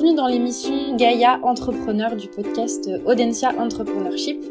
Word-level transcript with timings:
bienvenue 0.00 0.16
dans 0.16 0.28
l'émission 0.28 0.96
Gaia 0.96 1.40
Entrepreneur 1.42 2.16
du 2.16 2.26
podcast 2.28 2.88
Audencia 3.04 3.52
Entrepreneurship. 3.58 4.42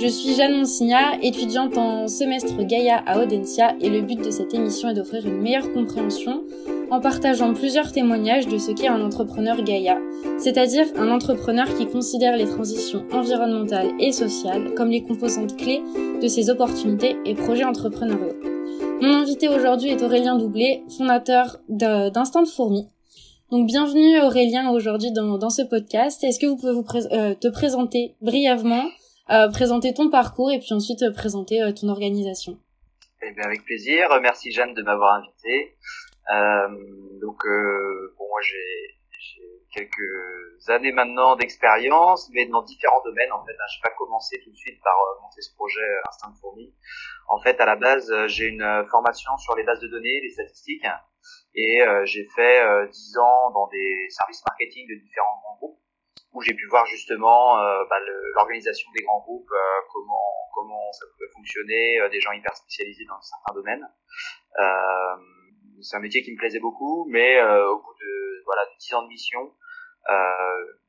Je 0.00 0.06
suis 0.06 0.34
Jeanne 0.34 0.56
Monsigna, 0.56 1.20
étudiante 1.20 1.76
en 1.76 2.08
semestre 2.08 2.62
Gaia 2.62 3.02
à 3.04 3.22
Audencia 3.22 3.76
et 3.82 3.90
le 3.90 4.00
but 4.00 4.16
de 4.24 4.30
cette 4.30 4.54
émission 4.54 4.88
est 4.88 4.94
d'offrir 4.94 5.26
une 5.26 5.42
meilleure 5.42 5.70
compréhension 5.74 6.44
en 6.90 7.00
partageant 7.00 7.52
plusieurs 7.52 7.92
témoignages 7.92 8.46
de 8.46 8.56
ce 8.56 8.70
qu'est 8.70 8.88
un 8.88 9.02
entrepreneur 9.02 9.62
Gaia, 9.62 9.98
c'est-à-dire 10.38 10.86
un 10.96 11.10
entrepreneur 11.10 11.66
qui 11.76 11.86
considère 11.86 12.38
les 12.38 12.46
transitions 12.46 13.04
environnementales 13.12 13.90
et 14.00 14.12
sociales 14.12 14.72
comme 14.76 14.88
les 14.88 15.02
composantes 15.02 15.58
clés 15.58 15.82
de 16.22 16.26
ses 16.26 16.48
opportunités 16.48 17.16
et 17.26 17.34
projets 17.34 17.64
entrepreneuriaux. 17.64 18.36
Mon 19.02 19.12
invité 19.12 19.48
aujourd'hui 19.48 19.90
est 19.90 20.02
Aurélien 20.02 20.38
Doublé, 20.38 20.84
fondateur 20.96 21.58
d'Instant 21.68 22.42
de 22.42 22.48
Fourmi. 22.48 22.88
Donc 23.52 23.68
bienvenue 23.68 24.20
Aurélien 24.22 24.72
aujourd'hui 24.72 25.12
dans, 25.12 25.50
ce 25.50 25.62
podcast. 25.62 26.24
Est-ce 26.24 26.40
que 26.40 26.46
vous 26.46 26.56
pouvez 26.56 26.72
vous 26.72 26.84
euh, 27.14 27.32
te 27.36 27.46
présenter 27.46 28.16
brièvement, 28.20 28.90
euh, 29.30 29.48
présenter 29.52 29.94
ton 29.94 30.10
parcours 30.10 30.50
et 30.50 30.58
puis 30.58 30.72
ensuite 30.72 31.02
euh, 31.02 31.12
présenter 31.12 31.60
ton 31.80 31.88
organisation? 31.88 32.58
Eh 33.22 33.30
bien 33.30 33.44
avec 33.44 33.64
plaisir. 33.64 34.08
Merci 34.20 34.50
Jeanne 34.50 34.74
de 34.74 34.82
m'avoir 34.82 35.22
invité. 35.22 35.76
donc 37.22 37.38
bon, 38.18 38.26
j'ai 38.42 38.98
quelques 39.72 40.68
années 40.68 40.90
maintenant 40.90 41.36
d'expérience, 41.36 42.28
mais 42.32 42.46
dans 42.46 42.62
différents 42.62 43.02
domaines. 43.04 43.30
En 43.30 43.44
fait, 43.44 43.52
je 43.52 43.78
vais 43.78 43.90
pas 43.90 43.94
commencer 43.96 44.40
tout 44.42 44.50
de 44.50 44.56
suite 44.56 44.82
par 44.82 44.94
monter 45.22 45.40
ce 45.40 45.54
projet 45.54 45.86
Instinct 46.08 46.34
Fourmi. 46.40 46.74
En 47.28 47.40
fait, 47.40 47.60
à 47.60 47.66
la 47.66 47.76
base, 47.76 48.12
j'ai 48.26 48.46
une 48.46 48.84
formation 48.90 49.36
sur 49.38 49.54
les 49.54 49.62
bases 49.62 49.80
de 49.80 49.86
données, 49.86 50.20
les 50.20 50.30
statistiques. 50.30 50.84
Et 51.56 51.80
euh, 51.80 52.04
j'ai 52.04 52.28
fait 52.36 52.60
euh, 52.60 52.86
dix 52.86 53.16
ans 53.16 53.50
dans 53.50 53.66
des 53.68 54.06
services 54.10 54.42
marketing 54.46 54.86
de 54.88 55.00
différents 55.00 55.40
grands 55.42 55.56
groupes 55.56 55.80
où 56.32 56.42
j'ai 56.42 56.52
pu 56.52 56.66
voir 56.68 56.84
justement 56.84 57.58
euh, 57.58 57.82
bah, 57.88 57.96
l'organisation 58.34 58.90
des 58.94 59.02
grands 59.02 59.20
groupes, 59.20 59.50
comment 59.90 60.50
comment 60.54 60.92
ça 60.92 61.06
pouvait 61.14 61.30
fonctionner, 61.32 61.98
des 62.10 62.20
gens 62.20 62.32
hyper 62.32 62.54
spécialisés 62.54 63.06
dans 63.06 63.20
certains 63.22 63.54
domaines. 63.54 63.88
c'est 65.80 65.96
un 65.96 66.00
métier 66.00 66.22
qui 66.22 66.32
me 66.32 66.36
plaisait 66.36 66.60
beaucoup, 66.60 67.06
mais 67.08 67.40
au 67.42 67.78
bout 67.78 67.94
de 67.94 68.42
voilà 68.44 68.66
de 68.66 68.76
10 68.78 68.94
ans 68.94 69.02
de 69.04 69.08
mission, 69.08 69.50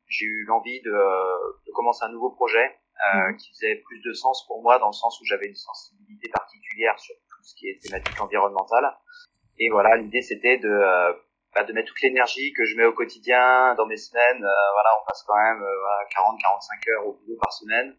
j'ai 0.07 0.25
eu 0.25 0.43
l'envie 0.47 0.81
de, 0.81 0.91
de, 0.91 1.71
commencer 1.71 2.03
un 2.03 2.11
nouveau 2.11 2.31
projet 2.31 2.77
mmh. 3.13 3.37
qui 3.37 3.49
faisait 3.51 3.75
plus 3.85 4.01
de 4.01 4.11
sens 4.11 4.45
pour 4.47 4.61
moi 4.61 4.79
dans 4.79 4.87
le 4.87 4.93
sens 4.93 5.19
où 5.21 5.25
j'avais 5.25 5.47
une 5.47 5.55
sensibilité 5.55 6.27
particulière 6.27 6.99
sur 6.99 7.15
tout 7.15 7.43
ce 7.43 7.55
qui 7.55 7.69
est 7.69 7.81
thématique 7.81 8.19
environnementale 8.19 8.97
et 9.59 9.69
voilà, 9.69 9.95
l'idée 9.97 10.21
c'était 10.21 10.57
de 10.57 10.69
euh, 10.69 11.13
bah, 11.55 11.63
de 11.63 11.73
mettre 11.73 11.87
toute 11.87 12.01
l'énergie 12.01 12.53
que 12.53 12.65
je 12.65 12.75
mets 12.75 12.85
au 12.85 12.93
quotidien 12.93 13.73
dans 13.75 13.85
mes 13.85 13.97
semaines. 13.97 14.43
Euh, 14.43 14.71
voilà, 14.73 14.89
on 15.01 15.05
passe 15.07 15.23
quand 15.23 15.35
même 15.35 15.63
40-45 16.15 16.89
euh, 16.89 16.93
heures 16.93 17.07
au 17.07 17.13
boulot 17.13 17.37
par 17.41 17.51
semaine. 17.53 17.95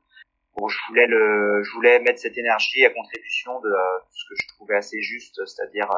Bon, 0.56 0.68
je 0.68 0.78
voulais 0.88 1.06
le, 1.06 1.62
je 1.62 1.70
voulais 1.72 2.00
mettre 2.00 2.18
cette 2.18 2.36
énergie 2.36 2.84
à 2.84 2.90
contribution 2.90 3.60
de 3.60 3.70
ce 4.10 4.28
que 4.28 4.34
je 4.40 4.48
trouvais 4.48 4.76
assez 4.76 5.00
juste, 5.00 5.40
c'est-à-dire 5.46 5.88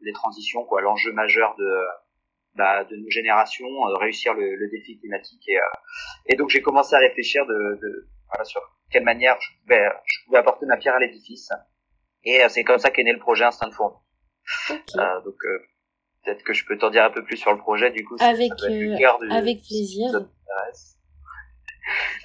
les 0.00 0.12
transitions, 0.12 0.64
quoi, 0.64 0.80
l'enjeu 0.80 1.12
majeur 1.12 1.54
de 1.56 1.84
bah, 2.56 2.82
de 2.84 2.96
nos 2.96 3.10
générations, 3.10 3.68
réussir 4.00 4.34
le, 4.34 4.56
le, 4.56 4.68
défi 4.68 4.98
climatique. 4.98 5.48
Et, 5.48 5.58
et 6.26 6.34
donc 6.34 6.50
j'ai 6.50 6.60
commencé 6.60 6.96
à 6.96 6.98
réfléchir 6.98 7.46
de, 7.46 7.78
de 7.80 8.08
voilà, 8.30 8.44
sur 8.44 8.60
quelle 8.90 9.04
manière 9.04 9.40
je 9.40 9.50
pouvais, 9.60 9.88
je 10.06 10.24
pouvais 10.24 10.38
apporter 10.38 10.66
ma 10.66 10.76
pierre 10.76 10.96
à 10.96 11.00
l'édifice. 11.00 11.50
Et 12.24 12.40
c'est 12.48 12.64
comme 12.64 12.78
ça 12.78 12.90
qu'est 12.90 13.04
né 13.04 13.12
le 13.12 13.20
projet 13.20 13.44
Instinct 13.44 13.68
de. 13.68 13.74
Euh, 14.70 15.20
donc 15.24 15.36
euh, 15.44 15.58
peut-être 16.24 16.42
que 16.42 16.52
je 16.52 16.64
peux 16.64 16.78
t'en 16.78 16.90
dire 16.90 17.04
un 17.04 17.10
peu 17.10 17.24
plus 17.24 17.36
sur 17.36 17.52
le 17.52 17.58
projet 17.58 17.90
du 17.90 18.04
coup. 18.04 18.16
Avec 18.20 18.52
euh, 18.64 18.96
avec 19.30 19.60
plaisir. 19.60 20.10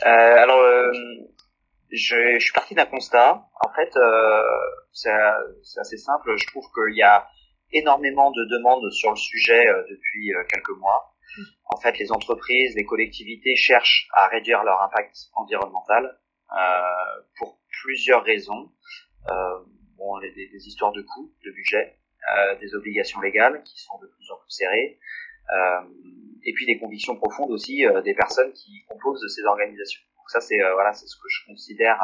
alors 0.02 0.62
je, 1.92 2.36
je, 2.36 2.40
suis 2.40 2.54
parti 2.54 2.76
d'un 2.76 2.86
constat. 2.86 3.46
En 3.62 3.74
fait, 3.74 3.94
c'est 4.92 5.80
assez 5.80 5.98
simple. 5.98 6.36
Je 6.38 6.48
trouve 6.48 6.66
qu'il 6.74 6.98
y 6.98 7.04
a 7.04 7.28
énormément 7.72 8.32
de 8.32 8.46
demandes 8.58 8.92
sur 8.92 9.12
le 9.12 9.16
sujet 9.16 9.66
depuis 9.90 10.32
quelques 10.50 10.78
mois. 10.78 11.16
Mm. 11.38 11.42
En 11.66 11.78
fait, 11.78 11.98
les 11.98 12.12
entreprises, 12.12 12.76
les 12.76 12.86
collectivités 12.86 13.56
cherchent 13.56 14.08
à 14.14 14.28
réduire 14.28 14.64
leur 14.64 14.82
impact 14.82 15.16
environnemental 15.34 16.20
pour 17.38 17.60
plusieurs 17.82 18.24
raisons. 18.24 18.72
bon, 19.98 20.20
des, 20.20 20.32
des 20.32 20.68
histoires 20.68 20.92
de 20.92 21.02
coûts, 21.02 21.32
de 21.46 21.52
budget, 21.52 21.98
euh, 22.32 22.56
des 22.60 22.74
obligations 22.76 23.20
légales 23.22 23.62
qui 23.64 23.80
sont 23.82 23.98
de 24.00 24.08
plus 24.08 24.32
en 24.32 24.38
plus 24.38 24.52
serrées, 24.52 25.00
euh, 25.56 25.82
et 26.46 26.54
puis 26.54 26.66
des 26.66 26.80
convictions 26.80 27.16
profondes 27.16 27.52
aussi 27.52 27.86
euh, 27.86 28.02
des 28.02 28.14
personnes 28.14 28.52
qui 28.54 28.84
composent 28.88 29.26
ces 29.34 29.44
organisations. 29.44 30.02
Donc 30.18 30.30
ça 30.30 30.40
c'est 30.40 30.58
voilà 30.58 30.94
c'est 30.94 31.08
ce 31.08 31.18
que 31.18 31.28
je 31.28 31.46
considère 31.48 32.00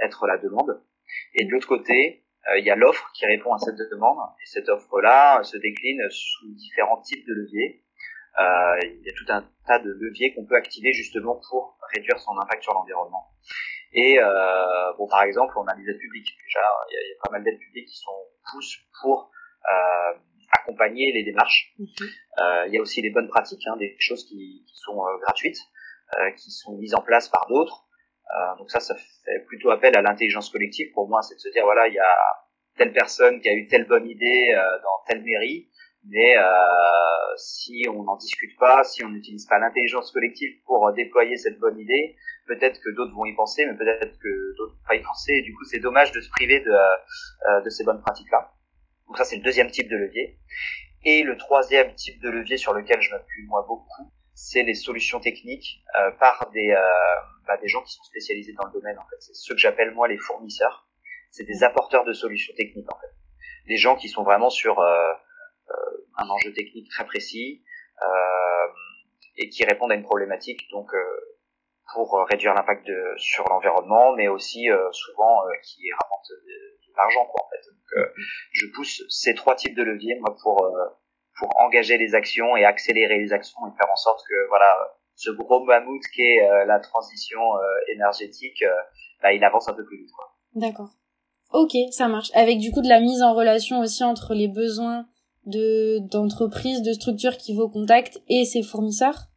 être 0.00 0.26
la 0.26 0.38
demande. 0.38 0.82
Et 1.34 1.44
de 1.44 1.50
l'autre 1.52 1.68
côté, 1.68 2.24
il 2.56 2.64
y 2.64 2.70
a 2.70 2.74
l'offre 2.74 3.08
qui 3.14 3.26
répond 3.26 3.52
à 3.52 3.58
cette 3.58 3.76
demande, 3.76 4.18
et 4.42 4.46
cette 4.46 4.68
offre-là 4.68 5.42
se 5.44 5.56
décline 5.58 6.02
sous 6.10 6.52
différents 6.54 7.00
types 7.00 7.24
de 7.28 7.32
leviers. 7.32 7.84
Euh, 8.40 8.78
il 8.82 9.02
y 9.06 9.10
a 9.10 9.12
tout 9.12 9.26
un 9.28 9.48
tas 9.66 9.78
de 9.78 9.90
leviers 9.92 10.34
qu'on 10.34 10.44
peut 10.44 10.56
activer 10.56 10.92
justement 10.92 11.40
pour 11.48 11.78
réduire 11.94 12.18
son 12.18 12.36
impact 12.40 12.64
sur 12.64 12.74
l'environnement. 12.74 13.30
Et 13.92 14.18
euh, 14.18 14.92
bon, 14.98 15.06
par 15.06 15.22
exemple, 15.22 15.54
on 15.56 15.66
a 15.66 15.74
des 15.76 15.88
aides 15.88 15.98
publiques. 15.98 16.36
Déjà, 16.44 16.60
il 16.90 16.94
y, 16.94 16.96
a, 16.96 17.22
pas 17.22 17.30
mal 17.30 17.44
d'aides 17.44 17.60
publiques 17.60 17.86
qui 17.86 17.98
sont 17.98 18.10
poussent 18.50 18.78
pour 19.00 19.22
euh, 19.22 19.43
accompagner 20.52 21.12
les 21.12 21.24
démarches. 21.24 21.74
Euh, 22.38 22.64
il 22.66 22.74
y 22.74 22.78
a 22.78 22.80
aussi 22.80 23.02
des 23.02 23.10
bonnes 23.10 23.28
pratiques, 23.28 23.66
hein, 23.66 23.76
des 23.76 23.96
choses 23.98 24.24
qui, 24.24 24.64
qui 24.66 24.76
sont 24.76 25.04
euh, 25.04 25.18
gratuites, 25.22 25.58
qui 26.36 26.50
sont 26.50 26.76
mises 26.76 26.94
en 26.94 27.00
place 27.00 27.28
par 27.28 27.48
d'autres. 27.48 27.88
donc 28.58 28.70
ça, 28.70 28.78
ça 28.78 28.94
fait 28.94 29.40
plutôt 29.46 29.70
appel 29.70 29.96
à 29.96 30.02
l'intelligence 30.02 30.48
collective. 30.48 30.92
Pour 30.92 31.08
moi, 31.08 31.22
c'est 31.22 31.34
de 31.34 31.40
se 31.40 31.48
dire 31.48 31.64
voilà, 31.64 31.88
il 31.88 31.94
y 31.94 31.98
a 31.98 32.14
telle 32.76 32.92
personne 32.92 33.40
qui 33.40 33.48
a 33.48 33.52
eu 33.52 33.66
telle 33.66 33.84
bonne 33.86 34.08
idée 34.08 34.52
dans 34.82 35.04
telle 35.08 35.24
mairie, 35.24 35.68
mais 36.06 36.36
euh, 36.36 36.42
si 37.36 37.86
on 37.88 38.02
n'en 38.02 38.16
discute 38.16 38.56
pas, 38.58 38.84
si 38.84 39.02
on 39.04 39.08
n'utilise 39.08 39.46
pas 39.46 39.58
l'intelligence 39.58 40.12
collective 40.12 40.54
pour 40.66 40.92
déployer 40.92 41.36
cette 41.36 41.58
bonne 41.58 41.78
idée, 41.78 42.16
peut-être 42.46 42.80
que 42.80 42.90
d'autres 42.94 43.14
vont 43.14 43.24
y 43.24 43.34
penser, 43.34 43.64
mais 43.64 43.74
peut-être 43.74 44.18
que 44.18 44.56
d'autres 44.58 44.74
vont 44.74 44.86
pas 44.86 44.96
y 44.96 45.02
penser. 45.02 45.32
Et 45.32 45.42
du 45.42 45.54
coup, 45.54 45.64
c'est 45.64 45.80
dommage 45.80 46.12
de 46.12 46.20
se 46.20 46.28
priver 46.30 46.60
de, 46.60 46.70
euh, 46.70 47.60
de 47.62 47.70
ces 47.70 47.84
bonnes 47.84 48.02
pratiques-là. 48.02 48.52
Donc 49.06 49.18
ça, 49.18 49.24
c'est 49.24 49.36
le 49.36 49.42
deuxième 49.42 49.70
type 49.70 49.88
de 49.88 49.96
levier. 49.96 50.38
Et 51.04 51.22
le 51.22 51.36
troisième 51.36 51.94
type 51.94 52.20
de 52.22 52.30
levier 52.30 52.56
sur 52.56 52.72
lequel 52.72 53.00
je 53.00 53.10
m'appuie 53.10 53.44
moi 53.46 53.64
beaucoup, 53.68 54.10
c'est 54.34 54.62
les 54.62 54.74
solutions 54.74 55.20
techniques 55.20 55.82
euh, 55.98 56.10
par 56.12 56.50
des, 56.52 56.70
euh, 56.70 56.80
bah, 57.46 57.56
des 57.58 57.68
gens 57.68 57.82
qui 57.82 57.92
sont 57.92 58.02
spécialisés 58.04 58.52
dans 58.54 58.66
le 58.66 58.72
domaine. 58.72 58.98
En 58.98 59.04
fait, 59.04 59.16
c'est 59.20 59.34
ceux 59.34 59.54
que 59.54 59.60
j'appelle 59.60 59.92
moi 59.92 60.08
les 60.08 60.18
fournisseurs. 60.18 60.88
C'est 61.30 61.44
des 61.44 61.62
apporteurs 61.62 62.04
de 62.04 62.12
solutions 62.12 62.54
techniques 62.56 62.90
en 62.92 62.98
fait. 62.98 63.12
Des 63.68 63.76
gens 63.76 63.96
qui 63.96 64.08
sont 64.08 64.22
vraiment 64.22 64.50
sur 64.50 64.80
euh, 64.80 65.12
un 66.16 66.28
enjeu 66.28 66.52
technique 66.52 66.90
très 66.90 67.04
précis 67.04 67.62
et 69.36 69.48
qui 69.48 69.64
répondent 69.64 69.90
à 69.90 69.94
une 69.94 70.02
problématique 70.02 70.68
donc 70.70 70.90
pour 71.92 72.24
réduire 72.28 72.54
l'impact 72.54 72.88
sur 73.16 73.48
l'environnement, 73.48 74.14
mais 74.14 74.28
aussi 74.28 74.68
souvent 74.92 75.40
qui 75.62 75.90
rapportent 75.92 76.30
de, 76.30 76.73
l'argent 76.96 77.26
quoi 77.26 77.44
en 77.44 77.48
fait. 77.50 77.64
Euh, 77.96 78.06
je 78.52 78.66
pousse 78.74 79.02
ces 79.08 79.34
trois 79.34 79.54
types 79.54 79.76
de 79.76 79.82
leviers 79.82 80.16
moi 80.20 80.36
pour 80.42 80.64
euh, 80.64 80.70
pour 81.38 81.50
engager 81.60 81.98
les 81.98 82.14
actions 82.14 82.56
et 82.56 82.64
accélérer 82.64 83.18
les 83.18 83.32
actions 83.32 83.58
et 83.66 83.76
faire 83.76 83.90
en 83.92 83.96
sorte 83.96 84.20
que 84.28 84.48
voilà 84.48 84.76
ce 85.16 85.30
gros 85.30 85.64
mammouth 85.64 86.02
qui 86.12 86.22
est 86.22 86.48
euh, 86.48 86.64
la 86.64 86.80
transition 86.80 87.40
énergétique, 87.92 88.64
bah, 89.22 89.32
il 89.32 89.44
avance 89.44 89.68
un 89.68 89.74
peu 89.74 89.84
plus 89.84 89.98
vite. 89.98 90.10
D'accord. 90.54 90.90
Ok, 91.52 91.76
ça 91.90 92.08
marche. 92.08 92.30
Avec 92.34 92.58
du 92.58 92.72
coup 92.72 92.82
de 92.82 92.88
la 92.88 93.00
mise 93.00 93.22
en 93.22 93.34
relation 93.34 93.80
aussi 93.80 94.02
entre 94.02 94.34
les 94.34 94.48
besoins 94.48 95.06
de 95.46 95.98
d'entreprises, 96.10 96.82
de 96.82 96.92
structures 96.92 97.36
qui 97.36 97.56
vont 97.56 97.68
contact 97.68 98.20
et 98.28 98.44
ses 98.44 98.62
fournisseurs? 98.62 99.28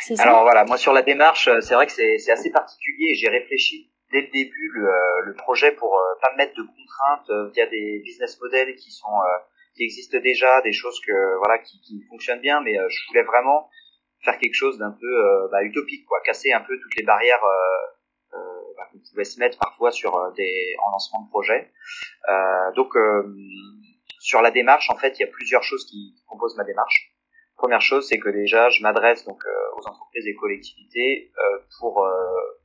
Ça? 0.00 0.22
Alors 0.22 0.42
voilà, 0.42 0.64
moi 0.64 0.76
sur 0.76 0.92
la 0.92 1.02
démarche, 1.02 1.48
c'est 1.60 1.74
vrai 1.74 1.86
que 1.86 1.92
c'est 1.92 2.30
assez 2.30 2.50
particulier. 2.50 3.14
J'ai 3.14 3.28
réfléchi 3.28 3.87
dès 4.12 4.22
le 4.22 4.28
début 4.28 4.70
le, 4.74 4.88
euh, 4.88 5.20
le 5.24 5.34
projet 5.34 5.72
pour 5.72 5.98
euh, 5.98 6.14
pas 6.22 6.34
mettre 6.36 6.54
de 6.54 6.62
contraintes 6.62 7.30
euh, 7.30 7.50
via 7.50 7.66
des 7.66 8.00
business 8.04 8.40
models 8.40 8.74
qui 8.76 8.90
sont 8.90 9.06
qui 9.74 9.84
existent 9.84 10.18
déjà, 10.18 10.60
des 10.62 10.72
choses 10.72 11.00
que 11.06 11.36
voilà 11.38 11.58
qui, 11.58 11.80
qui 11.80 12.02
fonctionnent 12.08 12.40
bien, 12.40 12.60
mais 12.62 12.74
je 12.74 13.08
voulais 13.08 13.22
vraiment 13.22 13.70
faire 14.24 14.36
quelque 14.38 14.54
chose 14.54 14.76
d'un 14.76 14.90
peu 14.90 15.48
bah, 15.52 15.62
utopique, 15.62 16.04
quoi, 16.06 16.20
casser 16.24 16.50
un 16.50 16.60
peu 16.62 16.76
toutes 16.80 16.96
les 16.96 17.04
barrières 17.04 17.44
euh, 17.44 18.38
bah, 18.76 18.88
qu'on 18.90 18.98
pouvait 18.98 19.24
se 19.24 19.38
mettre 19.38 19.56
parfois 19.58 19.92
sur 19.92 20.32
des 20.32 20.74
en 20.84 20.90
lancement 20.90 21.22
de 21.22 21.28
projet. 21.28 21.70
donc 22.74 22.94
sur 24.18 24.42
la 24.42 24.50
démarche, 24.50 24.90
en 24.90 24.96
fait, 24.96 25.16
il 25.18 25.20
y 25.20 25.24
a 25.24 25.30
plusieurs 25.30 25.62
choses 25.62 25.86
qui 25.86 26.16
composent 26.26 26.56
ma 26.56 26.64
démarche. 26.64 27.12
Première 27.56 27.80
chose, 27.80 28.08
c'est 28.08 28.18
que 28.18 28.30
déjà, 28.30 28.70
je 28.70 28.82
m'adresse 28.82 29.24
donc 29.26 29.44
aux 29.76 29.86
entreprises 29.86 30.26
et 30.26 30.34
collectivités 30.34 31.30
pour 31.78 32.04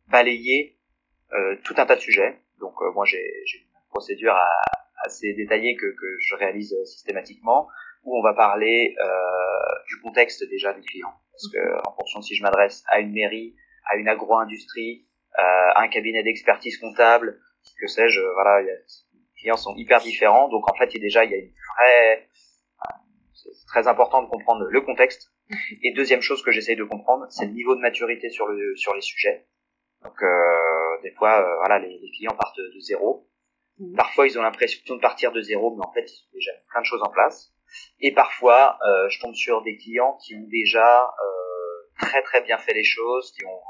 balayer 0.08 0.76
euh, 0.76 0.83
tout 1.64 1.74
un 1.78 1.86
tas 1.86 1.96
de 1.96 2.02
sujets. 2.02 2.40
Donc 2.60 2.74
euh, 2.82 2.92
moi 2.92 3.06
j'ai 3.06 3.20
une 3.56 3.90
procédure 3.90 4.36
assez 5.04 5.34
détaillée 5.34 5.76
que, 5.76 5.96
je 6.20 6.36
réalise 6.36 6.76
systématiquement 6.86 7.68
où 8.04 8.18
on 8.18 8.22
va 8.22 8.34
parler 8.34 8.96
euh, 9.00 9.06
du 9.88 10.00
contexte 10.02 10.48
déjà 10.50 10.74
du 10.74 10.82
client. 10.82 11.14
parce 11.32 11.52
que 11.52 11.88
en 11.88 11.94
fonction 11.94 12.20
de 12.20 12.26
si 12.26 12.36
je 12.36 12.44
m'adresse 12.44 12.84
à 12.88 13.00
une 13.00 13.14
mairie, 13.14 13.56
à 13.90 13.96
une 13.96 14.08
agro-industrie, 14.08 15.06
à 15.36 15.82
un 15.82 15.88
cabinet 15.88 16.22
d'expertise 16.24 16.78
comptable, 16.78 17.40
que 17.80 17.88
sais-je, 17.88 18.22
voilà, 18.34 18.62
les 18.62 18.78
clients 19.40 19.58
sont 19.58 19.74
hyper 19.76 20.00
différents, 20.00 20.48
donc 20.50 20.70
en 20.70 20.76
fait, 20.76 20.94
il 20.94 21.02
déjà 21.02 21.26
il 21.26 21.32
y 21.32 21.34
a 21.34 21.38
une 21.38 21.54
vraie 21.76 22.30
c'est 23.34 23.66
très 23.68 23.88
important 23.88 24.22
de 24.24 24.30
comprendre 24.30 24.66
le 24.66 24.82
contexte. 24.82 25.32
Et 25.84 25.94
deuxième 25.94 26.22
chose 26.22 26.44
que 26.44 26.52
j'essaye 26.52 26.76
de 26.76 26.84
comprendre, 26.84 27.26
c'est 27.30 27.46
le 27.46 27.52
niveau 27.52 27.76
de 27.76 27.82
maturité 27.82 28.30
sur 28.30 28.48
le 28.48 28.76
sur 28.76 28.94
les 28.94 29.02
sujets. 29.02 29.46
Donc 30.04 30.22
euh, 30.22 30.83
des 31.04 31.12
fois, 31.12 31.40
euh, 31.40 31.56
voilà, 31.58 31.80
les, 31.80 32.00
les, 32.00 32.12
clients 32.12 32.36
partent 32.36 32.58
de 32.58 32.80
zéro. 32.80 33.28
Mmh. 33.78 33.96
Parfois, 33.96 34.28
ils 34.28 34.38
ont 34.40 34.42
l'impression 34.42 34.96
de 34.96 35.02
partir 35.02 35.32
de 35.32 35.42
zéro, 35.42 35.76
mais 35.76 35.86
en 35.86 35.92
fait, 35.92 36.06
ils 36.10 36.26
ont 36.26 36.34
déjà 36.34 36.52
plein 36.72 36.82
de 36.82 36.86
choses 36.86 37.02
en 37.04 37.10
place. 37.10 37.54
Et 38.00 38.14
parfois, 38.14 38.78
euh, 38.88 39.10
je 39.10 39.20
tombe 39.20 39.34
sur 39.34 39.62
des 39.64 39.78
clients 39.78 40.18
qui 40.24 40.36
ont 40.36 40.48
déjà 40.50 41.04
euh, 41.04 42.06
très 42.06 42.22
très 42.22 42.42
bien 42.42 42.58
fait 42.58 42.74
les 42.74 42.84
choses, 42.84 43.32
qui 43.32 43.46
ont 43.46 43.62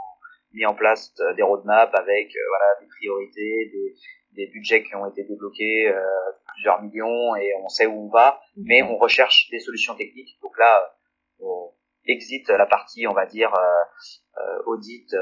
mis 0.54 0.66
en 0.66 0.76
place 0.76 1.14
euh, 1.20 1.34
des 1.34 1.44
roadmaps 1.44 1.94
avec 1.96 2.28
euh, 2.36 2.40
voilà 2.50 2.66
des 2.82 2.88
priorités, 2.88 3.72
des, 3.72 3.96
des 4.34 4.48
budgets 4.48 4.84
qui 4.84 4.96
ont 4.96 5.06
été 5.08 5.24
débloqués, 5.24 5.88
euh, 5.88 6.02
plusieurs 6.54 6.82
millions, 6.82 7.36
et 7.36 7.54
on 7.64 7.70
sait 7.70 7.86
où 7.86 8.06
on 8.06 8.10
va, 8.10 8.40
mmh. 8.56 8.64
mais 8.66 8.84
on 8.84 8.98
recherche 8.98 9.50
des 9.52 9.60
solutions 9.60 9.96
techniques. 9.96 10.38
Donc 10.42 10.58
là, 10.58 10.96
on 11.40 11.72
exit 12.06 12.48
la 12.50 12.66
partie, 12.66 13.08
on 13.08 13.14
va 13.14 13.26
dire, 13.26 13.52
audit 14.66 15.16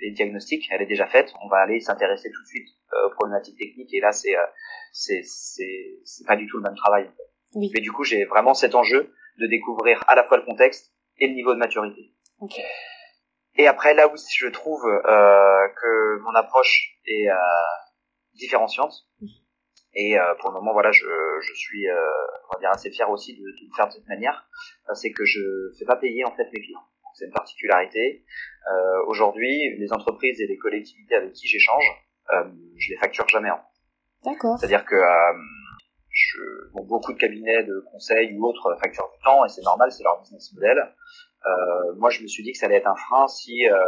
et 0.00 0.10
diagnostic, 0.12 0.66
elle 0.70 0.82
est 0.82 0.86
déjà 0.86 1.06
faite. 1.06 1.32
On 1.42 1.48
va 1.48 1.58
aller 1.58 1.80
s'intéresser 1.80 2.30
tout 2.30 2.42
de 2.42 2.46
suite 2.46 2.68
aux 3.04 3.10
problématiques 3.10 3.58
techniques, 3.58 3.92
et 3.94 4.00
là, 4.00 4.12
c'est 4.12 4.36
c'est 4.92 5.22
c'est 5.22 6.26
pas 6.26 6.36
du 6.36 6.46
tout 6.46 6.58
le 6.58 6.62
même 6.62 6.76
travail. 6.76 7.10
Oui. 7.54 7.70
Mais 7.74 7.80
du 7.80 7.92
coup, 7.92 8.04
j'ai 8.04 8.24
vraiment 8.24 8.54
cet 8.54 8.74
enjeu 8.74 9.12
de 9.38 9.46
découvrir 9.46 10.02
à 10.08 10.14
la 10.14 10.24
fois 10.24 10.36
le 10.36 10.44
contexte 10.44 10.92
et 11.18 11.26
le 11.28 11.34
niveau 11.34 11.54
de 11.54 11.58
maturité. 11.58 12.12
Okay. 12.40 12.62
Et 13.56 13.66
après, 13.66 13.94
là 13.94 14.08
où 14.08 14.16
je 14.16 14.48
trouve 14.48 14.84
euh, 14.84 15.68
que 15.80 16.18
mon 16.20 16.34
approche 16.34 16.98
est 17.06 17.30
euh, 17.30 17.34
différenciante, 18.34 18.92
et 19.94 20.18
euh, 20.18 20.34
pour 20.40 20.50
le 20.50 20.56
moment, 20.56 20.74
voilà, 20.74 20.92
je, 20.92 21.06
je 21.40 21.54
suis, 21.54 21.88
euh, 21.88 21.96
on 22.50 22.54
va 22.54 22.60
dire, 22.60 22.70
assez 22.70 22.90
fier 22.90 23.08
aussi 23.08 23.34
de, 23.34 23.42
de 23.42 23.74
faire 23.74 23.88
de 23.88 23.92
cette 23.92 24.06
manière, 24.08 24.46
euh, 24.90 24.94
c'est 24.94 25.10
que 25.10 25.24
je 25.24 25.40
fais 25.78 25.86
pas 25.86 25.96
payer 25.96 26.22
en 26.26 26.36
fait 26.36 26.44
mes 26.52 26.60
clients. 26.60 26.84
C'est 27.16 27.26
une 27.26 27.32
particularité. 27.32 28.24
Euh, 28.70 29.06
Aujourd'hui, 29.06 29.76
les 29.78 29.92
entreprises 29.92 30.40
et 30.40 30.46
les 30.46 30.58
collectivités 30.58 31.14
avec 31.14 31.32
qui 31.32 31.48
j'échange, 31.48 31.84
je 32.30 32.90
les 32.90 32.98
facture 32.98 33.26
jamais. 33.28 33.50
En 33.50 33.60
D'accord. 34.24 34.58
C'est-à-dire 34.58 34.84
que 34.84 34.96
je, 36.16 36.40
bon, 36.72 36.84
beaucoup 36.84 37.12
de 37.12 37.18
cabinets 37.18 37.62
de 37.64 37.84
conseil 37.92 38.36
ou 38.36 38.46
autres 38.46 38.76
facturent 38.82 39.10
du 39.14 39.22
temps 39.22 39.44
et 39.44 39.48
c'est 39.48 39.62
normal, 39.62 39.92
c'est 39.92 40.02
leur 40.02 40.20
business 40.20 40.52
model. 40.54 40.78
Euh, 41.46 41.94
moi, 41.96 42.10
je 42.10 42.22
me 42.22 42.26
suis 42.26 42.42
dit 42.42 42.52
que 42.52 42.58
ça 42.58 42.66
allait 42.66 42.76
être 42.76 42.88
un 42.88 42.96
frein 42.96 43.28
si 43.28 43.66
euh, 43.68 43.78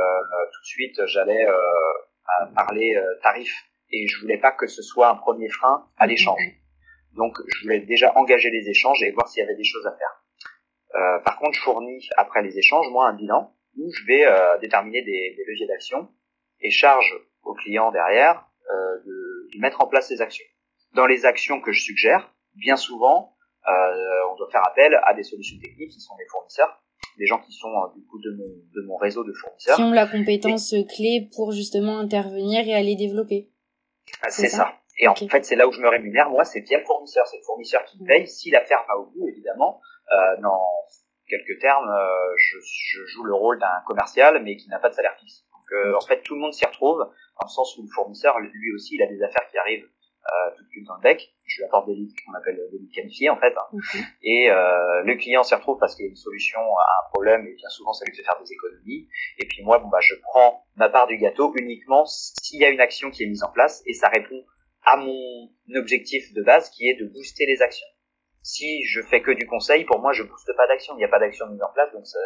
tout 0.53 0.61
de 0.61 0.67
suite 0.67 1.07
j'allais 1.07 1.47
euh, 1.47 2.47
parler 2.55 2.97
tarif 3.23 3.53
et 3.91 4.07
je 4.07 4.21
voulais 4.21 4.39
pas 4.39 4.53
que 4.53 4.67
ce 4.67 4.83
soit 4.83 5.09
un 5.09 5.17
premier 5.17 5.49
frein 5.49 5.87
à 5.97 6.07
l'échange. 6.07 6.41
Donc, 7.17 7.39
je 7.49 7.63
voulais 7.63 7.81
déjà 7.81 8.13
engager 8.17 8.51
les 8.51 8.69
échanges 8.69 9.03
et 9.03 9.11
voir 9.11 9.27
s'il 9.29 9.43
y 9.43 9.45
avait 9.45 9.57
des 9.57 9.65
choses 9.65 9.87
à 9.87 9.93
faire. 9.93 10.23
Euh, 10.94 11.19
par 11.20 11.38
contre, 11.38 11.55
je 11.55 11.61
fournis 11.61 12.08
après 12.17 12.43
les 12.43 12.58
échanges, 12.58 12.88
moi, 12.90 13.08
un 13.08 13.14
bilan 13.14 13.55
où 13.76 13.90
je 13.93 14.05
vais 14.06 14.26
euh, 14.26 14.58
déterminer 14.58 15.02
des, 15.02 15.35
des 15.37 15.44
leviers 15.46 15.67
d'action 15.67 16.08
et 16.61 16.70
charge 16.70 17.14
au 17.43 17.55
client 17.55 17.90
derrière 17.93 18.46
euh, 18.70 18.99
de, 19.05 19.49
de, 19.55 19.61
mettre 19.61 19.82
en 19.82 19.87
place 19.87 20.08
ces 20.08 20.20
actions. 20.20 20.46
Dans 20.94 21.06
les 21.06 21.26
actions 21.26 21.61
que 21.61 21.73
je 21.73 21.82
suggère, 21.82 22.32
bien 22.55 22.76
souvent, 22.76 23.35
on 24.31 24.37
doit 24.37 24.49
faire 24.50 24.67
appel 24.67 24.99
à 25.05 25.12
des 25.12 25.23
solutions 25.23 25.58
techniques 25.58 25.90
qui 25.90 26.00
sont 26.00 26.17
des 26.17 26.25
fournisseurs 26.31 26.81
des 27.19 27.26
gens 27.26 27.38
qui 27.38 27.52
sont 27.52 27.69
euh, 27.69 27.94
du 27.94 28.05
coup 28.05 28.19
de 28.20 28.31
mon, 28.31 28.46
de 28.46 28.87
mon 28.87 28.96
réseau 28.96 29.25
de 29.25 29.32
fournisseurs. 29.32 29.76
Qui 29.76 29.82
ont 29.82 29.93
la 29.93 30.06
compétence 30.06 30.75
clé 30.94 31.29
pour 31.34 31.52
justement 31.52 31.99
intervenir 31.99 32.67
et 32.67 32.75
aller 32.75 32.96
développer. 32.96 33.50
Ah, 34.23 34.31
c'est 34.31 34.49
ça. 34.49 34.75
Et 35.00 35.06
en 35.06 35.14
fait, 35.14 35.44
c'est 35.44 35.56
là 35.56 35.69
où 35.69 35.73
je 35.73 35.81
me 35.81 35.88
rémunère. 35.88 36.31
Moi, 36.31 36.44
c'est 36.44 36.61
via 36.61 36.79
le 36.79 36.84
fournisseur. 36.84 37.26
C'est 37.26 37.37
le 37.37 37.44
fournisseur 37.44 37.84
qui 37.84 38.00
me 38.00 38.06
paye. 38.06 38.26
Si 38.26 38.50
l'affaire 38.50 38.84
va 38.88 38.96
au 38.96 39.06
bout, 39.06 39.29
évidemment, 39.29 39.81
euh, 39.81 39.98
dans 40.40 40.66
quelques 41.28 41.60
termes, 41.60 41.88
euh, 41.88 42.34
je, 42.37 42.58
je, 42.60 43.06
joue 43.06 43.25
le 43.25 43.34
rôle 43.34 43.58
d'un 43.58 43.82
commercial, 43.87 44.43
mais 44.43 44.56
qui 44.56 44.69
n'a 44.69 44.78
pas 44.78 44.88
de 44.88 44.94
salaire 44.94 45.16
fixe. 45.19 45.44
Donc, 45.52 45.72
euh, 45.72 45.96
en 45.96 46.06
fait, 46.06 46.22
tout 46.22 46.34
le 46.34 46.40
monde 46.40 46.52
s'y 46.52 46.66
retrouve, 46.66 46.99
dans 46.99 47.44
le 47.44 47.50
sens 47.50 47.76
où 47.76 47.82
le 47.82 47.88
fournisseur, 47.94 48.38
lui 48.38 48.72
aussi, 48.75 48.96
il 48.96 49.02
a 49.02 49.06
des 49.06 49.22
affaires 49.22 49.46
qui 49.50 49.58
arrivent 49.58 49.88
euh, 50.28 50.50
tout 50.56 50.64
de 50.64 50.69
suite 50.69 50.87
dans 50.87 50.96
le 50.96 51.00
bec. 51.00 51.32
Je 51.46 51.58
lui 51.58 51.64
apporte 51.64 51.87
des 51.87 51.94
leads 51.94 52.14
qu'on 52.26 52.34
appelle 52.34 52.60
des 52.70 52.78
leads 52.78 52.93
qualifiés 52.94 53.31
en 53.31 53.38
fait. 53.38 53.55
Et 54.22 54.50
euh, 54.50 55.02
le 55.02 55.14
client 55.14 55.43
s'y 55.43 55.55
retrouve 55.55 55.78
parce 55.78 55.94
qu'il 55.94 56.05
y 56.05 56.08
a 56.08 56.10
une 56.10 56.16
solution 56.16 56.60
à 56.60 56.84
un 57.00 57.10
problème 57.10 57.46
et 57.46 57.55
bien 57.55 57.69
souvent 57.70 57.94
ça 57.94 58.05
lui 58.05 58.14
fait 58.14 58.25
faire 58.25 58.38
des 58.38 58.52
économies. 58.52 59.08
Et 59.38 59.46
puis 59.46 59.62
moi, 59.62 59.78
bon 59.78 59.88
bah 59.88 60.00
je 60.02 60.14
prends 60.20 60.66
ma 60.76 60.90
part 60.90 61.06
du 61.06 61.16
gâteau 61.16 61.55
uniquement 61.56 62.05
s'il 62.05 62.60
y 62.60 62.64
a 62.66 62.69
une 62.69 62.81
action 62.81 63.10
qui 63.10 63.22
est 63.22 63.26
mise 63.26 63.43
en 63.43 63.50
place 63.50 63.82
et 63.87 63.94
ça 63.94 64.08
répond 64.08 64.44
à 64.84 64.99
mon 64.99 65.49
objectif 65.76 66.34
de 66.34 66.43
base 66.43 66.69
qui 66.70 66.87
est 66.87 67.00
de 67.00 67.06
booster 67.06 67.46
les 67.46 67.62
actions. 67.62 67.88
Si 68.49 68.83
je 68.83 69.03
fais 69.03 69.21
que 69.21 69.31
du 69.31 69.47
conseil, 69.47 69.85
pour 69.85 70.00
moi 70.00 70.15
je 70.15 70.23
booste 70.23 70.50
pas 70.56 70.67
d'action, 70.67 70.95
il 70.95 70.99
n'y 71.00 71.05
a 71.05 71.09
pas 71.09 71.19
d'action 71.19 71.47
mise 71.49 71.62
en 71.62 71.71
place 71.75 71.93
donc 71.93 72.06
ça, 72.06 72.19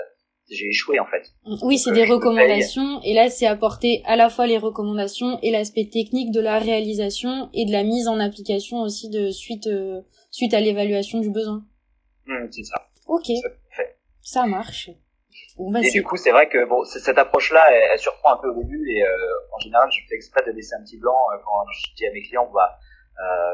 j'ai 0.49 0.69
échoué 0.69 1.01
en 1.01 1.07
fait. 1.07 1.33
Oui, 1.65 1.79
c'est 1.79 1.91
des 1.91 2.05
recommandations 2.05 3.01
et 3.03 3.13
là 3.13 3.29
c'est 3.29 3.47
apporter 3.47 4.03
à 4.07 4.15
la 4.15 4.31
fois 4.31 4.47
les 4.47 4.57
recommandations 4.57 5.41
et 5.43 5.51
l'aspect 5.51 5.89
technique 5.93 6.31
de 6.31 6.41
la 6.41 6.61
réalisation 6.61 7.51
et 7.53 7.67
de 7.67 7.73
la 7.73 7.83
mise 7.83 8.07
en 8.07 8.21
application 8.21 8.83
aussi 8.83 9.11
de 9.11 9.33
suite 9.33 9.67
euh, 9.67 10.03
suite 10.31 10.55
à 10.55 10.61
l'évaluation 10.61 11.19
du 11.19 11.29
besoin. 11.29 11.65
Mmh, 12.27 12.53
c'est 12.53 12.65
ça. 12.65 12.89
Ok. 13.09 13.27
Ça 14.21 14.47
marche. 14.47 14.91
Bon, 15.57 15.73
bah, 15.73 15.81
et 15.83 15.91
du 15.91 16.05
coup, 16.05 16.17
c'est 16.17 16.31
vrai 16.31 16.49
que 16.49 16.65
bon, 16.69 16.85
cette 16.85 17.19
approche-là, 17.19 17.65
elle, 17.73 17.91
elle, 17.95 17.99
surprend 17.99 18.35
un 18.35 18.37
peu 18.37 18.49
au 18.49 18.63
début 18.63 18.89
et 18.93 19.03
euh, 19.03 19.09
en 19.57 19.59
général, 19.59 19.91
je 19.91 19.99
fais 20.09 20.15
exprès 20.15 20.45
de 20.47 20.53
laisser 20.53 20.77
un 20.79 20.85
petit 20.85 20.99
blanc 20.99 21.19
euh, 21.35 21.39
quand 21.45 21.67
je 21.73 21.95
dis 21.97 22.07
à 22.07 22.13
mes 22.13 22.23
clients, 22.23 22.49
bah, 22.55 22.79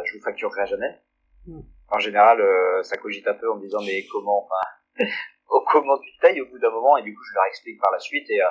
je 0.05 0.19
vous 0.19 0.23
facturerai 0.23 0.67
jamais. 0.67 1.01
Mmh. 1.47 1.61
En 1.91 1.99
général, 1.99 2.41
euh, 2.41 2.83
ça 2.83 2.97
cogite 2.97 3.27
un 3.27 3.35
peu 3.35 3.51
en 3.51 3.57
me 3.57 3.63
disant 3.63 3.81
mais 3.85 4.05
comment, 4.13 4.45
enfin, 4.45 5.05
comment 5.71 5.99
tu 5.99 6.11
payes 6.21 6.41
au 6.41 6.47
bout 6.47 6.59
d'un 6.59 6.71
moment 6.71 6.97
et 6.97 7.03
du 7.03 7.15
coup 7.15 7.23
je 7.31 7.35
leur 7.35 7.45
explique 7.47 7.81
par 7.81 7.91
la 7.91 7.99
suite 7.99 8.29
et 8.31 8.43
euh, 8.43 8.47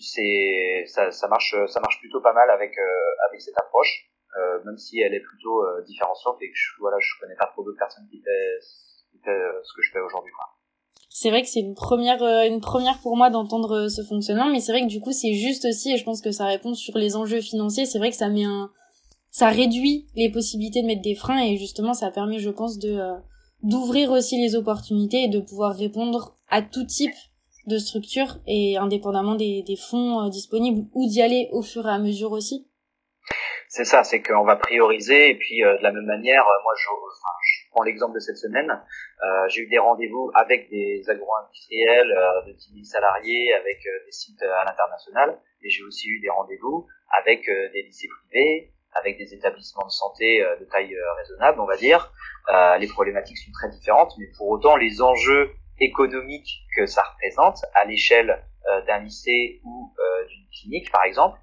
c'est 0.00 0.84
ça, 0.86 1.10
ça 1.10 1.28
marche 1.28 1.54
ça 1.66 1.80
marche 1.80 1.98
plutôt 2.00 2.20
pas 2.20 2.32
mal 2.32 2.50
avec 2.50 2.76
euh, 2.78 3.26
avec 3.28 3.40
cette 3.40 3.58
approche 3.58 4.10
euh, 4.38 4.58
même 4.64 4.76
si 4.76 5.00
elle 5.00 5.14
est 5.14 5.20
plutôt 5.20 5.64
euh, 5.64 5.82
différenciante 5.82 6.36
et 6.42 6.48
que 6.50 6.56
je, 6.56 6.80
voilà 6.80 6.96
je 7.00 7.08
connais 7.20 7.36
pas 7.36 7.46
trop 7.46 7.64
d'autres 7.64 7.78
personnes 7.78 8.06
qui 8.10 8.20
fait, 8.20 8.58
qui 9.10 9.18
fait 9.18 9.38
ce 9.62 9.72
que 9.74 9.82
je 9.82 9.92
fais 9.92 10.00
aujourd'hui. 10.00 10.32
C'est 11.08 11.30
vrai 11.30 11.42
que 11.42 11.48
c'est 11.48 11.60
une 11.60 11.74
première 11.74 12.22
une 12.44 12.60
première 12.60 12.98
pour 13.00 13.16
moi 13.16 13.30
d'entendre 13.30 13.88
ce 13.88 14.02
fonctionnement 14.02 14.50
mais 14.50 14.60
c'est 14.60 14.72
vrai 14.72 14.82
que 14.82 14.88
du 14.88 15.00
coup 15.00 15.12
c'est 15.12 15.32
juste 15.32 15.64
aussi 15.64 15.92
et 15.92 15.96
je 15.96 16.04
pense 16.04 16.20
que 16.20 16.30
ça 16.30 16.44
répond 16.46 16.74
sur 16.74 16.98
les 16.98 17.16
enjeux 17.16 17.40
financiers 17.40 17.86
c'est 17.86 17.98
vrai 17.98 18.10
que 18.10 18.16
ça 18.16 18.28
met 18.28 18.44
un 18.44 18.70
ça 19.36 19.48
réduit 19.48 20.06
les 20.14 20.32
possibilités 20.32 20.80
de 20.80 20.86
mettre 20.86 21.02
des 21.02 21.14
freins 21.14 21.42
et 21.42 21.58
justement 21.58 21.92
ça 21.92 22.10
permet 22.10 22.38
je 22.38 22.48
pense 22.48 22.78
de 22.78 22.98
d'ouvrir 23.62 24.10
aussi 24.10 24.40
les 24.40 24.54
opportunités 24.54 25.24
et 25.24 25.28
de 25.28 25.40
pouvoir 25.40 25.76
répondre 25.76 26.34
à 26.48 26.62
tout 26.62 26.86
type 26.86 27.14
de 27.66 27.76
structure 27.76 28.38
et 28.46 28.78
indépendamment 28.78 29.34
des, 29.34 29.62
des 29.62 29.76
fonds 29.76 30.24
euh, 30.24 30.30
disponibles 30.30 30.88
ou 30.94 31.06
d'y 31.06 31.20
aller 31.20 31.50
au 31.52 31.60
fur 31.60 31.86
et 31.86 31.90
à 31.90 31.98
mesure 31.98 32.32
aussi. 32.32 32.66
C'est 33.68 33.84
ça, 33.84 34.04
c'est 34.04 34.22
qu'on 34.22 34.44
va 34.44 34.56
prioriser 34.56 35.28
et 35.28 35.34
puis 35.34 35.62
euh, 35.62 35.76
de 35.76 35.82
la 35.82 35.92
même 35.92 36.06
manière, 36.06 36.46
euh, 36.46 36.62
moi 36.62 36.72
je, 36.78 36.88
enfin, 36.88 37.34
je 37.44 37.70
prends 37.72 37.82
l'exemple 37.82 38.14
de 38.14 38.20
cette 38.20 38.38
semaine, 38.38 38.70
euh, 38.70 39.48
j'ai 39.48 39.62
eu 39.62 39.66
des 39.66 39.78
rendez-vous 39.78 40.30
avec 40.34 40.70
des 40.70 41.02
agro-industriels 41.08 42.08
de 42.46 42.52
10 42.52 42.72
000 42.72 42.84
salariés, 42.84 43.52
avec 43.52 43.82
des 43.82 44.12
sites 44.12 44.42
à 44.42 44.64
l'international 44.64 45.38
et 45.62 45.68
j'ai 45.68 45.82
aussi 45.82 46.08
eu 46.08 46.20
des 46.20 46.30
rendez-vous 46.30 46.86
avec 47.20 47.44
des 47.44 47.82
lycées 47.82 48.08
privés, 48.08 48.72
avec 48.98 49.18
des 49.18 49.34
établissements 49.34 49.84
de 49.84 49.90
santé 49.90 50.44
de 50.60 50.64
taille 50.64 50.94
raisonnable, 51.18 51.60
on 51.60 51.66
va 51.66 51.76
dire, 51.76 52.12
euh, 52.48 52.76
les 52.78 52.86
problématiques 52.86 53.38
sont 53.38 53.50
très 53.52 53.68
différentes, 53.70 54.14
mais 54.18 54.26
pour 54.36 54.48
autant 54.48 54.76
les 54.76 55.02
enjeux 55.02 55.52
économiques 55.80 56.64
que 56.76 56.86
ça 56.86 57.02
représente 57.02 57.64
à 57.74 57.84
l'échelle 57.84 58.44
euh, 58.70 58.82
d'un 58.82 58.98
lycée 58.98 59.60
ou 59.64 59.92
euh, 59.98 60.26
d'une 60.26 60.46
clinique, 60.50 60.90
par 60.92 61.04
exemple, 61.04 61.38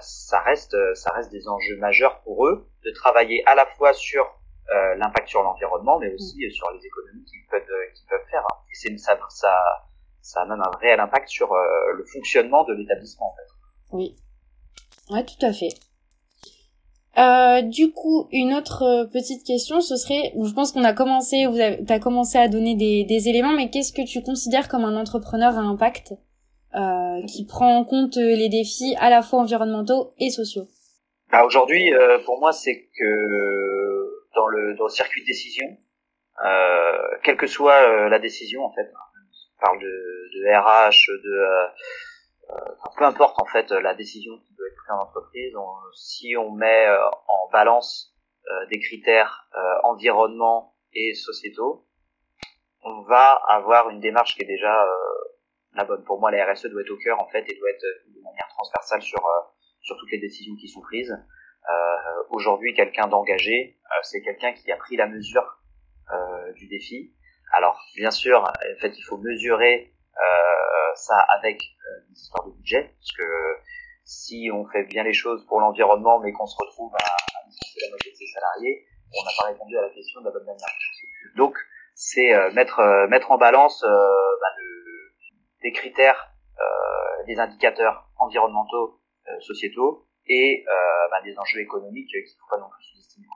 ça 0.00 0.40
reste 0.40 0.76
ça 0.94 1.12
reste 1.12 1.30
des 1.30 1.48
enjeux 1.48 1.78
majeurs 1.78 2.20
pour 2.22 2.46
eux 2.46 2.68
de 2.84 2.90
travailler 2.90 3.42
à 3.46 3.54
la 3.54 3.64
fois 3.64 3.92
sur 3.94 4.38
l'impact 4.96 5.28
sur 5.28 5.42
l'environnement, 5.42 5.98
mais 5.98 6.12
aussi 6.12 6.50
sur 6.50 6.70
les 6.72 6.84
économies 6.84 7.24
qu'ils 7.24 7.46
peuvent 7.48 7.62
qu'ils 7.94 8.06
peuvent 8.08 8.28
faire. 8.28 8.44
Et 8.70 8.74
c'est 8.74 8.98
ça, 8.98 9.18
ça 9.30 9.54
ça 10.20 10.42
a 10.42 10.44
même 10.44 10.60
un 10.60 10.70
réel 10.78 11.00
impact 11.00 11.28
sur 11.28 11.54
le 11.54 12.04
fonctionnement 12.04 12.64
de 12.64 12.74
l'établissement 12.74 13.32
en 13.32 13.36
fait. 13.36 13.52
Oui, 13.92 14.16
ouais, 15.10 15.24
tout 15.24 15.46
à 15.46 15.52
fait. 15.52 15.70
Euh, 17.16 17.62
du 17.62 17.92
coup, 17.92 18.28
une 18.32 18.54
autre 18.54 18.82
euh, 18.82 19.06
petite 19.06 19.46
question, 19.46 19.80
ce 19.80 19.96
serait, 19.96 20.32
je 20.34 20.52
pense 20.52 20.72
qu'on 20.72 20.82
a 20.82 20.92
commencé, 20.92 21.46
vous 21.46 21.60
avez, 21.60 22.00
commencé 22.00 22.38
à 22.38 22.48
donner 22.48 22.74
des, 22.74 23.28
éléments, 23.28 23.52
mais 23.52 23.70
qu'est-ce 23.70 23.92
que 23.92 24.04
tu 24.04 24.20
considères 24.20 24.68
comme 24.68 24.84
un 24.84 24.96
entrepreneur 24.96 25.56
à 25.56 25.60
impact 25.60 26.14
euh, 26.74 27.22
qui 27.28 27.46
prend 27.46 27.76
en 27.76 27.84
compte 27.84 28.16
les 28.16 28.48
défis 28.48 28.96
à 28.98 29.10
la 29.10 29.22
fois 29.22 29.40
environnementaux 29.40 30.12
et 30.18 30.30
sociaux? 30.30 30.66
Bah 31.30 31.44
Aujourd'hui, 31.44 31.94
euh, 31.94 32.18
pour 32.24 32.40
moi, 32.40 32.52
c'est 32.52 32.88
que 32.98 34.34
dans 34.34 34.48
le, 34.48 34.74
dans 34.74 34.84
le 34.84 34.90
circuit 34.90 35.22
de 35.22 35.26
décision, 35.26 35.66
euh, 36.44 36.98
quelle 37.22 37.36
que 37.36 37.46
soit 37.46 38.08
la 38.08 38.18
décision, 38.18 38.64
en 38.64 38.72
fait, 38.72 38.90
parle 39.60 39.78
de, 39.78 39.84
de 39.84 40.48
RH, 40.52 41.06
de 41.22 41.70
peu 42.96 43.04
importe 43.04 43.40
en 43.40 43.46
fait 43.46 43.70
la 43.70 43.94
décision 43.94 44.38
qui 44.38 44.54
doit 44.54 44.66
être 44.66 44.76
prise 44.76 44.90
en 44.90 45.02
entreprise, 45.02 45.54
si 45.94 46.36
on 46.36 46.50
met 46.52 46.86
en 47.28 47.48
balance 47.52 48.14
des 48.70 48.78
critères 48.78 49.48
environnement 49.84 50.74
et 50.92 51.14
sociétaux, 51.14 51.86
on 52.82 53.02
va 53.02 53.40
avoir 53.48 53.90
une 53.90 54.00
démarche 54.00 54.36
qui 54.36 54.42
est 54.42 54.46
déjà 54.46 54.86
la 55.74 55.84
bonne. 55.84 56.04
Pour 56.04 56.20
moi, 56.20 56.30
la 56.30 56.52
RSE 56.52 56.66
doit 56.66 56.82
être 56.82 56.90
au 56.90 56.98
cœur 56.98 57.20
en 57.20 57.28
fait 57.28 57.44
et 57.48 57.58
doit 57.58 57.70
être 57.70 57.86
de 58.14 58.20
manière 58.22 58.48
transversale 58.48 59.02
sur 59.02 59.22
sur 59.80 59.96
toutes 59.98 60.10
les 60.12 60.18
décisions 60.18 60.54
qui 60.56 60.68
sont 60.68 60.80
prises. 60.80 61.12
Euh, 61.12 61.94
Aujourd'hui, 62.30 62.74
quelqu'un 62.74 63.06
d'engagé, 63.06 63.78
euh, 63.84 64.00
c'est 64.02 64.20
quelqu'un 64.22 64.52
qui 64.52 64.72
a 64.72 64.76
pris 64.76 64.96
la 64.96 65.06
mesure 65.06 65.60
euh, 66.12 66.52
du 66.54 66.66
défi. 66.66 67.14
Alors, 67.52 67.80
bien 67.96 68.10
sûr, 68.10 68.42
en 68.42 68.80
fait, 68.80 68.98
il 68.98 69.02
faut 69.02 69.18
mesurer 69.18 69.92
euh, 70.16 70.73
ça 70.96 71.18
avec 71.38 71.60
une 72.08 72.14
histoire 72.14 72.46
de 72.46 72.52
budget, 72.52 72.94
parce 72.98 73.12
que 73.12 73.22
si 74.04 74.50
on 74.52 74.66
fait 74.66 74.84
bien 74.84 75.02
les 75.02 75.12
choses 75.12 75.44
pour 75.46 75.60
l'environnement, 75.60 76.20
mais 76.20 76.32
qu'on 76.32 76.46
se 76.46 76.56
retrouve 76.58 76.94
à, 76.94 77.04
à 77.04 77.40
la 77.82 77.90
moitié 77.90 78.12
de 78.12 78.16
ses 78.16 78.26
salariés, 78.26 78.86
on 79.16 79.24
n'a 79.24 79.30
pas 79.38 79.46
répondu 79.46 79.76
à 79.78 79.82
la 79.82 79.90
question 79.90 80.20
de 80.20 80.26
la 80.26 80.32
bonne 80.32 80.44
manière. 80.44 80.68
Donc, 81.36 81.56
c'est 81.94 82.32
mettre 82.52 83.06
mettre 83.08 83.30
en 83.30 83.38
balance 83.38 83.82
bah, 83.82 84.48
des 85.62 85.72
critères, 85.72 86.34
des 87.26 87.38
indicateurs 87.38 88.10
environnementaux 88.18 89.00
euh, 89.28 89.40
sociétaux 89.40 90.06
et 90.26 90.64
euh, 90.68 91.08
bah, 91.10 91.22
des 91.24 91.38
enjeux 91.38 91.60
économiques 91.60 92.08
qu'il 92.08 92.36
faut 92.38 92.48
pas 92.50 92.60
non 92.60 92.68
plus 92.68 92.84
sous-estimer. 92.84 93.26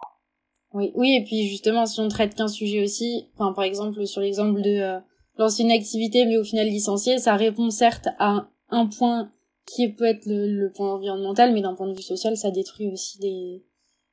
Oui, 0.72 0.92
oui, 0.94 1.16
et 1.16 1.24
puis 1.24 1.48
justement, 1.48 1.86
si 1.86 2.00
on 2.00 2.08
traite 2.08 2.34
qu'un 2.34 2.48
sujet 2.48 2.82
aussi, 2.82 3.30
enfin, 3.34 3.54
par 3.54 3.64
exemple, 3.64 4.04
sur 4.04 4.20
l'exemple 4.20 4.60
de 4.60 5.00
euh, 5.38 5.42
lancer 5.42 5.62
une 5.62 5.72
activité, 5.72 6.24
mais 6.26 6.36
au 6.38 6.44
final 6.44 6.66
licencier, 6.66 7.18
ça 7.18 7.36
répond 7.36 7.70
certes 7.70 8.08
à 8.18 8.48
un 8.70 8.86
point 8.86 9.30
qui 9.66 9.92
peut 9.92 10.06
être 10.06 10.24
le, 10.26 10.70
point 10.74 10.94
environnemental, 10.94 11.52
mais 11.52 11.60
d'un 11.60 11.74
point 11.74 11.86
de 11.86 11.94
vue 11.94 12.02
social, 12.02 12.36
ça 12.36 12.50
détruit 12.50 12.90
aussi 12.90 13.18
des, 13.18 13.64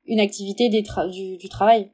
une 0.05 0.19
activité 0.19 0.69
du, 0.69 1.49
travail. 1.49 1.91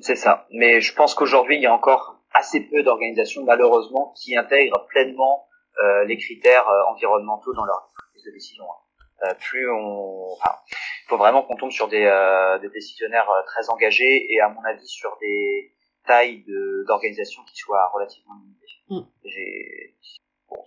C'est 0.00 0.16
ça. 0.16 0.46
Mais 0.50 0.80
je 0.80 0.94
pense 0.94 1.14
qu'aujourd'hui, 1.14 1.56
il 1.56 1.62
y 1.62 1.66
a 1.66 1.74
encore 1.74 2.20
assez 2.34 2.60
peu 2.60 2.82
d'organisations, 2.82 3.44
malheureusement, 3.44 4.12
qui 4.16 4.36
intègrent 4.36 4.86
pleinement 4.88 5.46
euh, 5.82 6.04
les 6.04 6.16
critères 6.16 6.66
environnementaux 6.88 7.54
dans 7.54 7.64
leur 7.64 7.90
prise 8.12 8.24
de 8.24 8.30
décision. 8.32 8.64
Hein. 8.64 8.90
Euh, 9.22 9.34
plus 9.34 9.70
on, 9.70 10.32
enfin, 10.32 10.56
faut 11.06 11.18
vraiment 11.18 11.42
qu'on 11.42 11.56
tombe 11.56 11.70
sur 11.70 11.88
des, 11.88 12.04
euh, 12.04 12.58
des 12.58 12.70
décisionnaires 12.70 13.28
euh, 13.28 13.42
très 13.44 13.68
engagés 13.68 14.32
et 14.32 14.40
à 14.40 14.48
mon 14.48 14.62
avis 14.64 14.86
sur 14.86 15.18
des 15.20 15.72
tailles 16.06 16.44
d'organisation 16.86 17.42
qui 17.44 17.56
soient 17.56 17.90
relativement 17.94 18.34
limitées. 18.34 18.66
Mm. 18.88 19.08
J'ai, 19.24 19.94
bon, 20.48 20.62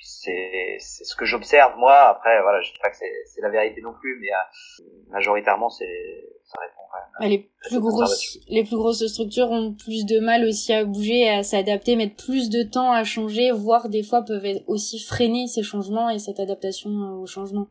c'est 0.00 0.76
c'est 0.80 1.04
ce 1.04 1.14
que 1.16 1.24
j'observe 1.24 1.76
moi. 1.76 1.94
Après, 2.08 2.40
voilà, 2.42 2.60
je 2.60 2.72
dis 2.72 2.78
pas 2.78 2.90
que 2.90 2.96
c'est 2.96 3.40
la 3.40 3.50
vérité 3.50 3.80
non 3.80 3.92
plus, 3.92 4.18
mais 4.20 4.28
majoritairement 5.10 5.68
c'est 5.68 6.24
ça 6.44 6.58
répond 6.60 6.82
quand 6.90 7.20
même. 7.20 7.30
Les 7.30 7.50
plus 7.68 7.80
grosses 7.80 8.38
les 8.48 8.64
plus 8.64 8.76
grosses 8.76 9.06
structures 9.06 9.50
ont 9.50 9.74
plus 9.74 10.06
de 10.06 10.20
mal 10.20 10.44
aussi 10.44 10.72
à 10.72 10.84
bouger, 10.84 11.28
à 11.28 11.42
s'adapter, 11.42 11.96
mettre 11.96 12.16
plus 12.16 12.50
de 12.50 12.62
temps 12.62 12.92
à 12.92 13.04
changer, 13.04 13.50
voire 13.50 13.88
des 13.88 14.02
fois 14.02 14.22
peuvent 14.22 14.46
aussi 14.66 14.98
freiner 14.98 15.46
ces 15.46 15.62
changements 15.62 16.10
et 16.10 16.18
cette 16.18 16.40
adaptation 16.40 16.90
au 17.20 17.26
changement. 17.26 17.68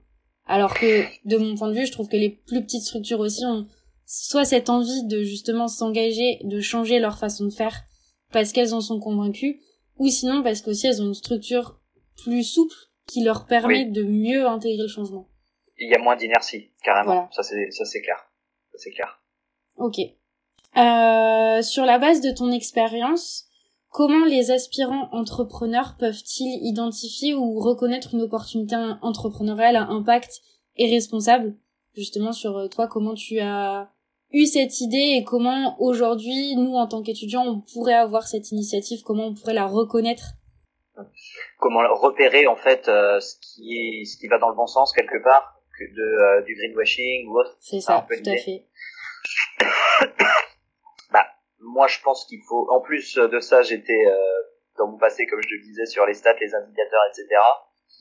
Alors 0.47 0.73
que, 0.73 1.03
de 1.27 1.37
mon 1.37 1.55
point 1.55 1.67
de 1.67 1.73
vue, 1.73 1.85
je 1.85 1.91
trouve 1.91 2.07
que 2.07 2.15
les 2.15 2.29
plus 2.29 2.63
petites 2.63 2.83
structures 2.83 3.19
aussi 3.19 3.45
ont 3.45 3.67
soit 4.07 4.45
cette 4.45 4.71
envie 4.71 5.03
de 5.03 5.21
justement 5.21 5.67
s'engager, 5.67 6.39
de 6.43 6.59
changer 6.59 6.97
leur 6.97 7.19
façon 7.19 7.45
de 7.45 7.51
faire 7.51 7.83
parce 8.31 8.51
qu'elles 8.51 8.73
en 8.73 8.81
sont 8.81 8.99
convaincues, 8.99 9.61
ou 9.97 10.07
sinon 10.07 10.41
parce 10.41 10.61
qu'aussi 10.61 10.87
elles 10.87 11.01
ont 11.01 11.07
une 11.07 11.13
structure 11.13 11.79
plus 12.23 12.43
souple 12.43 12.75
qui 13.05 13.23
leur 13.23 13.45
permet 13.45 13.85
de 13.85 14.03
mieux 14.03 14.47
intégrer 14.47 14.81
le 14.81 14.87
changement. 14.87 15.27
Il 15.77 15.89
y 15.89 15.93
a 15.93 15.99
moins 15.99 16.15
d'inertie, 16.15 16.71
carrément. 16.83 17.29
Ça 17.31 17.43
c'est 17.43 17.69
ça 17.69 17.85
c'est 17.85 18.01
clair. 18.01 18.17
Ça 18.71 18.77
c'est 18.79 18.91
clair. 18.91 19.21
Ok. 19.75 19.99
Euh, 20.77 21.61
sur 21.61 21.85
la 21.85 21.99
base 21.99 22.21
de 22.21 22.31
ton 22.31 22.51
expérience, 22.51 23.47
Comment 23.89 24.25
les 24.25 24.51
aspirants 24.51 25.09
entrepreneurs 25.11 25.95
peuvent-ils 25.97 26.59
identifier 26.61 27.33
ou 27.33 27.59
reconnaître 27.59 28.13
une 28.13 28.21
opportunité 28.21 28.75
entrepreneuriale 29.01 29.75
à 29.75 29.87
impact 29.87 30.41
et 30.75 30.89
responsable 30.89 31.55
Justement 31.95 32.31
sur 32.31 32.57
euh, 32.57 32.67
toi, 32.67 32.87
comment 32.87 33.15
tu 33.15 33.39
as 33.39 33.91
eu 34.31 34.45
cette 34.45 34.81
idée 34.81 35.17
et 35.17 35.23
comment 35.23 35.75
aujourd'hui, 35.81 36.55
nous 36.55 36.75
en 36.75 36.87
tant 36.87 37.01
qu'étudiants, 37.01 37.45
on 37.45 37.61
pourrait 37.73 37.93
avoir 37.93 38.27
cette 38.27 38.51
initiative, 38.51 39.01
comment 39.03 39.27
on 39.27 39.33
pourrait 39.33 39.53
la 39.53 39.65
reconnaître? 39.65 40.33
Comment 41.59 41.81
repérer 41.93 42.47
en 42.47 42.55
fait 42.55 42.87
euh, 42.87 43.19
ce 43.19 43.35
qui 43.39 44.05
ce 44.05 44.17
qui 44.17 44.27
va 44.27 44.39
dans 44.39 44.49
le 44.49 44.55
bon 44.55 44.65
sens 44.65 44.93
quelque 44.93 45.23
part 45.23 45.61
que 45.77 45.83
de 45.83 46.01
euh, 46.01 46.41
du 46.41 46.55
greenwashing 46.55 47.27
ou 47.27 47.39
autre? 47.39 47.55
C'est 47.59 47.79
ça, 47.79 48.05
tout 48.09 48.29
à 48.29 48.37
fait. 48.37 48.65
moi, 51.59 51.87
je 51.87 51.99
pense 52.01 52.25
qu'il 52.25 52.41
faut. 52.41 52.67
En 52.71 52.81
plus 52.81 53.15
de 53.15 53.39
ça, 53.39 53.61
j'étais 53.61 54.05
euh, 54.07 54.17
dans 54.77 54.87
mon 54.87 54.97
passé, 54.97 55.25
comme 55.27 55.41
je 55.41 55.55
le 55.55 55.61
disais, 55.61 55.85
sur 55.85 56.05
les 56.05 56.13
stats, 56.13 56.35
les 56.39 56.53
indicateurs, 56.55 57.01
etc. 57.11 57.27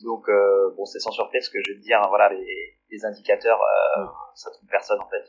Donc, 0.02 0.28
euh, 0.28 0.70
bon, 0.76 0.84
c'est 0.84 0.98
sans 0.98 1.10
surprise 1.10 1.48
que 1.48 1.58
je 1.64 1.72
vais 1.72 1.78
te 1.78 1.82
dire, 1.82 2.00
hein, 2.02 2.06
voilà, 2.08 2.30
les, 2.30 2.75
les 2.90 3.04
indicateurs, 3.04 3.60
euh, 3.60 4.04
ça 4.34 4.50
trompe 4.50 4.70
personne 4.70 5.00
en 5.00 5.08
fait. 5.08 5.24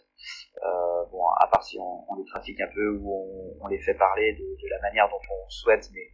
Euh, 0.64 1.06
bon, 1.12 1.28
à 1.40 1.48
part 1.48 1.64
si 1.64 1.78
on, 1.80 2.06
on, 2.10 2.16
les 2.16 2.26
trafique 2.26 2.60
un 2.62 2.68
peu 2.74 2.98
ou 3.00 3.58
on, 3.60 3.66
on 3.66 3.68
les 3.68 3.80
fait 3.80 3.96
parler 3.96 4.34
de, 4.34 4.40
de, 4.40 4.70
la 4.70 4.82
manière 4.82 5.10
dont 5.10 5.20
on 5.30 5.50
souhaite, 5.50 5.90
mais 5.94 6.08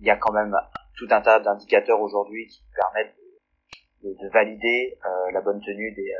il 0.00 0.06
y 0.06 0.10
a 0.10 0.16
quand 0.16 0.32
même 0.32 0.54
tout 0.96 1.08
un 1.10 1.20
tas 1.20 1.40
d'indicateurs 1.40 2.00
aujourd'hui 2.00 2.46
qui 2.48 2.62
permettent 2.74 3.14
de, 4.02 4.08
de, 4.08 4.14
de 4.14 4.28
valider 4.32 4.98
euh, 5.04 5.30
la 5.32 5.40
bonne 5.40 5.60
tenue 5.60 5.92
des, 5.92 6.12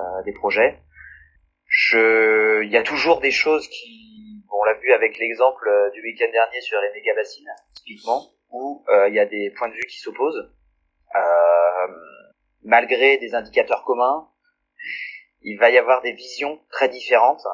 euh, 0.00 0.22
des 0.24 0.32
projets. 0.32 0.80
Je, 1.66 2.62
il 2.64 2.70
y 2.70 2.76
a 2.76 2.82
toujours 2.82 3.20
des 3.20 3.30
choses 3.30 3.68
qui 3.68 4.00
on 4.52 4.64
l'a 4.64 4.74
vu 4.74 4.92
avec 4.92 5.18
l'exemple 5.18 5.68
euh, 5.68 5.90
du 5.90 6.02
week-end 6.02 6.30
dernier 6.30 6.60
sur 6.60 6.80
les 6.80 6.92
méga 6.92 7.14
bassines, 7.14 7.48
typiquement, 7.74 8.26
où 8.50 8.84
euh, 8.88 9.08
il 9.08 9.14
y 9.14 9.18
a 9.18 9.26
des 9.26 9.50
points 9.56 9.68
de 9.68 9.74
vue 9.74 9.86
qui 9.88 9.98
s'opposent. 9.98 10.52
Euh, 11.14 11.59
malgré 12.62 13.18
des 13.18 13.34
indicateurs 13.34 13.84
communs, 13.84 14.28
il 15.42 15.58
va 15.58 15.70
y 15.70 15.78
avoir 15.78 16.02
des 16.02 16.12
visions 16.12 16.60
très 16.70 16.88
différentes, 16.88 17.46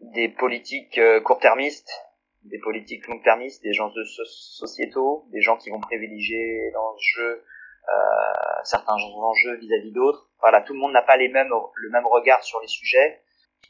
des 0.00 0.28
politiques 0.28 1.00
court-termistes, 1.24 1.90
des 2.44 2.58
politiques 2.58 3.06
long-termistes, 3.06 3.62
des 3.62 3.72
gens 3.72 3.88
de 3.88 4.04
sociétaux, 4.04 5.26
des 5.30 5.40
gens 5.40 5.56
qui 5.56 5.70
vont 5.70 5.80
privilégier 5.80 6.70
l'enjeu 6.72 7.44
certains 8.64 8.94
enjeux 8.94 9.56
vis-à-vis 9.56 9.92
d'autres. 9.92 10.30
Voilà, 10.40 10.60
tout 10.62 10.72
le 10.72 10.80
monde 10.80 10.92
n'a 10.92 11.02
pas 11.02 11.16
les 11.16 11.28
mêmes 11.28 11.52
le 11.74 11.90
même 11.90 12.06
regard 12.06 12.42
sur 12.42 12.60
les 12.60 12.68
sujets 12.68 13.22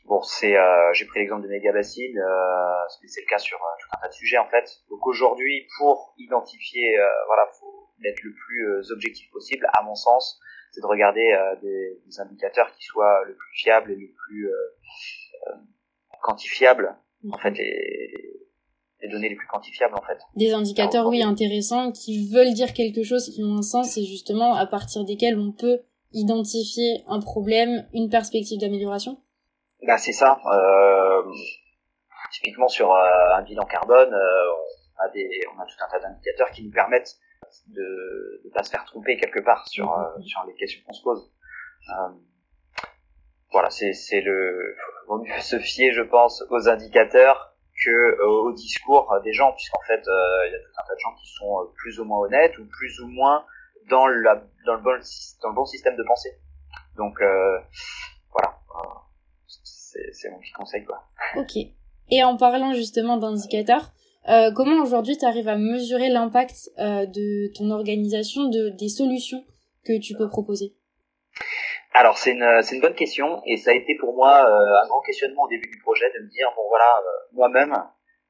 Bon, 0.07 0.21
c'est, 0.23 0.57
euh, 0.57 0.93
j'ai 0.95 1.05
pris 1.07 1.21
l'exemple 1.21 1.43
de 1.43 1.49
Megabacine, 1.49 2.19
euh, 2.19 2.89
c'est 3.07 3.21
le 3.21 3.27
cas 3.27 3.39
sur 3.39 3.57
euh, 3.57 3.77
tout 3.81 3.89
un 3.97 4.01
tas 4.01 4.09
de 4.09 4.13
sujets 4.13 4.39
en 4.39 4.49
fait. 4.49 4.69
Donc 4.91 5.07
aujourd'hui, 5.07 5.69
pour 5.79 6.15
identifier, 6.19 6.99
euh, 6.99 7.07
voilà, 7.27 7.49
être 8.05 8.23
le 8.23 8.33
plus 8.33 8.69
euh, 8.69 8.83
objectif 8.93 9.31
possible, 9.31 9.67
à 9.79 9.83
mon 9.83 9.95
sens, 9.95 10.41
c'est 10.73 10.81
de 10.81 10.87
regarder 10.87 11.37
des, 11.61 12.01
des, 12.07 12.21
indicateurs 12.21 12.73
qui 12.73 12.83
soient 12.85 13.25
le 13.27 13.35
plus 13.35 13.53
fiables 13.57 13.93
et 13.93 13.97
le 13.97 14.09
plus 14.09 14.51
quantifiables, 16.23 16.97
en 17.31 17.37
fait, 17.37 17.51
les, 17.51 18.33
les 19.03 19.09
données 19.09 19.29
les 19.29 19.37
plus 19.37 19.47
quantifiables 19.47 19.95
en 19.95 20.03
fait. 20.03 20.19
Des 20.37 20.53
indicateurs, 20.53 21.07
oui, 21.07 21.23
intéressants, 21.23 21.93
qui 21.93 22.31
veulent 22.33 22.55
dire 22.55 22.73
quelque 22.73 23.03
chose, 23.03 23.29
qui 23.29 23.43
ont 23.43 23.59
un 23.59 23.63
sens, 23.63 23.97
et 23.99 24.05
justement 24.05 24.55
à 24.55 24.67
partir 24.67 25.05
desquels 25.05 25.39
on 25.39 25.53
peut 25.53 25.81
identifier 26.13 27.05
un 27.09 27.21
problème, 27.21 27.87
une 27.93 28.09
perspective 28.09 28.61
d'amélioration. 28.61 29.19
Bah 29.87 29.99
c'est 29.99 30.13
ça. 30.13 30.41
Euh, 30.47 31.23
typiquement 32.33 32.69
sur 32.69 32.93
euh, 32.93 33.35
un 33.35 33.43
bilan 33.43 33.65
carbone, 33.65 34.15
euh, 34.15 34.53
on 34.99 35.05
a 35.05 35.09
des, 35.09 35.29
on 35.55 35.61
a 35.61 35.67
tout 35.67 35.75
un 35.85 35.91
tas 35.91 35.99
d'indicateurs 35.99 36.51
qui 36.51 36.63
nous 36.63 36.71
permettent 36.71 37.17
de 37.69 38.43
ne 38.45 38.51
pas 38.51 38.63
se 38.63 38.71
faire 38.71 38.85
tromper 38.85 39.17
quelque 39.17 39.41
part 39.41 39.67
sur 39.69 39.87
mmh. 39.87 40.23
sur 40.23 40.45
les 40.47 40.55
questions 40.55 40.81
qu'on 40.87 40.93
se 40.93 41.03
pose. 41.03 41.33
voilà, 43.53 43.71
c'est 43.71 43.93
c'est 43.93 44.21
le 44.21 44.77
vaut 45.07 45.19
mieux 45.19 45.41
se 45.41 45.59
fier, 45.59 45.93
je 45.93 46.03
pense, 46.03 46.45
aux 46.51 46.69
indicateurs 46.69 47.55
que 47.85 48.23
au 48.23 48.53
discours 48.53 49.13
des 49.25 49.33
gens, 49.33 49.53
puisqu'en 49.53 49.83
fait, 49.87 50.03
il 50.07 50.53
y 50.53 50.55
a 50.55 50.59
tout 50.59 50.73
un 50.79 50.87
tas 50.87 50.95
de 50.95 51.01
gens 51.01 51.15
qui 51.15 51.33
sont 51.33 51.73
plus 51.77 51.99
ou 52.01 52.05
moins 52.05 52.27
honnêtes 52.27 52.57
ou 52.59 52.67
plus 52.67 53.01
ou 53.01 53.09
moins 53.09 53.45
dans 53.89 54.07
la 54.07 54.43
dans 54.67 54.75
le 54.75 54.83
bon 54.83 54.99
dans 55.43 55.49
le 55.49 55.55
bon 55.55 55.67
système 55.67 55.97
de 55.97 56.05
pensée. 56.05 56.37
Donc 56.97 57.19
voilà 58.31 58.63
c'est 60.15 60.31
mon 60.31 60.39
petit 60.39 60.53
conseil 60.53 60.85
quoi. 60.85 61.05
Ok. 61.37 61.57
Et 62.11 62.23
en 62.23 62.37
parlant 62.37 62.73
justement 62.75 63.17
d'indicateurs, 63.17 63.93
euh, 64.29 64.53
comment 64.55 64.81
aujourd'hui 64.83 65.19
tu 65.19 65.25
arrives 65.25 65.49
à 65.49 65.57
mesurer 65.57 66.09
l'impact 66.09 66.71
euh, 66.79 67.07
de 67.07 67.53
ton 67.57 67.71
organisation, 67.71 68.49
de 68.49 68.71
des 68.79 68.89
solutions 68.89 69.45
que 69.85 69.99
tu 69.99 70.15
peux 70.15 70.29
proposer? 70.29 70.75
Alors 71.93 72.19
c'est 72.19 72.33
une 72.33 72.63
c'est 72.63 72.77
une 72.77 72.83
bonne 72.83 72.95
question 72.95 73.43
et 73.47 73.57
ça 73.57 73.71
a 73.71 73.75
été 73.75 73.97
pour 73.99 74.15
moi 74.15 74.47
euh, 74.47 74.83
un 74.83 74.87
grand 74.87 75.01
questionnement 75.03 75.43
au 75.43 75.49
début 75.49 75.69
du 75.69 75.79
projet 75.81 76.07
de 76.17 76.25
me 76.25 76.31
dire 76.31 76.49
bon 76.57 76.63
voilà 76.69 77.03
moi-même 77.33 77.75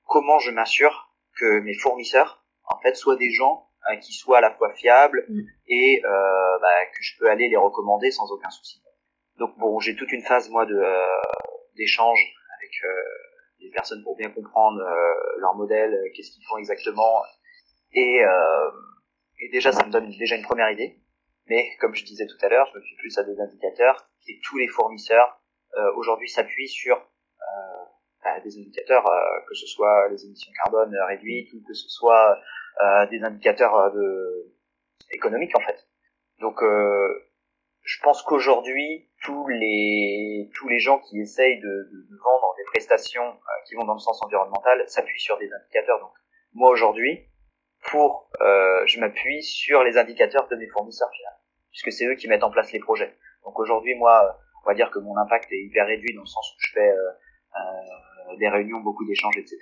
comment 0.07 0.39
je 0.39 0.51
m'assure 0.51 1.11
que 1.39 1.61
mes 1.61 1.75
fournisseurs, 1.75 2.45
en 2.65 2.79
fait, 2.81 2.95
soient 2.95 3.17
des 3.17 3.31
gens 3.31 3.69
qui 4.01 4.13
soient 4.13 4.39
à 4.39 4.41
la 4.41 4.53
fois 4.55 4.73
fiables 4.75 5.25
mm. 5.29 5.41
et 5.69 6.03
bah, 6.03 6.87
que 6.95 7.03
je 7.03 7.19
peux 7.19 7.31
aller 7.31 7.49
les 7.49 7.57
recommander 7.57 8.11
sans 8.11 8.31
aucun 8.31 8.51
souci. 8.51 8.83
Donc 9.39 9.57
bon, 9.59 9.79
j'ai 9.81 9.97
toute 9.97 10.13
une 10.13 10.23
phase 10.23 10.51
moi 10.51 10.67
de 10.67 10.81
d'échange 11.77 12.21
avec 12.59 12.71
les 13.63 13.71
personnes 13.71 14.03
pour 14.03 14.17
bien 14.17 14.31
comprendre 14.31 14.83
leur 15.39 15.55
modèle, 15.55 15.97
qu'est-ce 16.15 16.31
qu'ils 16.33 16.45
font 16.45 16.59
exactement, 16.59 17.23
et, 17.93 18.21
et 19.41 19.49
déjà 19.51 19.73
ça 19.73 19.87
me 19.87 19.91
donne 19.91 20.11
déjà 20.19 20.37
une 20.37 20.45
première 20.45 20.71
idée. 20.71 20.99
Mais 21.49 21.77
comme 21.81 21.95
je 21.95 22.05
disais 22.05 22.27
tout 22.27 22.37
à 22.43 22.49
l'heure, 22.49 22.69
je 22.73 22.79
me 22.79 22.83
fie 22.83 22.97
plus 22.97 23.19
à 23.19 23.25
des 23.25 23.39
indicateurs 23.41 24.09
et 24.29 24.39
tous 24.45 24.59
les 24.59 24.69
fournisseurs 24.69 25.41
euh, 25.77 25.93
aujourd'hui 25.97 26.29
s'appuient 26.29 26.69
sur 26.69 26.97
euh, 26.97 27.85
bah, 28.23 28.41
des 28.41 28.59
indicateurs, 28.59 29.07
euh, 29.07 29.41
que 29.49 29.55
ce 29.55 29.67
soit 29.67 30.09
les 30.11 30.25
émissions 30.25 30.53
carbone 30.63 30.95
réduites 31.09 31.53
ou 31.55 31.63
que 31.67 31.75
ce 31.75 31.89
soit 31.89 32.39
des 33.11 33.23
indicateurs 33.23 33.93
de 33.93 34.55
économiques 35.11 35.55
en 35.55 35.61
fait. 35.61 35.87
Donc 36.41 36.59
je 36.63 38.01
pense 38.03 38.23
qu'aujourd'hui 38.23 39.11
tous 39.25 39.47
les 39.49 40.51
tous 40.55 40.69
les 40.69 40.79
gens 40.79 40.99
qui 40.99 41.21
essayent 41.21 41.61
de, 41.61 41.69
de, 41.93 42.17
vendre 42.23 42.55
des 42.57 42.65
prestations 42.65 43.39
qui 43.67 43.75
vont 43.75 43.85
dans 43.85 43.95
le 43.95 44.01
sens 44.01 44.23
environnemental 44.23 44.83
s'appuient 44.89 45.21
sur 45.21 45.39
des 45.39 45.49
indicateurs. 45.53 46.01
Donc 46.01 46.13
moi 46.55 46.71
aujourd'hui, 46.71 47.29
pour 47.91 48.31
euh, 48.41 48.85
je 48.87 49.01
m'appuie 49.01 49.43
sur 49.43 49.83
les 49.85 49.97
indicateurs 49.97 50.49
de 50.49 50.57
mes 50.57 50.69
fournisseurs 50.69 51.11
puisque 51.73 51.93
c'est 51.93 52.07
eux 52.07 52.15
qui 52.15 52.29
mettent 52.29 52.45
en 52.45 52.51
place 52.51 52.73
les 52.73 52.79
projets. 52.79 53.17
Donc 53.45 53.59
aujourd'hui, 53.59 53.95
moi, 53.95 54.39
on 54.65 54.69
va 54.69 54.75
dire 54.75 54.91
que 54.91 54.99
mon 54.99 55.17
impact 55.17 55.51
est 55.53 55.63
hyper 55.63 55.87
réduit 55.87 56.15
dans 56.15 56.23
le 56.23 56.27
sens 56.27 56.55
où 56.55 56.57
je 56.59 56.73
fais 56.73 56.91
euh, 56.91 57.11
euh 57.57 58.37
des 58.39 58.49
réunions, 58.49 58.81
beaucoup 58.81 59.05
d'échanges, 59.05 59.37
etc. 59.37 59.59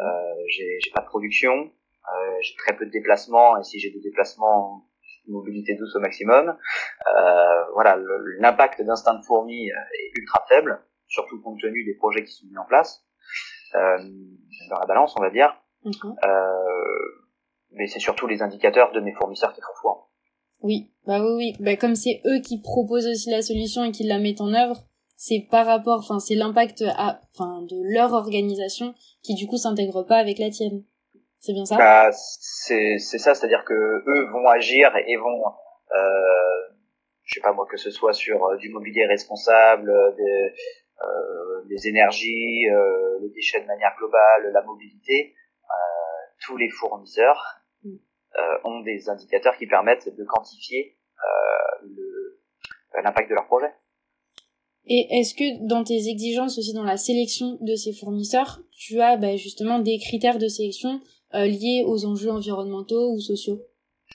Euh, 0.00 0.34
j'ai 0.48 0.90
pas 0.94 1.00
de 1.00 1.06
production, 1.06 1.52
euh, 1.52 2.36
j'ai 2.42 2.54
très 2.56 2.76
peu 2.76 2.84
de 2.84 2.90
déplacements, 2.90 3.58
et 3.58 3.64
si 3.64 3.78
j'ai 3.78 3.90
des 3.90 4.00
déplacements, 4.00 4.84
mobilité 5.28 5.74
douce 5.74 5.94
au 5.96 6.00
maximum. 6.00 6.48
Euh, 6.48 7.64
voilà, 7.74 7.98
l'impact 8.38 8.82
d'instinct 8.82 9.14
de 9.14 9.24
fourmi 9.24 9.68
est 9.68 10.18
ultra 10.18 10.44
faible, 10.48 10.80
surtout 11.06 11.40
compte 11.40 11.60
tenu 11.60 11.84
des 11.84 11.94
projets 11.94 12.24
qui 12.24 12.32
sont 12.32 12.46
mis 12.46 12.58
en 12.58 12.66
place. 12.66 13.04
Euh, 13.74 13.98
dans 14.70 14.78
la 14.78 14.86
balance, 14.86 15.14
on 15.18 15.22
va 15.22 15.30
dire. 15.30 15.54
Euh, 15.86 16.48
mais 17.72 17.86
c'est 17.86 18.00
surtout 18.00 18.26
les 18.26 18.42
indicateurs 18.42 18.92
de 18.92 19.00
mes 19.00 19.12
fournisseurs 19.12 19.52
qui 19.52 19.60
font 19.60 19.74
foi. 19.80 20.10
Oui, 20.60 20.90
bah 21.06 21.20
oui, 21.22 21.34
oui. 21.36 21.52
Bah, 21.60 21.76
comme 21.76 21.94
c'est 21.94 22.20
eux 22.26 22.40
qui 22.40 22.60
proposent 22.60 23.06
aussi 23.06 23.30
la 23.30 23.42
solution 23.42 23.84
et 23.84 23.92
qui 23.92 24.04
la 24.04 24.18
mettent 24.18 24.40
en 24.40 24.52
œuvre, 24.52 24.82
c'est 25.16 25.46
par 25.50 25.66
rapport, 25.66 25.98
enfin, 25.98 26.18
c'est 26.18 26.34
l'impact 26.34 26.82
à, 26.96 27.20
enfin, 27.34 27.62
de 27.62 27.76
leur 27.92 28.12
organisation 28.12 28.94
qui 29.22 29.34
du 29.34 29.46
coup 29.46 29.56
s'intègre 29.56 30.02
pas 30.02 30.16
avec 30.16 30.38
la 30.38 30.50
tienne. 30.50 30.84
C'est 31.40 31.52
bien 31.52 31.64
ça? 31.64 31.76
Bah, 31.76 32.10
c'est 32.12 32.98
c'est 32.98 33.18
ça, 33.18 33.34
c'est-à-dire 33.34 33.64
que 33.64 33.74
eux 33.74 34.30
vont 34.32 34.48
agir 34.48 34.92
et 35.06 35.16
vont, 35.16 35.44
euh, 35.94 36.74
je 37.24 37.34
sais 37.34 37.40
pas 37.40 37.52
moi, 37.52 37.66
que 37.70 37.76
ce 37.76 37.90
soit 37.90 38.12
sur 38.12 38.44
euh, 38.44 38.56
du 38.56 38.70
mobilier 38.70 39.06
responsable, 39.06 39.90
euh, 39.90 40.12
des, 40.12 40.52
euh, 41.02 41.62
des 41.68 41.88
énergies, 41.88 42.68
euh, 42.68 43.18
les 43.22 43.30
déchets 43.30 43.60
de 43.60 43.66
manière 43.66 43.94
globale, 43.98 44.50
la 44.52 44.62
mobilité, 44.62 45.34
euh, 45.64 46.30
tous 46.44 46.56
les 46.56 46.70
fournisseurs 46.70 47.60
euh, 47.84 48.58
ont 48.64 48.80
des 48.80 49.08
indicateurs 49.08 49.56
qui 49.56 49.66
permettent 49.66 50.14
de 50.14 50.24
quantifier 50.24 50.96
l'impact 53.02 53.30
de 53.30 53.34
leur 53.34 53.46
projet. 53.46 53.72
Et 54.86 55.06
est-ce 55.20 55.34
que 55.34 55.66
dans 55.68 55.84
tes 55.84 56.08
exigences 56.08 56.58
aussi 56.58 56.72
dans 56.72 56.82
la 56.82 56.96
sélection 56.96 57.58
de 57.60 57.74
ces 57.74 57.92
fournisseurs, 57.92 58.60
tu 58.72 59.00
as 59.00 59.16
bah, 59.16 59.36
justement 59.36 59.78
des 59.78 59.98
critères 59.98 60.38
de 60.38 60.48
sélection 60.48 61.00
liés 61.32 61.84
aux 61.86 62.04
enjeux 62.06 62.30
environnementaux 62.30 63.12
ou 63.12 63.20
sociaux 63.20 63.60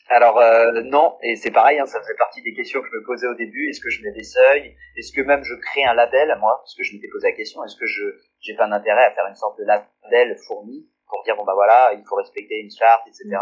alors 0.09 0.41
non, 0.83 1.17
et 1.21 1.35
c'est 1.35 1.51
pareil, 1.51 1.79
hein, 1.79 1.85
ça 1.85 2.01
faisait 2.01 2.15
partie 2.15 2.41
des 2.41 2.53
questions 2.53 2.81
que 2.81 2.87
je 2.91 2.97
me 2.97 3.05
posais 3.05 3.27
au 3.27 3.35
début. 3.35 3.69
Est-ce 3.69 3.79
que 3.79 3.89
je 3.89 4.03
mets 4.03 4.11
des 4.11 4.23
seuils? 4.23 4.75
Est-ce 4.97 5.11
que 5.13 5.21
même 5.21 5.43
je 5.43 5.53
crée 5.53 5.83
un 5.85 5.93
label, 5.93 6.35
moi? 6.39 6.57
Parce 6.61 6.75
que 6.75 6.83
je 6.83 6.93
m'étais 6.93 7.07
posé 7.07 7.29
la 7.29 7.35
question, 7.35 7.63
est-ce 7.63 7.75
que 7.75 7.85
je 7.85 8.03
j'ai 8.41 8.55
pas 8.55 8.67
d'intérêt 8.67 9.05
à 9.05 9.11
faire 9.11 9.27
une 9.27 9.35
sorte 9.35 9.57
de 9.59 9.63
label 9.63 10.35
fourni 10.47 10.89
pour 11.07 11.23
dire 11.23 11.35
bon 11.35 11.45
bah 11.45 11.53
voilà, 11.53 11.93
il 11.93 12.03
faut 12.05 12.15
respecter 12.15 12.59
une 12.59 12.71
charte, 12.71 13.07
etc. 13.07 13.37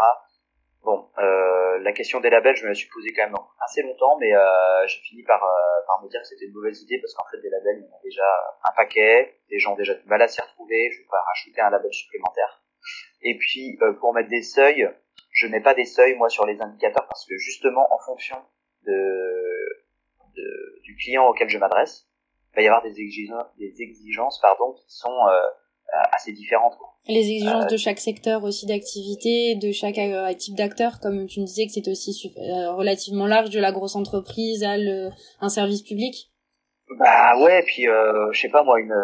Bon, 0.82 1.08
euh, 1.18 1.78
la 1.78 1.92
question 1.92 2.20
des 2.20 2.28
labels, 2.28 2.56
je 2.56 2.64
me 2.64 2.68
la 2.68 2.74
suis 2.74 2.88
posée 2.88 3.12
quand 3.12 3.24
même 3.24 3.36
assez 3.64 3.82
longtemps, 3.82 4.18
mais 4.18 4.34
euh, 4.34 4.86
j'ai 4.88 4.98
fini 5.00 5.22
par, 5.22 5.42
euh, 5.42 5.86
par 5.86 6.02
me 6.02 6.08
dire 6.08 6.20
que 6.20 6.26
c'était 6.26 6.46
une 6.46 6.52
mauvaise 6.52 6.82
idée 6.82 6.98
parce 7.00 7.14
qu'en 7.14 7.24
fait, 7.30 7.40
des 7.40 7.50
labels, 7.50 7.78
il 7.78 7.84
y 7.84 7.88
en 7.88 7.96
a 7.96 8.02
déjà 8.02 8.26
un 8.64 8.72
paquet, 8.76 9.38
les 9.48 9.58
gens 9.58 9.74
ont 9.74 9.76
déjà 9.76 9.94
du 9.94 10.06
mal 10.06 10.20
à 10.20 10.28
s'y 10.28 10.40
retrouver, 10.40 10.90
je 10.90 10.98
vais 10.98 11.08
pas 11.08 11.22
rajouter 11.22 11.60
un 11.60 11.70
label 11.70 11.92
supplémentaire. 11.92 12.61
Et 13.22 13.38
puis, 13.38 13.78
euh, 13.82 13.92
pour 13.94 14.14
mettre 14.14 14.28
des 14.28 14.42
seuils, 14.42 14.88
je 15.32 15.46
mets 15.46 15.60
pas 15.60 15.74
des 15.74 15.84
seuils, 15.84 16.16
moi, 16.16 16.28
sur 16.28 16.46
les 16.46 16.60
indicateurs 16.60 17.06
parce 17.06 17.26
que 17.26 17.36
justement, 17.38 17.86
en 17.92 17.98
fonction 17.98 18.36
de, 18.86 18.92
de 20.36 20.80
du 20.82 20.96
client 20.96 21.26
auquel 21.26 21.48
je 21.48 21.58
m'adresse, 21.58 22.06
il 22.52 22.56
va 22.56 22.62
y 22.62 22.66
avoir 22.66 22.82
des 22.82 23.00
exigences, 23.00 23.46
des 23.58 23.80
exigences 23.80 24.40
pardon, 24.40 24.74
qui 24.74 24.84
sont 24.88 25.08
euh, 25.08 25.40
euh, 25.94 25.98
assez 26.12 26.32
différentes. 26.32 26.76
Quoi. 26.76 26.94
Les 27.06 27.30
exigences 27.30 27.66
de 27.66 27.76
chaque 27.76 27.98
secteur 27.98 28.44
aussi 28.44 28.66
d'activité, 28.66 29.56
de 29.56 29.72
chaque 29.72 29.98
euh, 29.98 30.32
type 30.34 30.56
d'acteur, 30.56 31.00
comme 31.00 31.26
tu 31.26 31.40
me 31.40 31.46
disais 31.46 31.66
que 31.66 31.72
c'est 31.72 31.88
aussi 31.88 32.32
euh, 32.36 32.72
relativement 32.72 33.26
large, 33.26 33.50
de 33.50 33.60
la 33.60 33.72
grosse 33.72 33.96
entreprise 33.96 34.64
à 34.64 34.76
le, 34.76 35.10
un 35.40 35.48
service 35.48 35.82
public. 35.82 36.30
Bah 36.98 37.38
ouais, 37.42 37.62
puis 37.64 37.84
je 37.84 38.38
sais 38.38 38.50
pas 38.50 38.62
moi, 38.62 38.78
une 38.78 38.94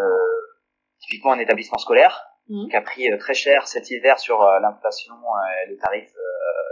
typiquement 1.01 1.33
un 1.33 1.39
établissement 1.39 1.79
scolaire 1.79 2.28
mmh. 2.49 2.69
qui 2.69 2.77
a 2.77 2.83
pris 2.83 3.19
très 3.19 3.35
cher 3.35 3.67
cet 3.67 3.91
hiver 3.91 4.19
sur 4.19 4.43
l'inflation, 4.61 5.15
les 5.69 5.77
tarifs, 5.79 6.15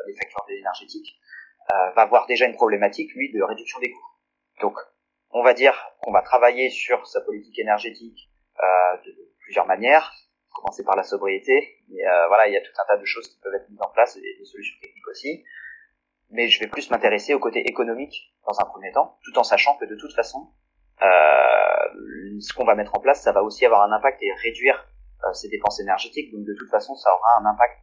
les 0.07 0.15
factures 0.15 0.45
énergétiques, 0.49 1.19
va 1.69 2.03
avoir 2.03 2.27
déjà 2.27 2.47
une 2.47 2.55
problématique 2.55 3.13
lui 3.15 3.33
de 3.33 3.43
réduction 3.43 3.81
des 3.81 3.91
coûts. 3.91 4.13
Donc 4.61 4.79
on 5.31 5.43
va 5.43 5.55
dire 5.55 5.75
qu'on 6.01 6.13
va 6.13 6.23
travailler 6.23 6.71
sur 6.71 7.07
sa 7.07 7.21
politique 7.21 7.59
énergétique 7.59 8.31
de, 9.05 9.27
plusieurs 9.47 9.67
manières, 9.67 10.13
commencer 10.57 10.85
par 10.85 10.97
la 10.97 11.05
sobriété, 11.05 11.79
mais 11.89 12.05
euh, 12.05 12.29
voilà, 12.29 12.49
il 12.49 12.53
y 12.53 12.57
a 12.57 12.61
tout 12.61 12.73
un 12.83 12.87
tas 12.87 12.97
de 12.97 13.05
choses 13.05 13.29
qui 13.29 13.39
peuvent 13.41 13.55
être 13.55 13.69
mises 13.71 13.81
en 13.81 13.91
place 13.91 14.17
et 14.17 14.21
des 14.21 14.45
solutions 14.45 14.77
techniques 14.81 15.07
aussi. 15.09 15.45
Mais 16.31 16.49
je 16.49 16.59
vais 16.59 16.67
plus 16.67 16.91
m'intéresser 16.91 17.35
au 17.35 17.39
côté 17.39 17.61
économique 17.61 18.35
dans 18.47 18.61
un 18.61 18.65
premier 18.65 18.91
temps, 18.91 19.19
tout 19.23 19.39
en 19.39 19.45
sachant 19.45 19.77
que 19.77 19.85
de 19.85 19.95
toute 19.95 20.13
façon, 20.13 20.53
euh, 21.03 22.41
ce 22.41 22.53
qu'on 22.53 22.65
va 22.65 22.75
mettre 22.75 22.97
en 22.97 23.01
place, 23.01 23.23
ça 23.23 23.33
va 23.33 23.43
aussi 23.45 23.65
avoir 23.65 23.83
un 23.83 23.93
impact 23.93 24.21
et 24.23 24.33
réduire 24.43 24.77
euh, 24.79 24.96
ses 25.33 25.49
dépenses 25.49 25.81
énergétiques. 25.81 26.33
Donc 26.33 26.45
de 26.45 26.55
toute 26.55 26.71
façon, 26.71 26.95
ça 26.95 27.11
aura 27.11 27.41
un 27.41 27.47
impact 27.53 27.79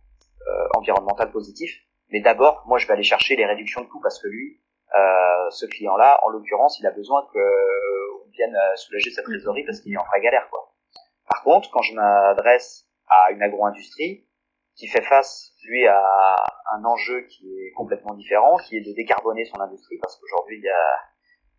euh, 0.47 0.67
environnemental 0.77 1.31
positif. 1.31 1.71
Mais 2.09 2.21
d'abord, 2.21 2.63
moi, 2.67 2.77
je 2.77 2.87
vais 2.87 2.93
aller 2.93 3.03
chercher 3.03 3.35
les 3.35 3.45
réductions 3.45 3.81
de 3.81 3.87
coûts 3.87 4.01
parce 4.01 4.21
que 4.21 4.27
lui, 4.27 4.59
euh, 4.95 5.49
ce 5.49 5.65
client-là, 5.65 6.19
en 6.23 6.29
l'occurrence, 6.29 6.79
il 6.79 6.85
a 6.85 6.91
besoin 6.91 7.25
que 7.33 7.39
on 8.25 8.29
vienne 8.29 8.57
soulager 8.75 9.11
sa 9.11 9.23
trésorerie 9.23 9.63
parce 9.65 9.79
qu'il 9.79 9.93
est 9.93 9.97
en 9.97 10.05
vraie 10.05 10.21
galère, 10.21 10.47
quoi. 10.49 10.73
Par 11.27 11.43
contre, 11.43 11.69
quand 11.71 11.81
je 11.81 11.93
m'adresse 11.93 12.87
à 13.07 13.31
une 13.31 13.41
agro-industrie 13.41 14.25
qui 14.75 14.87
fait 14.87 15.01
face, 15.01 15.53
lui, 15.63 15.87
à 15.87 16.35
un 16.75 16.83
enjeu 16.83 17.21
qui 17.21 17.47
est 17.47 17.71
complètement 17.71 18.13
différent, 18.15 18.57
qui 18.57 18.77
est 18.77 18.81
de 18.81 18.93
décarboner 18.93 19.45
son 19.45 19.59
industrie, 19.59 19.97
parce 20.01 20.19
qu'aujourd'hui, 20.19 20.57
il 20.57 20.63
y 20.63 20.69
a, 20.69 20.85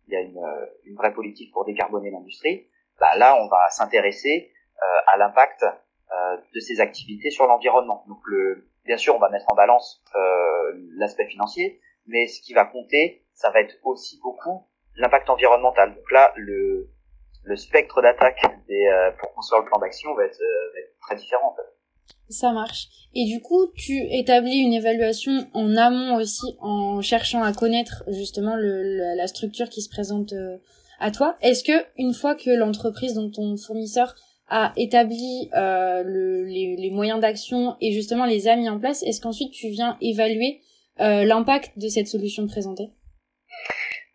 il 0.07 0.13
y 0.13 0.17
a 0.17 0.21
une, 0.21 0.41
une, 0.85 0.95
vraie 0.95 1.13
politique 1.13 1.51
pour 1.53 1.65
décarboner 1.65 2.11
l'industrie, 2.11 2.67
bah 2.99 3.15
là, 3.17 3.35
on 3.41 3.47
va 3.47 3.69
s'intéresser 3.69 4.51
euh, 4.51 4.54
à 5.07 5.17
l'impact 5.17 5.65
euh, 6.11 6.37
de 6.53 6.59
ces 6.59 6.81
activités 6.81 7.31
sur 7.31 7.47
l'environnement. 7.47 8.03
Donc, 8.07 8.19
le, 8.27 8.67
bien 8.85 8.97
sûr, 8.97 9.15
on 9.15 9.19
va 9.19 9.29
mettre 9.29 9.51
en 9.51 9.55
balance 9.55 10.03
euh, 10.15 10.73
l'aspect 10.97 11.25
financier, 11.25 11.81
mais 12.05 12.27
ce 12.27 12.41
qui 12.41 12.53
va 12.53 12.65
compter, 12.65 13.25
ça 13.33 13.49
va 13.49 13.61
être 13.61 13.75
aussi 13.83 14.19
beaucoup 14.21 14.67
l'impact 14.97 15.29
environnemental. 15.29 15.95
Donc 15.95 16.11
là, 16.11 16.31
le, 16.35 16.89
le 17.43 17.55
spectre 17.55 18.01
d'attaque 18.01 18.39
euh, 18.45 19.11
pour 19.19 19.33
construire 19.33 19.63
le 19.63 19.67
plan 19.67 19.79
d'action 19.79 20.13
va 20.13 20.23
euh, 20.23 20.27
va 20.27 20.79
être, 20.79 20.99
très 21.01 21.15
différent. 21.15 21.55
Ça 22.29 22.51
marche. 22.51 22.87
Et 23.13 23.25
du 23.25 23.41
coup, 23.41 23.67
tu 23.75 23.97
établis 24.11 24.59
une 24.59 24.73
évaluation 24.73 25.47
en 25.53 25.75
amont 25.75 26.17
aussi, 26.17 26.55
en 26.59 27.01
cherchant 27.01 27.43
à 27.43 27.51
connaître 27.53 28.03
justement 28.07 28.55
le, 28.55 29.15
la 29.15 29.27
structure 29.27 29.69
qui 29.69 29.81
se 29.81 29.89
présente 29.89 30.33
euh, 30.33 30.57
à 30.99 31.11
toi. 31.11 31.35
Est-ce 31.41 31.63
que 31.63 31.85
une 31.97 32.13
fois 32.13 32.35
que 32.35 32.49
l'entreprise, 32.49 33.13
donc 33.13 33.33
ton 33.33 33.57
fournisseur, 33.57 34.15
a 34.47 34.73
établi 34.77 35.49
euh, 35.55 36.03
le, 36.03 36.43
les, 36.43 36.75
les, 36.77 36.91
moyens 36.91 37.19
d'action 37.19 37.75
et 37.81 37.91
justement 37.91 38.25
les 38.25 38.47
a 38.47 38.55
mis 38.55 38.69
en 38.69 38.79
place, 38.79 39.01
est-ce 39.03 39.19
qu'ensuite 39.21 39.51
tu 39.51 39.69
viens 39.69 39.97
évaluer 40.01 40.61
euh, 40.99 41.23
l'impact 41.25 41.77
de 41.77 41.87
cette 41.87 42.07
solution 42.07 42.45
présentée? 42.45 42.89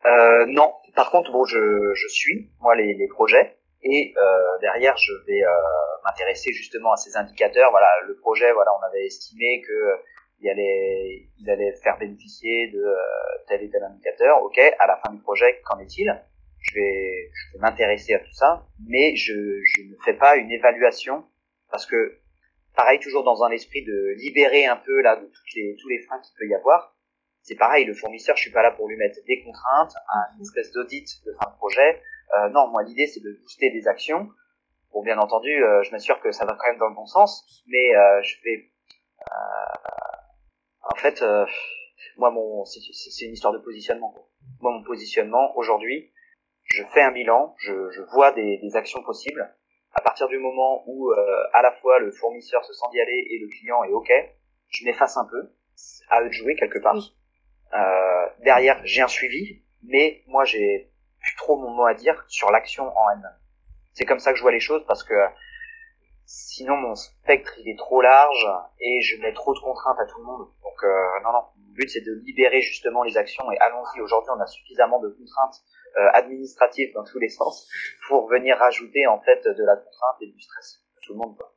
Euh, 0.06 0.46
Non, 0.46 0.72
par 0.94 1.10
contre, 1.10 1.32
bon, 1.32 1.44
je, 1.44 1.58
je 1.94 2.08
suis 2.08 2.50
moi 2.60 2.76
les, 2.76 2.94
les 2.94 3.08
projets. 3.08 3.56
Et 3.82 4.12
euh, 4.16 4.58
derrière 4.60 4.94
je 4.98 5.12
vais 5.26 5.42
euh, 5.42 5.50
m'intéresser 6.04 6.52
justement 6.52 6.92
à 6.92 6.96
ces 6.96 7.16
indicateurs. 7.16 7.70
Voilà, 7.70 7.88
le 8.06 8.14
projet, 8.16 8.52
voilà, 8.52 8.70
on 8.78 8.86
avait 8.86 9.06
estimé 9.06 9.62
que 9.62 9.96
il 10.42 10.48
allait, 10.48 11.28
il 11.38 11.50
allait 11.50 11.74
faire 11.82 11.98
bénéficier 11.98 12.68
de 12.68 12.78
euh, 12.78 12.96
tel 13.48 13.62
et 13.62 13.70
tel 13.70 13.82
indicateur. 13.82 14.42
Ok, 14.42 14.58
à 14.58 14.86
la 14.86 14.96
fin 14.96 15.12
du 15.12 15.20
projet, 15.20 15.60
qu'en 15.64 15.78
est-il? 15.78 16.08
Je 16.60 16.74
vais, 16.74 17.30
je 17.32 17.52
vais 17.54 17.60
m'intéresser 17.60 18.14
à 18.14 18.18
tout 18.18 18.32
ça, 18.32 18.66
mais 18.86 19.16
je, 19.16 19.32
je 19.32 19.82
ne 19.82 19.94
fais 20.04 20.14
pas 20.14 20.36
une 20.36 20.50
évaluation 20.50 21.24
parce 21.70 21.86
que 21.86 22.20
pareil, 22.76 22.98
toujours 23.00 23.24
dans 23.24 23.42
un 23.44 23.50
esprit 23.50 23.84
de 23.84 24.14
libérer 24.18 24.66
un 24.66 24.76
peu 24.76 25.00
là 25.02 25.16
de 25.16 25.26
toutes 25.26 25.54
les, 25.54 25.76
tous 25.80 25.88
les 25.88 26.00
freins 26.02 26.20
qu'il 26.20 26.34
peut 26.38 26.46
y 26.46 26.54
avoir. 26.54 26.96
C'est 27.42 27.56
pareil, 27.56 27.84
le 27.84 27.94
fournisseur, 27.94 28.36
je 28.36 28.42
suis 28.42 28.50
pas 28.50 28.62
là 28.62 28.70
pour 28.70 28.88
lui 28.88 28.96
mettre 28.96 29.18
des 29.26 29.42
contraintes, 29.42 29.94
une 30.36 30.42
espèce 30.42 30.70
d'audit 30.72 31.08
de 31.24 31.32
fin 31.40 31.50
de 31.50 31.56
projet. 31.56 32.02
Euh, 32.36 32.48
non, 32.50 32.68
moi 32.68 32.82
l'idée 32.82 33.06
c'est 33.06 33.20
de 33.20 33.32
booster 33.40 33.70
des 33.70 33.88
actions. 33.88 34.28
Bon, 34.92 35.02
bien 35.02 35.18
entendu, 35.18 35.50
euh, 35.50 35.82
je 35.82 35.90
m'assure 35.92 36.20
que 36.20 36.32
ça 36.32 36.44
va 36.44 36.56
quand 36.58 36.68
même 36.68 36.78
dans 36.78 36.88
le 36.88 36.94
bon 36.94 37.06
sens, 37.06 37.64
mais 37.66 37.96
euh, 37.96 38.22
je 38.22 38.36
vais. 38.44 38.70
en 40.82 40.96
fait, 40.96 41.24
moi 42.16 42.30
mon, 42.30 42.64
c'est 42.64 43.24
une 43.24 43.32
histoire 43.32 43.52
de 43.52 43.58
positionnement. 43.58 44.14
Moi 44.60 44.72
mon 44.72 44.82
positionnement 44.82 45.56
aujourd'hui, 45.56 46.12
je 46.70 46.84
fais 46.92 47.02
un 47.02 47.12
bilan, 47.12 47.54
je, 47.58 47.90
je 47.90 48.02
vois 48.12 48.32
des, 48.32 48.58
des 48.58 48.76
actions 48.76 49.02
possibles 49.02 49.54
à 49.94 50.00
partir 50.02 50.28
du 50.28 50.38
moment 50.38 50.84
où 50.86 51.10
euh, 51.10 51.44
à 51.52 51.62
la 51.62 51.72
fois 51.72 51.98
le 51.98 52.12
fournisseur 52.12 52.64
se 52.64 52.72
sent 52.72 52.86
d'y 52.92 53.00
aller 53.00 53.26
et 53.30 53.38
le 53.38 53.48
client 53.48 53.82
est 53.84 53.90
OK, 53.90 54.10
je 54.68 54.84
m'efface 54.84 55.16
un 55.16 55.24
peu, 55.24 55.52
à 56.10 56.22
eux 56.22 56.28
de 56.28 56.32
jouer 56.32 56.54
quelque 56.54 56.78
part. 56.78 56.96
Euh, 57.74 58.26
derrière, 58.44 58.80
j'ai 58.84 59.02
un 59.02 59.08
suivi, 59.08 59.62
mais 59.82 60.22
moi 60.26 60.44
j'ai 60.44 60.90
plus 61.20 61.36
trop 61.36 61.56
mon 61.56 61.70
mot 61.70 61.86
à 61.86 61.94
dire 61.94 62.24
sur 62.28 62.50
l'action 62.50 62.96
en 62.96 63.10
elle-même. 63.10 63.36
C'est 63.92 64.04
comme 64.04 64.20
ça 64.20 64.30
que 64.32 64.38
je 64.38 64.42
vois 64.42 64.52
les 64.52 64.60
choses 64.60 64.84
parce 64.86 65.02
que 65.02 65.14
sinon 66.24 66.76
mon 66.76 66.94
spectre 66.94 67.52
il 67.58 67.68
est 67.68 67.78
trop 67.78 68.00
large 68.00 68.46
et 68.78 69.00
je 69.00 69.20
mets 69.20 69.32
trop 69.32 69.52
de 69.52 69.58
contraintes 69.58 69.98
à 69.98 70.06
tout 70.06 70.18
le 70.18 70.24
monde. 70.24 70.46
Donc 70.62 70.84
euh, 70.84 71.20
non 71.24 71.32
non, 71.32 71.42
mon 71.56 71.72
but 71.72 71.90
c'est 71.90 72.00
de 72.00 72.22
libérer 72.24 72.60
justement 72.60 73.02
les 73.02 73.16
actions 73.16 73.50
et 73.50 73.58
allons-y. 73.58 74.00
Aujourd'hui 74.00 74.30
on 74.36 74.40
a 74.40 74.46
suffisamment 74.46 75.00
de 75.00 75.08
contraintes 75.08 75.60
administratif 76.14 76.92
dans 76.94 77.04
tous 77.04 77.18
les 77.18 77.28
sens 77.28 77.68
pour 78.08 78.28
venir 78.28 78.56
rajouter 78.56 79.06
en 79.06 79.20
fait 79.20 79.42
de 79.44 79.64
la 79.64 79.76
contrainte 79.76 80.16
et 80.22 80.26
du 80.26 80.40
stress 80.40 80.80
à 80.96 81.00
tout 81.04 81.12
le 81.12 81.18
monde. 81.18 81.36
Quoi. 81.36 81.52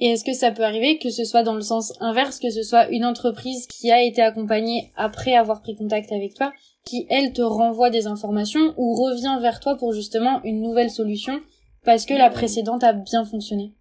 Et 0.00 0.12
est-ce 0.12 0.24
que 0.24 0.32
ça 0.32 0.50
peut 0.50 0.62
arriver 0.62 0.98
que 0.98 1.10
ce 1.10 1.24
soit 1.24 1.42
dans 1.42 1.54
le 1.54 1.60
sens 1.60 1.92
inverse, 2.00 2.40
que 2.40 2.48
ce 2.48 2.62
soit 2.62 2.88
une 2.88 3.04
entreprise 3.04 3.66
qui 3.66 3.92
a 3.92 4.02
été 4.02 4.22
accompagnée 4.22 4.90
après 4.96 5.34
avoir 5.34 5.60
pris 5.60 5.76
contact 5.76 6.10
avec 6.10 6.34
toi, 6.34 6.52
qui 6.86 7.06
elle 7.10 7.34
te 7.34 7.42
renvoie 7.42 7.90
des 7.90 8.06
informations 8.06 8.72
ou 8.78 8.94
revient 8.94 9.38
vers 9.42 9.60
toi 9.60 9.76
pour 9.76 9.92
justement 9.92 10.40
une 10.42 10.62
nouvelle 10.62 10.90
solution 10.90 11.40
parce 11.84 12.06
que 12.06 12.14
la 12.14 12.30
précédente 12.30 12.82
a 12.82 12.94
bien 12.94 13.26
fonctionné? 13.26 13.74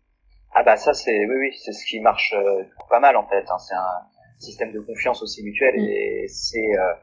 Ah 0.54 0.64
bah 0.64 0.76
ça 0.76 0.94
c'est 0.94 1.26
oui 1.26 1.36
oui 1.40 1.58
c'est 1.58 1.72
ce 1.72 1.86
qui 1.86 2.00
marche 2.02 2.34
euh, 2.34 2.64
pas 2.90 3.00
mal 3.00 3.16
en 3.16 3.26
fait. 3.28 3.46
Hein. 3.50 3.58
C'est 3.60 3.76
un 3.76 4.40
système 4.40 4.74
de 4.74 4.80
confiance 4.82 5.24
aussi 5.24 5.42
mutuel 5.44 5.76
mm. 5.76 5.86
et 5.86 6.28
c'est 6.28 6.58
euh, 6.58 6.94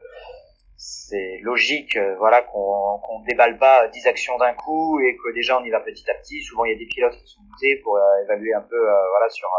c'est 0.89 1.39
logique, 1.41 1.97
euh, 1.97 2.15
voilà, 2.15 2.41
qu'on 2.43 2.99
qu'on 2.99 3.19
déballe 3.23 3.57
pas 3.57 3.89
10 3.89 4.07
actions 4.07 4.37
d'un 4.37 4.53
coup 4.53 5.01
et 5.01 5.17
que 5.17 5.33
déjà 5.33 5.59
on 5.59 5.63
y 5.65 5.69
va 5.69 5.81
petit 5.81 6.09
à 6.09 6.13
petit. 6.13 6.41
Souvent, 6.43 6.63
il 6.63 6.71
y 6.71 6.75
a 6.75 6.77
des 6.77 6.85
pilotes 6.85 7.13
qui 7.17 7.27
sont 7.27 7.41
montés 7.41 7.81
pour 7.83 7.97
euh, 7.97 8.23
évaluer 8.23 8.53
un 8.53 8.61
peu, 8.61 8.89
euh, 8.89 9.09
voilà, 9.09 9.27
sur 9.29 9.49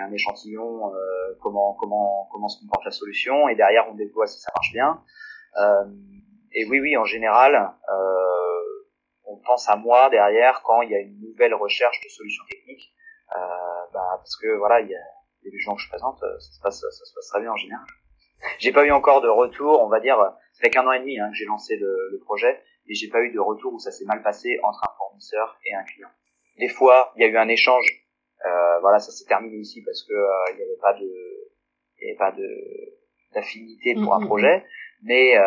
un 0.00 0.12
échantillon, 0.12 0.92
comment 1.40 1.74
comment 1.74 2.28
comment 2.30 2.48
se 2.48 2.60
comporte 2.60 2.84
la 2.84 2.90
solution 2.90 3.48
et 3.48 3.54
derrière 3.54 3.88
on 3.88 3.94
déploie 3.94 4.26
si 4.26 4.38
ça 4.38 4.50
marche 4.54 4.72
bien. 4.72 5.02
et 6.52 6.64
oui, 6.68 6.80
oui, 6.80 6.96
en 6.96 7.04
général, 7.04 7.72
on 9.24 9.36
pense 9.46 9.66
à 9.70 9.76
moi 9.76 10.10
derrière 10.10 10.60
quand 10.62 10.82
il 10.82 10.90
y 10.90 10.94
a 10.94 11.00
une 11.00 11.18
nouvelle 11.20 11.54
recherche 11.54 12.02
de 12.04 12.08
solutions 12.10 12.44
techniques, 12.50 12.92
bah, 13.94 14.18
parce 14.18 14.36
que 14.36 14.58
voilà, 14.58 14.80
il 14.80 14.90
y 14.90 14.94
a, 14.94 15.50
des 15.50 15.58
gens 15.58 15.74
que 15.74 15.80
je 15.80 15.88
présente, 15.88 16.18
ça 16.20 16.38
se 16.38 16.60
passe 16.60 16.80
ça 16.80 17.04
se 17.06 17.14
passe 17.14 17.28
très 17.28 17.40
bien 17.40 17.52
en 17.52 17.56
général. 17.56 17.86
J'ai 18.58 18.72
pas 18.72 18.84
eu 18.84 18.90
encore 18.90 19.22
de 19.22 19.28
retour, 19.28 19.80
on 19.82 19.88
va 19.88 20.00
dire, 20.00 20.18
ça 20.58 20.64
fait 20.64 20.70
qu'un 20.70 20.86
an 20.88 20.92
et 20.92 20.98
demi 20.98 21.18
hein, 21.20 21.30
que 21.30 21.36
j'ai 21.36 21.44
lancé 21.44 21.76
le, 21.76 22.08
le, 22.10 22.18
projet, 22.18 22.60
et 22.88 22.94
j'ai 22.94 23.08
pas 23.08 23.20
eu 23.22 23.30
de 23.30 23.38
retour 23.38 23.72
où 23.72 23.78
ça 23.78 23.92
s'est 23.92 24.04
mal 24.06 24.22
passé 24.22 24.58
entre 24.64 24.82
un 24.82 24.92
fournisseur 24.96 25.56
et 25.64 25.72
un 25.74 25.84
client. 25.84 26.08
Des 26.58 26.68
fois, 26.68 27.12
il 27.16 27.22
y 27.22 27.24
a 27.24 27.28
eu 27.28 27.36
un 27.36 27.46
échange, 27.46 27.86
euh, 28.44 28.80
voilà, 28.80 28.98
ça 28.98 29.12
s'est 29.12 29.26
terminé 29.26 29.56
ici 29.56 29.82
parce 29.84 30.02
que 30.02 30.14
euh, 30.14 30.50
il 30.50 30.56
n'y 30.56 30.62
avait 30.62 30.80
pas 30.82 30.94
de, 30.94 31.08
il 32.00 32.06
y 32.06 32.10
avait 32.10 32.18
pas 32.18 32.32
de 32.32 32.48
d'affinité 33.34 33.94
pour 33.94 34.14
un 34.14 34.20
mm-hmm. 34.20 34.26
projet, 34.26 34.64
mais 35.02 35.36
euh, 35.36 35.42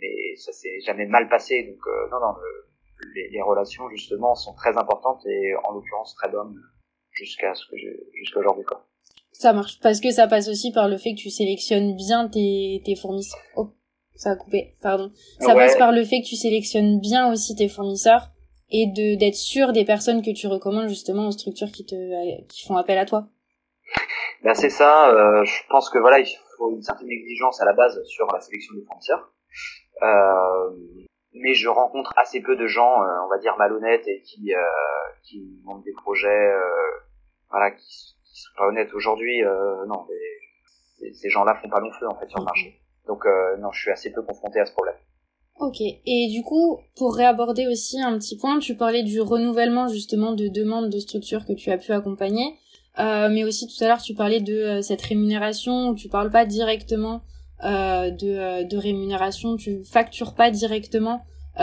mais 0.00 0.34
ça 0.36 0.52
s'est 0.52 0.80
jamais 0.80 1.06
mal 1.06 1.28
passé, 1.28 1.62
donc 1.62 1.86
euh, 1.86 2.08
non 2.10 2.18
non, 2.18 2.34
les, 3.14 3.28
les, 3.28 3.42
relations 3.42 3.88
justement 3.90 4.34
sont 4.34 4.54
très 4.54 4.76
importantes 4.76 5.24
et 5.26 5.54
en 5.62 5.72
l'occurrence 5.72 6.14
très 6.16 6.28
bonnes 6.28 6.56
jusqu'à 7.12 7.54
ce 7.54 7.66
que 7.70 7.76
jusqu'à 8.14 8.40
aujourd'hui 8.40 8.64
quoi. 8.64 8.84
Ça 9.44 9.52
marche 9.52 9.78
parce 9.82 10.00
que 10.00 10.10
ça 10.10 10.26
passe 10.26 10.48
aussi 10.48 10.72
par 10.72 10.88
le 10.88 10.96
fait 10.96 11.10
que 11.10 11.20
tu 11.20 11.28
sélectionnes 11.28 11.94
bien 11.96 12.28
tes, 12.28 12.80
tes 12.82 12.96
fournisseurs. 12.96 13.38
Oh, 13.56 13.68
ça 14.14 14.30
a 14.30 14.36
coupé, 14.36 14.74
pardon. 14.80 15.12
Ça 15.38 15.54
passe 15.54 15.76
par 15.76 15.92
le 15.92 16.02
fait 16.02 16.22
que 16.22 16.26
tu 16.26 16.34
sélectionnes 16.34 16.98
bien 16.98 17.30
aussi 17.30 17.54
tes 17.54 17.68
fournisseurs 17.68 18.30
et 18.70 18.86
de 18.86 19.18
d'être 19.18 19.34
sûr 19.34 19.72
des 19.72 19.84
personnes 19.84 20.22
que 20.22 20.30
tu 20.30 20.46
recommandes 20.46 20.88
justement 20.88 21.28
aux 21.28 21.30
structures 21.30 21.70
qui 21.70 21.84
te 21.84 21.94
qui 22.48 22.66
font 22.66 22.76
appel 22.76 22.96
à 22.96 23.04
toi. 23.04 23.26
Ben 24.42 24.54
c'est 24.54 24.70
ça. 24.70 25.10
Euh, 25.10 25.44
je 25.44 25.60
pense 25.68 25.90
que 25.90 25.98
voilà, 25.98 26.20
il 26.20 26.36
faut 26.56 26.70
une 26.70 26.80
certaine 26.80 27.10
exigence 27.10 27.60
à 27.60 27.66
la 27.66 27.74
base 27.74 28.02
sur 28.04 28.26
la 28.32 28.40
sélection 28.40 28.72
des 28.76 28.84
fournisseurs. 28.86 29.30
Euh, 30.00 30.70
mais 31.34 31.52
je 31.52 31.68
rencontre 31.68 32.14
assez 32.16 32.40
peu 32.40 32.56
de 32.56 32.66
gens, 32.66 33.02
euh, 33.02 33.26
on 33.26 33.28
va 33.28 33.36
dire 33.36 33.56
malhonnêtes 33.58 34.08
et 34.08 34.22
qui 34.22 34.54
qui 35.22 35.60
montent 35.64 35.84
des 35.84 35.92
projets, 35.92 36.50
voilà, 37.50 37.72
qui 37.72 38.13
qui 38.34 38.40
sont 38.42 38.50
pas 38.56 38.66
honnêtes 38.68 38.92
aujourd'hui, 38.94 39.44
euh, 39.44 39.86
non, 39.86 40.06
mais 40.08 41.12
ces 41.12 41.30
gens-là 41.30 41.54
font 41.62 41.68
pas 41.68 41.80
long 41.80 41.92
feu 41.92 42.08
en 42.08 42.18
fait 42.18 42.28
sur 42.28 42.40
le 42.40 42.44
marché. 42.44 42.80
Donc 43.06 43.24
euh, 43.26 43.56
non, 43.58 43.70
je 43.72 43.80
suis 43.80 43.90
assez 43.90 44.10
peu 44.10 44.22
confronté 44.22 44.60
à 44.60 44.66
ce 44.66 44.72
problème. 44.72 44.96
Ok. 45.60 45.80
Et 45.80 46.28
du 46.32 46.42
coup, 46.42 46.80
pour 46.96 47.14
réaborder 47.14 47.68
aussi 47.68 48.00
un 48.00 48.18
petit 48.18 48.36
point, 48.36 48.58
tu 48.58 48.74
parlais 48.74 49.04
du 49.04 49.20
renouvellement 49.20 49.86
justement 49.86 50.32
de 50.32 50.48
demandes 50.48 50.90
de 50.90 50.98
structures 50.98 51.46
que 51.46 51.52
tu 51.52 51.70
as 51.70 51.78
pu 51.78 51.92
accompagner, 51.92 52.56
euh, 52.98 53.28
mais 53.30 53.44
aussi 53.44 53.68
tout 53.68 53.84
à 53.84 53.86
l'heure 53.86 54.02
tu 54.02 54.14
parlais 54.14 54.40
de 54.40 54.54
euh, 54.54 54.82
cette 54.82 55.02
rémunération 55.02 55.90
où 55.90 55.94
tu 55.94 56.08
parles 56.08 56.30
pas 56.30 56.44
directement 56.44 57.22
euh, 57.64 58.10
de, 58.10 58.64
de 58.64 58.76
rémunération, 58.76 59.56
tu 59.56 59.84
factures 59.84 60.34
pas 60.34 60.50
directement 60.50 61.22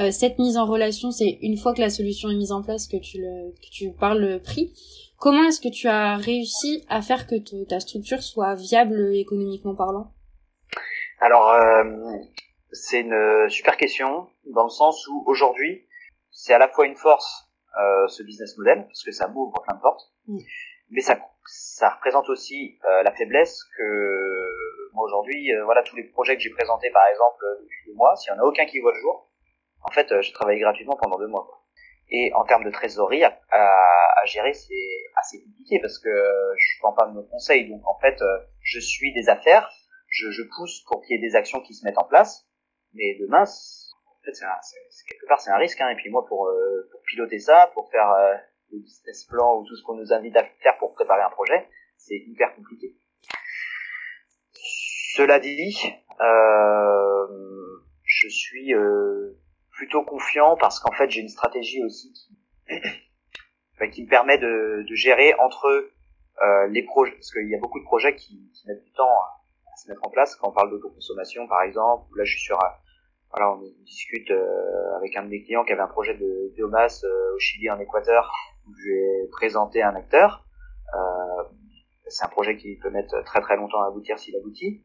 cette 0.09 0.39
mise 0.39 0.55
en 0.55 0.65
relation. 0.65 1.11
C'est 1.11 1.37
une 1.41 1.57
fois 1.57 1.73
que 1.73 1.81
la 1.81 1.89
solution 1.89 2.29
est 2.29 2.35
mise 2.35 2.53
en 2.53 2.61
place 2.61 2.87
que 2.87 2.95
tu 2.95 3.17
le, 3.17 3.51
que 3.51 3.69
tu 3.69 3.91
parles 3.91 4.21
le 4.21 4.39
prix. 4.39 4.71
Comment 5.21 5.43
est-ce 5.43 5.61
que 5.61 5.69
tu 5.69 5.87
as 5.87 6.17
réussi 6.17 6.83
à 6.89 7.03
faire 7.03 7.27
que 7.27 7.35
ta 7.69 7.79
structure 7.79 8.23
soit 8.23 8.55
viable 8.55 9.15
économiquement 9.15 9.75
parlant? 9.75 10.11
Alors, 11.19 11.51
euh, 11.51 11.83
c'est 12.71 13.01
une 13.01 13.47
super 13.47 13.77
question 13.77 14.27
dans 14.45 14.63
le 14.63 14.71
sens 14.71 15.07
où 15.07 15.23
aujourd'hui, 15.27 15.87
c'est 16.31 16.55
à 16.55 16.57
la 16.57 16.67
fois 16.67 16.87
une 16.87 16.95
force 16.95 17.51
euh, 17.79 18.07
ce 18.07 18.23
business 18.23 18.57
model 18.57 18.83
parce 18.87 19.03
que 19.03 19.11
ça 19.11 19.27
m'ouvre 19.27 19.61
plein 19.61 19.75
de 19.75 19.81
portes, 19.81 20.11
mm. 20.25 20.39
mais 20.89 21.01
ça 21.01 21.19
ça 21.45 21.89
représente 21.89 22.27
aussi 22.29 22.79
euh, 22.85 23.03
la 23.03 23.11
faiblesse 23.11 23.63
que 23.77 24.93
moi 24.93 25.05
aujourd'hui, 25.05 25.51
voilà 25.65 25.83
tous 25.83 25.95
les 25.97 26.03
projets 26.03 26.35
que 26.35 26.41
j'ai 26.41 26.49
présentés 26.49 26.89
par 26.89 27.03
exemple 27.11 27.45
depuis 27.61 27.85
deux 27.85 27.95
mois, 27.95 28.15
s'il 28.15 28.33
y 28.33 28.35
en 28.35 28.39
a 28.39 28.43
aucun 28.43 28.65
qui 28.65 28.79
voit 28.79 28.93
le 28.93 28.99
jour, 28.99 29.29
en 29.83 29.91
fait, 29.91 30.07
j'ai 30.21 30.33
travaillé 30.33 30.59
gratuitement 30.59 30.97
pendant 30.99 31.19
deux 31.19 31.27
mois. 31.27 31.45
Quoi. 31.47 31.60
Et 32.11 32.31
en 32.33 32.43
termes 32.43 32.65
de 32.65 32.71
trésorerie, 32.71 33.23
à, 33.23 33.39
à, 33.51 34.25
gérer, 34.25 34.53
c'est 34.53 35.03
assez 35.15 35.41
compliqué 35.41 35.79
parce 35.79 35.97
que 35.97 36.09
je 36.09 36.79
prends 36.79 36.93
pas 36.93 37.07
de 37.07 37.13
mon 37.13 37.23
conseil. 37.23 37.69
Donc 37.69 37.81
en 37.87 37.97
fait, 37.99 38.21
euh, 38.21 38.39
je 38.61 38.79
suis 38.79 39.13
des 39.13 39.29
affaires, 39.29 39.71
je, 40.07 40.29
je 40.29 40.43
pousse 40.43 40.83
pour 40.87 41.01
qu'il 41.01 41.15
y 41.15 41.19
ait 41.19 41.29
des 41.29 41.35
actions 41.35 41.61
qui 41.61 41.73
se 41.73 41.85
mettent 41.85 41.97
en 41.97 42.03
place. 42.03 42.45
Mais 42.93 43.15
demain, 43.19 43.43
en 43.43 44.25
fait, 44.25 44.33
c'est 44.33 45.05
quelque 45.07 45.25
part, 45.27 45.39
c'est 45.39 45.51
un 45.51 45.57
risque. 45.57 45.79
Hein. 45.79 45.89
Et 45.89 45.95
puis 45.95 46.09
moi, 46.09 46.25
pour, 46.27 46.47
euh, 46.47 46.89
pour 46.91 47.01
piloter 47.03 47.39
ça, 47.39 47.71
pour 47.73 47.89
faire 47.89 48.11
euh, 48.11 48.35
le 48.71 48.79
business 48.79 49.25
plan 49.25 49.57
ou 49.57 49.65
tout 49.65 49.75
ce 49.75 49.83
qu'on 49.83 49.95
nous 49.95 50.11
invite 50.11 50.35
à 50.35 50.43
faire 50.61 50.77
pour 50.79 50.93
préparer 50.93 51.21
un 51.21 51.29
projet, 51.29 51.67
c'est 51.97 52.17
hyper 52.17 52.53
compliqué. 52.55 52.95
Cela 55.15 55.39
dit, 55.39 55.77
euh, 56.19 57.27
je 58.03 58.27
suis 58.27 58.73
euh, 58.73 59.37
plutôt 59.81 60.03
confiant 60.03 60.55
parce 60.57 60.79
qu'en 60.79 60.91
fait 60.91 61.09
j'ai 61.09 61.21
une 61.21 61.29
stratégie 61.29 61.83
aussi 61.83 62.13
qui, 62.13 62.37
me 64.03 64.07
permet 64.07 64.37
de, 64.37 64.85
gérer 64.93 65.33
entre 65.39 65.65
euh, 65.65 66.67
les 66.67 66.83
projets, 66.83 67.13
parce 67.13 67.31
qu'il 67.31 67.49
y 67.49 67.55
a 67.55 67.59
beaucoup 67.59 67.79
de 67.79 67.85
projets 67.85 68.15
qui, 68.15 68.47
mettent 68.67 68.83
du 68.83 68.91
temps 68.91 69.09
à, 69.09 69.41
se 69.75 69.89
mettre 69.89 70.05
en 70.05 70.11
place. 70.11 70.35
Quand 70.35 70.49
on 70.49 70.51
parle 70.51 70.69
d'autoconsommation 70.69 71.47
par 71.47 71.63
exemple, 71.63 72.05
là 72.15 72.23
je 72.25 72.31
suis 72.31 72.41
sur, 72.41 72.59
voilà, 73.31 73.53
on 73.53 73.63
discute 73.83 74.29
euh, 74.29 74.97
avec 74.97 75.15
un 75.17 75.23
de 75.23 75.29
mes 75.29 75.41
clients 75.41 75.63
qui 75.63 75.73
avait 75.73 75.81
un 75.81 75.87
projet 75.87 76.13
de 76.13 76.53
biomasse 76.53 77.03
euh, 77.03 77.35
au 77.35 77.39
Chili 77.39 77.67
en 77.71 77.79
Équateur, 77.79 78.31
où 78.67 78.73
je 78.77 78.87
vais 78.87 79.29
présenter 79.31 79.81
un 79.81 79.95
acteur. 79.95 80.45
Euh, 80.93 81.43
c'est 82.07 82.23
un 82.23 82.29
projet 82.29 82.55
qui 82.55 82.75
peut 82.75 82.91
mettre 82.91 83.23
très 83.23 83.41
très 83.41 83.55
longtemps 83.55 83.81
à 83.81 83.87
aboutir 83.87 84.19
s'il 84.19 84.35
aboutit. 84.35 84.83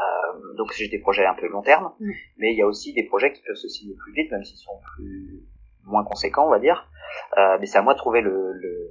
Euh, 0.00 0.54
donc 0.56 0.72
j'ai 0.76 0.88
des 0.88 0.98
projets 0.98 1.24
un 1.24 1.34
peu 1.34 1.46
long 1.48 1.62
terme, 1.62 1.92
mais 2.38 2.52
il 2.52 2.58
y 2.58 2.62
a 2.62 2.66
aussi 2.66 2.92
des 2.92 3.04
projets 3.04 3.32
qui 3.32 3.42
peuvent 3.42 3.56
se 3.56 3.68
signer 3.68 3.94
plus 3.94 4.12
vite, 4.12 4.30
même 4.30 4.44
s'ils 4.44 4.58
sont 4.58 4.78
plus 4.96 5.44
moins 5.84 6.04
conséquents, 6.04 6.46
on 6.46 6.50
va 6.50 6.58
dire. 6.58 6.88
Euh, 7.38 7.58
mais 7.60 7.66
c'est 7.66 7.78
à 7.78 7.82
moi 7.82 7.94
de 7.94 7.98
trouver 7.98 8.20
le, 8.20 8.52
le, 8.52 8.90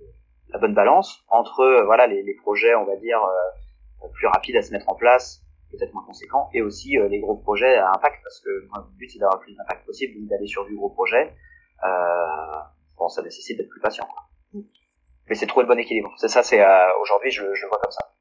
la 0.50 0.60
bonne 0.60 0.74
balance 0.74 1.24
entre 1.28 1.62
euh, 1.62 1.86
voilà 1.86 2.08
les, 2.08 2.24
les, 2.24 2.36
projets, 2.36 2.76
on 2.76 2.86
va 2.86 2.96
dire 2.96 3.22
euh, 3.22 4.08
plus 4.14 4.28
rapides 4.28 4.56
à 4.56 4.62
se 4.62 4.72
mettre 4.72 4.90
en 4.90 4.96
place, 4.96 5.42
peut-être 5.72 5.94
moins 5.94 6.06
conséquents, 6.06 6.50
et 6.54 6.62
aussi 6.62 6.98
les 7.10 7.20
gros 7.20 7.36
projets 7.36 7.76
à 7.76 7.90
impact, 7.90 8.22
parce 8.24 8.40
que 8.42 8.68
moi, 8.68 8.86
le 8.88 8.98
but 8.98 9.10
c'est 9.10 9.20
d'avoir 9.20 9.40
le 9.40 9.44
plus 9.44 9.56
d'impact 9.56 9.86
possible, 9.86 10.28
d'aller 10.28 10.48
sur 10.48 10.66
du 10.66 10.76
gros 10.76 10.90
projet. 10.90 11.34
bon, 12.98 13.10
ça 13.10 13.22
nécessite 13.24 13.58
d'être 13.58 13.70
plus 13.70 13.82
patient. 13.82 14.06
Quoi. 14.06 14.62
mais 15.28 15.36
c'est 15.36 15.48
trouver 15.48 15.66
le 15.66 15.74
bon 15.74 15.80
équilibre. 15.80 16.14
C'est 16.18 16.28
ça, 16.28 16.44
c'est 16.44 16.62
aujourd'hui, 17.02 17.32
je, 17.32 17.54
je 17.54 17.66
vois 17.66 17.80
comme 17.82 17.92
ça. 17.92 18.13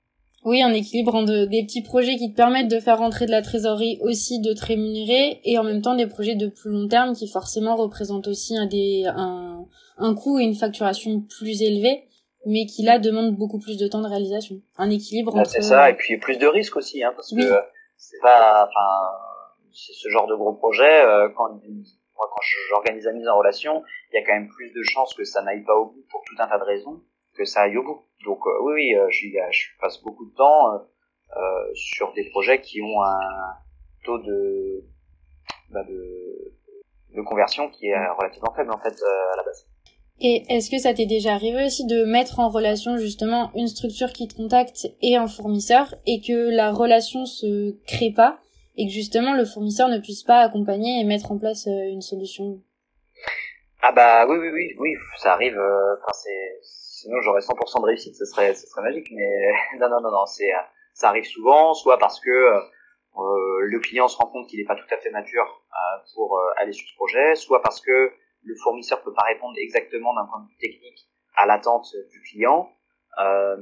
Oui, 0.45 0.61
un 0.61 0.73
équilibre 0.73 1.15
entre 1.15 1.47
des 1.47 1.65
petits 1.65 1.83
projets 1.83 2.17
qui 2.17 2.33
te 2.33 2.37
permettent 2.37 2.71
de 2.71 2.81
faire 2.81 2.99
rentrer 2.99 3.27
de 3.27 3.31
la 3.31 3.43
trésorerie 3.43 3.99
aussi, 4.03 4.41
de 4.41 4.53
te 4.53 4.65
rémunérer, 4.65 5.41
et 5.45 5.57
en 5.59 5.63
même 5.63 5.83
temps 5.83 5.95
des 5.95 6.09
projets 6.09 6.35
de 6.35 6.49
plus 6.49 6.71
long 6.71 6.89
terme 6.89 7.15
qui 7.15 7.29
forcément 7.29 7.77
représentent 7.77 8.27
aussi 8.27 8.57
un, 8.57 8.67
des, 8.67 9.05
un, 9.07 9.67
un 9.99 10.15
coût 10.15 10.41
et 10.41 10.43
une 10.43 10.55
facturation 10.55 11.21
plus 11.21 11.63
élevée, 11.63 12.09
mais 12.45 12.67
qui 12.67 12.83
là 12.83 12.99
demandent 12.99 13.37
beaucoup 13.37 13.61
plus 13.61 13.79
de 13.79 13.87
temps 13.87 14.03
de 14.03 14.09
réalisation. 14.09 14.57
Un 14.77 14.91
équilibre 14.91 15.37
entre... 15.37 15.49
C'est 15.49 15.63
ça, 15.63 15.91
et 15.91 15.95
puis 15.95 16.19
plus 16.19 16.39
de 16.39 16.47
risques 16.47 16.77
aussi, 16.77 17.05
hein, 17.05 17.13
parce 17.15 17.33
que 17.33 17.41
c'est 17.97 18.21
pas, 18.21 18.69
enfin, 18.69 19.17
c'est 19.73 19.93
ce 19.93 20.09
genre 20.09 20.27
de 20.27 20.35
gros 20.35 20.55
projet, 20.55 21.05
euh, 21.05 21.29
quand, 21.37 21.51
moi, 21.51 22.29
quand 22.29 22.43
j'organise 22.69 23.05
la 23.05 23.13
mise 23.13 23.29
en 23.29 23.39
relation, 23.39 23.85
il 24.13 24.17
y 24.17 24.19
a 24.19 24.27
quand 24.27 24.35
même 24.35 24.49
plus 24.49 24.73
de 24.73 24.83
chances 24.83 25.15
que 25.15 25.23
ça 25.23 25.43
n'aille 25.43 25.63
pas 25.63 25.77
au 25.77 25.87
bout 25.87 26.05
pour 26.11 26.23
tout 26.27 26.35
un 26.43 26.49
tas 26.49 26.59
de 26.59 26.65
raisons 26.65 27.01
que 27.37 27.45
ça 27.45 27.63
aille 27.63 27.77
au 27.77 27.85
bout. 27.85 28.03
Donc 28.25 28.39
euh, 28.47 28.51
oui, 28.63 28.73
oui, 28.75 28.95
euh, 28.95 29.09
je, 29.11 29.27
je, 29.51 29.67
passe 29.81 30.01
beaucoup 30.03 30.27
de 30.27 30.35
temps 30.35 30.75
euh, 30.75 31.41
sur 31.75 32.13
des 32.13 32.25
projets 32.31 32.61
qui 32.61 32.81
ont 32.83 33.03
un 33.03 33.19
taux 34.05 34.19
de, 34.19 34.85
bah 35.71 35.83
de, 35.85 36.55
de 37.17 37.23
conversion 37.23 37.69
qui 37.71 37.87
est 37.87 38.09
relativement 38.19 38.53
faible 38.55 38.73
en 38.73 38.79
fait 38.79 38.95
à 39.33 39.37
la 39.37 39.43
base. 39.43 39.67
Et 40.21 40.45
est-ce 40.49 40.71
que 40.71 40.79
ça 40.79 40.95
t'est 40.95 41.07
déjà 41.07 41.33
arrivé 41.35 41.65
aussi 41.65 41.85
de 41.87 42.05
mettre 42.05 42.39
en 42.39 42.49
relation 42.49 42.97
justement 42.97 43.51
une 43.57 43.67
structure 43.67 44.13
qui 44.13 44.29
te 44.29 44.37
contacte 44.37 44.87
et 45.01 45.17
un 45.17 45.27
fournisseur 45.27 45.95
et 46.07 46.21
que 46.21 46.51
la 46.51 46.71
relation 46.71 47.27
se 47.27 47.77
crée 47.87 48.13
pas 48.13 48.39
et 48.77 48.87
que 48.87 48.93
justement 48.93 49.35
le 49.35 49.45
fournisseur 49.45 49.89
ne 49.89 49.99
puisse 49.99 50.23
pas 50.23 50.41
accompagner 50.41 51.01
et 51.01 51.05
mettre 51.05 51.33
en 51.33 51.39
place 51.39 51.67
une 51.67 52.03
solution? 52.03 52.61
Ah 53.81 53.91
bah 53.91 54.27
oui 54.29 54.37
oui 54.39 54.51
oui 54.53 54.75
oui 54.79 54.95
ça 55.17 55.33
arrive. 55.33 55.59
Enfin 55.59 56.13
c'est 56.13 56.61
sinon 57.03 57.21
j'aurais 57.21 57.41
100% 57.41 57.81
de 57.81 57.87
réussite, 57.87 58.15
ce 58.15 58.25
serait, 58.25 58.55
serait 58.55 58.83
magique. 58.83 59.09
Mais 59.13 59.53
non, 59.79 59.89
non, 59.89 60.01
non, 60.01 60.11
non, 60.11 60.27
c'est, 60.27 60.51
ça 60.95 61.09
arrive 61.09 61.25
souvent, 61.25 61.75
soit 61.75 61.99
parce 61.99 62.21
que 62.21 62.31
euh, 63.19 63.61
le 63.61 63.79
client 63.81 64.09
se 64.09 64.17
rend 64.17 64.27
compte 64.29 64.49
qu'il 64.49 64.59
n'est 64.59 64.67
pas 64.67 64.77
tout 64.77 64.95
à 64.95 64.97
fait 64.97 65.11
mature 65.11 65.63
euh, 65.71 66.05
pour 66.15 66.39
euh, 66.39 66.53
aller 66.57 66.73
sur 66.73 66.89
ce 66.89 66.95
projet, 66.95 67.35
soit 67.35 67.61
parce 67.61 67.81
que 67.81 68.13
le 68.45 68.55
fournisseur 68.63 69.03
peut 69.03 69.13
pas 69.13 69.25
répondre 69.27 69.55
exactement 69.59 70.15
d'un 70.15 70.27
point 70.27 70.41
de 70.41 70.49
vue 70.49 70.57
technique 70.59 71.09
à 71.37 71.47
l'attente 71.47 71.89
du 72.11 72.21
client. 72.23 72.73
Euh, 73.21 73.57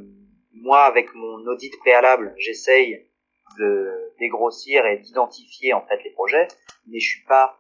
moi, 0.52 0.82
avec 0.82 1.14
mon 1.14 1.46
audit 1.46 1.76
préalable, 1.78 2.34
j'essaye 2.38 3.08
de 3.58 4.12
dégrossir 4.18 4.86
et 4.86 4.98
d'identifier 4.98 5.72
en 5.74 5.84
fait 5.86 6.02
les 6.04 6.10
projets, 6.10 6.46
mais 6.86 7.00
je 7.00 7.08
suis 7.08 7.24
pas 7.24 7.56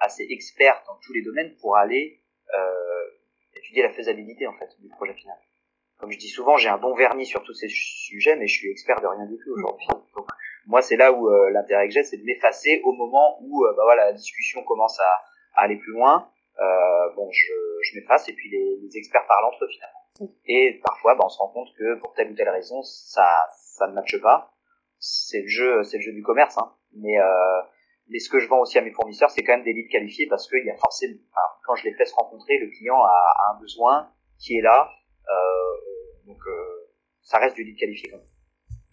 assez 0.00 0.26
expert 0.28 0.82
dans 0.86 0.98
tous 1.02 1.12
les 1.14 1.22
domaines 1.22 1.54
pour 1.60 1.76
aller 1.76 2.20
étudier 3.64 3.82
la 3.82 3.92
faisabilité 3.92 4.46
en 4.46 4.52
fait 4.54 4.68
du 4.80 4.88
projet 4.88 5.14
final. 5.14 5.36
Comme 5.98 6.12
je 6.12 6.18
dis 6.18 6.28
souvent, 6.28 6.56
j'ai 6.56 6.68
un 6.68 6.78
bon 6.78 6.94
vernis 6.94 7.26
sur 7.26 7.42
tous 7.42 7.54
ces 7.54 7.68
sujets, 7.68 8.36
mais 8.36 8.46
je 8.46 8.58
suis 8.58 8.70
expert 8.70 9.00
de 9.00 9.06
rien 9.06 9.26
du 9.26 9.38
tout 9.38 9.50
aujourd'hui. 9.56 9.86
Donc 10.14 10.28
moi, 10.66 10.82
c'est 10.82 10.96
là 10.96 11.12
où 11.12 11.28
euh, 11.28 11.50
l'intérêt 11.50 11.86
que 11.88 11.94
j'ai, 11.94 12.02
c'est 12.02 12.16
de 12.16 12.24
m'effacer 12.24 12.80
au 12.84 12.92
moment 12.92 13.38
où 13.42 13.64
euh, 13.64 13.72
bah, 13.76 13.84
voilà, 13.84 14.06
la 14.06 14.12
discussion 14.12 14.62
commence 14.64 14.98
à, 15.00 15.22
à 15.54 15.64
aller 15.64 15.76
plus 15.76 15.92
loin. 15.92 16.28
Euh, 16.60 17.14
bon, 17.16 17.28
je, 17.32 17.52
je 17.82 17.98
m'efface 17.98 18.28
et 18.28 18.32
puis 18.32 18.50
les, 18.50 18.78
les, 18.82 18.96
experts 18.96 19.26
parlent 19.26 19.46
entre 19.46 19.64
eux 19.64 19.68
finalement. 19.68 20.32
Et 20.46 20.80
parfois, 20.84 21.14
bah, 21.14 21.24
on 21.24 21.28
se 21.28 21.38
rend 21.38 21.48
compte 21.48 21.68
que 21.76 21.98
pour 22.00 22.12
telle 22.14 22.30
ou 22.30 22.34
telle 22.34 22.48
raison, 22.48 22.82
ça, 22.82 23.28
ça 23.56 23.86
ne 23.88 23.94
matche 23.94 24.20
pas. 24.20 24.52
C'est 24.98 25.42
le 25.42 25.48
jeu, 25.48 25.82
c'est 25.82 25.98
le 25.98 26.02
jeu 26.02 26.12
du 26.12 26.22
commerce, 26.22 26.56
hein. 26.58 26.72
Mais 26.96 27.18
euh, 27.18 27.60
mais 28.08 28.18
ce 28.18 28.28
que 28.28 28.38
je 28.38 28.48
vends 28.48 28.60
aussi 28.60 28.78
à 28.78 28.82
mes 28.82 28.92
fournisseurs, 28.92 29.30
c'est 29.30 29.42
quand 29.42 29.52
même 29.52 29.64
des 29.64 29.72
leads 29.72 29.90
qualifiés 29.90 30.26
parce 30.28 30.48
qu'il 30.48 30.64
y 30.64 30.70
a 30.70 30.76
forcément, 30.76 31.18
quand 31.66 31.74
je 31.76 31.84
les 31.84 31.94
fais 31.94 32.04
se 32.04 32.14
rencontrer, 32.14 32.58
le 32.58 32.68
client 32.70 33.00
a, 33.02 33.52
un 33.52 33.60
besoin 33.60 34.10
qui 34.38 34.56
est 34.56 34.62
là. 34.62 34.90
Euh, 35.28 36.26
donc, 36.26 36.38
euh, 36.46 36.90
ça 37.22 37.38
reste 37.38 37.56
du 37.56 37.64
lead 37.64 37.78
qualifié 37.78 38.10
quand 38.10 38.18
même. 38.18 38.26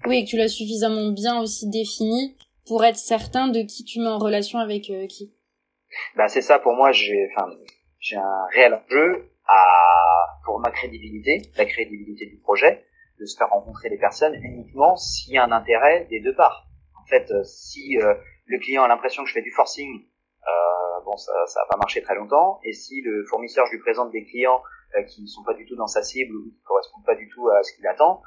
Oui, 0.06 0.18
et 0.18 0.26
que 0.26 0.30
tu 0.30 0.38
l'as 0.38 0.48
suffisamment 0.48 1.12
bien 1.12 1.42
aussi 1.42 1.70
défini 1.70 2.38
pour 2.66 2.84
être 2.84 2.98
certain 2.98 3.48
de 3.48 3.62
qui 3.62 3.84
tu 3.84 4.00
mets 4.00 4.08
en 4.08 4.18
relation 4.18 4.60
avec 4.60 4.90
euh, 4.90 5.08
qui. 5.08 5.34
Bah 6.16 6.28
c'est 6.28 6.42
ça 6.42 6.58
pour 6.58 6.74
moi. 6.74 6.92
J'ai, 6.92 7.28
enfin, 7.32 7.52
j'ai 8.00 8.16
un 8.16 8.46
réel 8.54 8.74
enjeu 8.74 9.30
à 9.48 9.66
pour 10.46 10.60
ma 10.60 10.72
crédibilité, 10.72 11.42
la 11.56 11.66
crédibilité 11.66 12.26
du 12.26 12.38
projet, 12.38 12.86
de 13.20 13.26
se 13.26 13.38
faire 13.38 13.50
rencontrer 13.50 13.90
les 13.90 13.98
personnes 13.98 14.34
uniquement 14.42 14.96
s'il 14.96 15.34
y 15.34 15.38
a 15.38 15.44
un 15.44 15.52
intérêt 15.52 16.08
des 16.10 16.20
deux 16.20 16.36
parts. 16.36 16.68
En 17.00 17.06
fait, 17.06 17.30
euh, 17.32 17.44
si 17.44 17.98
euh, 17.98 18.16
le 18.52 18.60
client 18.60 18.84
a 18.84 18.88
l'impression 18.88 19.24
que 19.24 19.30
je 19.30 19.34
fais 19.34 19.42
du 19.42 19.52
forcing, 19.52 20.06
euh, 20.44 21.04
bon, 21.06 21.16
ça, 21.16 21.32
ça 21.48 21.62
va 21.62 21.68
pas 21.68 21.78
marcher 21.78 22.02
très 22.02 22.16
longtemps. 22.16 22.60
Et 22.64 22.74
si 22.74 23.02
le 23.02 23.26
fournisseur, 23.26 23.66
je 23.68 23.72
lui 23.72 23.80
présente 23.80 24.12
des 24.12 24.26
clients 24.26 24.62
euh, 24.98 25.04
qui 25.04 25.22
ne 25.22 25.28
sont 25.28 25.44
pas 25.44 25.54
du 25.54 25.66
tout 25.66 25.76
dans 25.78 25.88
sa 25.88 26.04
cible 26.04 26.36
ou 26.36 26.44
qui 26.44 26.62
correspondent 26.64 27.06
pas 27.06 27.16
du 27.16 27.30
tout 27.30 27.50
à 27.50 27.64
ce 27.64 27.74
qu'il 27.74 27.88
attend, 27.88 28.22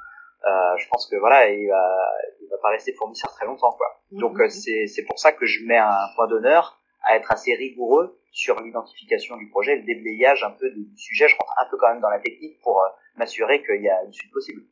euh, 0.45 0.77
je 0.77 0.87
pense 0.89 1.07
que 1.07 1.15
voilà, 1.17 1.49
il 1.49 1.67
va, 1.67 1.97
il 2.41 2.49
va 2.49 2.57
pas 2.57 2.69
rester 2.69 2.93
fournisseur 2.93 3.31
très 3.33 3.45
longtemps, 3.45 3.71
quoi. 3.73 4.01
Mmh, 4.11 4.19
Donc 4.19 4.37
mmh. 4.37 4.49
c'est 4.49 4.87
c'est 4.87 5.03
pour 5.03 5.19
ça 5.19 5.31
que 5.31 5.45
je 5.45 5.63
mets 5.65 5.77
un 5.77 6.07
point 6.15 6.27
d'honneur 6.27 6.81
à 7.03 7.15
être 7.15 7.31
assez 7.31 7.53
rigoureux 7.53 8.19
sur 8.31 8.59
l'identification 8.61 9.37
du 9.37 9.47
projet, 9.49 9.75
le 9.75 9.83
déblayage 9.83 10.43
un 10.43 10.51
peu 10.51 10.71
du 10.71 10.97
sujet. 10.97 11.27
Je 11.27 11.35
rentre 11.35 11.53
un 11.63 11.69
peu 11.69 11.77
quand 11.77 11.89
même 11.89 12.01
dans 12.01 12.09
la 12.09 12.19
technique 12.19 12.59
pour 12.61 12.83
m'assurer 13.15 13.63
qu'il 13.63 13.81
y 13.81 13.89
a 13.89 14.03
une 14.03 14.13
suite 14.13 14.31
possible. 14.31 14.63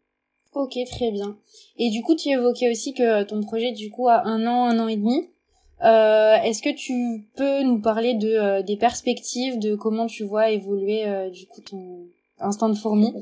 Ok, 0.53 0.73
très 0.91 1.11
bien. 1.11 1.37
Et 1.77 1.89
du 1.89 2.03
coup, 2.03 2.15
tu 2.15 2.29
évoquais 2.29 2.69
aussi 2.69 2.93
que 2.93 3.23
ton 3.23 3.41
projet, 3.41 3.71
du 3.71 3.89
coup, 3.89 4.07
a 4.07 4.21
un 4.23 4.45
an, 4.45 4.65
un 4.65 4.79
an 4.79 4.87
et 4.87 4.97
demi. 4.97 5.32
Euh, 5.81 6.35
Est-ce 6.43 6.61
que 6.61 6.73
tu 6.73 7.25
peux 7.35 7.63
nous 7.63 7.81
parler 7.81 8.13
de 8.13 8.29
euh, 8.29 8.61
des 8.61 8.77
perspectives, 8.77 9.59
de 9.59 9.75
comment 9.75 10.07
tu 10.07 10.23
vois 10.23 10.49
évoluer 10.49 11.05
euh, 11.05 11.29
du 11.29 11.45
coup 11.47 11.61
ton 11.61 12.05
instant 12.39 12.69
de 12.69 12.77
fourmi? 12.77 13.13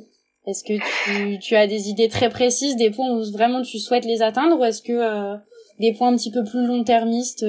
Est-ce 0.47 0.63
que 0.63 0.73
tu, 1.05 1.39
tu, 1.39 1.55
as 1.55 1.67
des 1.67 1.89
idées 1.89 2.09
très 2.09 2.29
précises, 2.29 2.75
des 2.75 2.89
points 2.89 3.09
où 3.11 3.23
vraiment 3.31 3.61
tu 3.61 3.77
souhaites 3.79 4.05
les 4.05 4.21
atteindre, 4.21 4.59
ou 4.59 4.63
est-ce 4.63 4.81
que 4.81 4.91
euh, 4.91 5.37
des 5.79 5.93
points 5.93 6.09
un 6.09 6.15
petit 6.15 6.31
peu 6.31 6.43
plus 6.43 6.65
long-termistes 6.65 7.45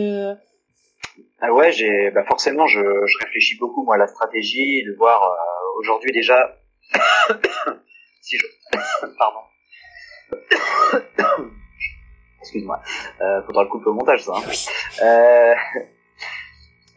ah 1.44 1.52
ouais, 1.52 1.72
j'ai 1.72 2.12
bah 2.12 2.22
forcément 2.28 2.68
je, 2.68 2.78
je 2.78 3.24
réfléchis 3.24 3.56
beaucoup 3.58 3.82
moi 3.82 3.96
à 3.96 3.98
la 3.98 4.06
stratégie, 4.06 4.84
de 4.84 4.92
voir 4.96 5.20
aujourd'hui 5.80 6.12
déjà 6.12 6.36
si 8.20 8.36
je 8.36 8.46
pardon 9.18 9.40
excuse-moi, 12.42 12.80
euh, 13.20 13.42
faudra 13.46 13.62
le 13.62 13.68
couper 13.68 13.88
au 13.88 13.94
montage 13.94 14.24
ça. 14.24 14.32
Hein. 14.36 14.42
Euh, 15.02 15.54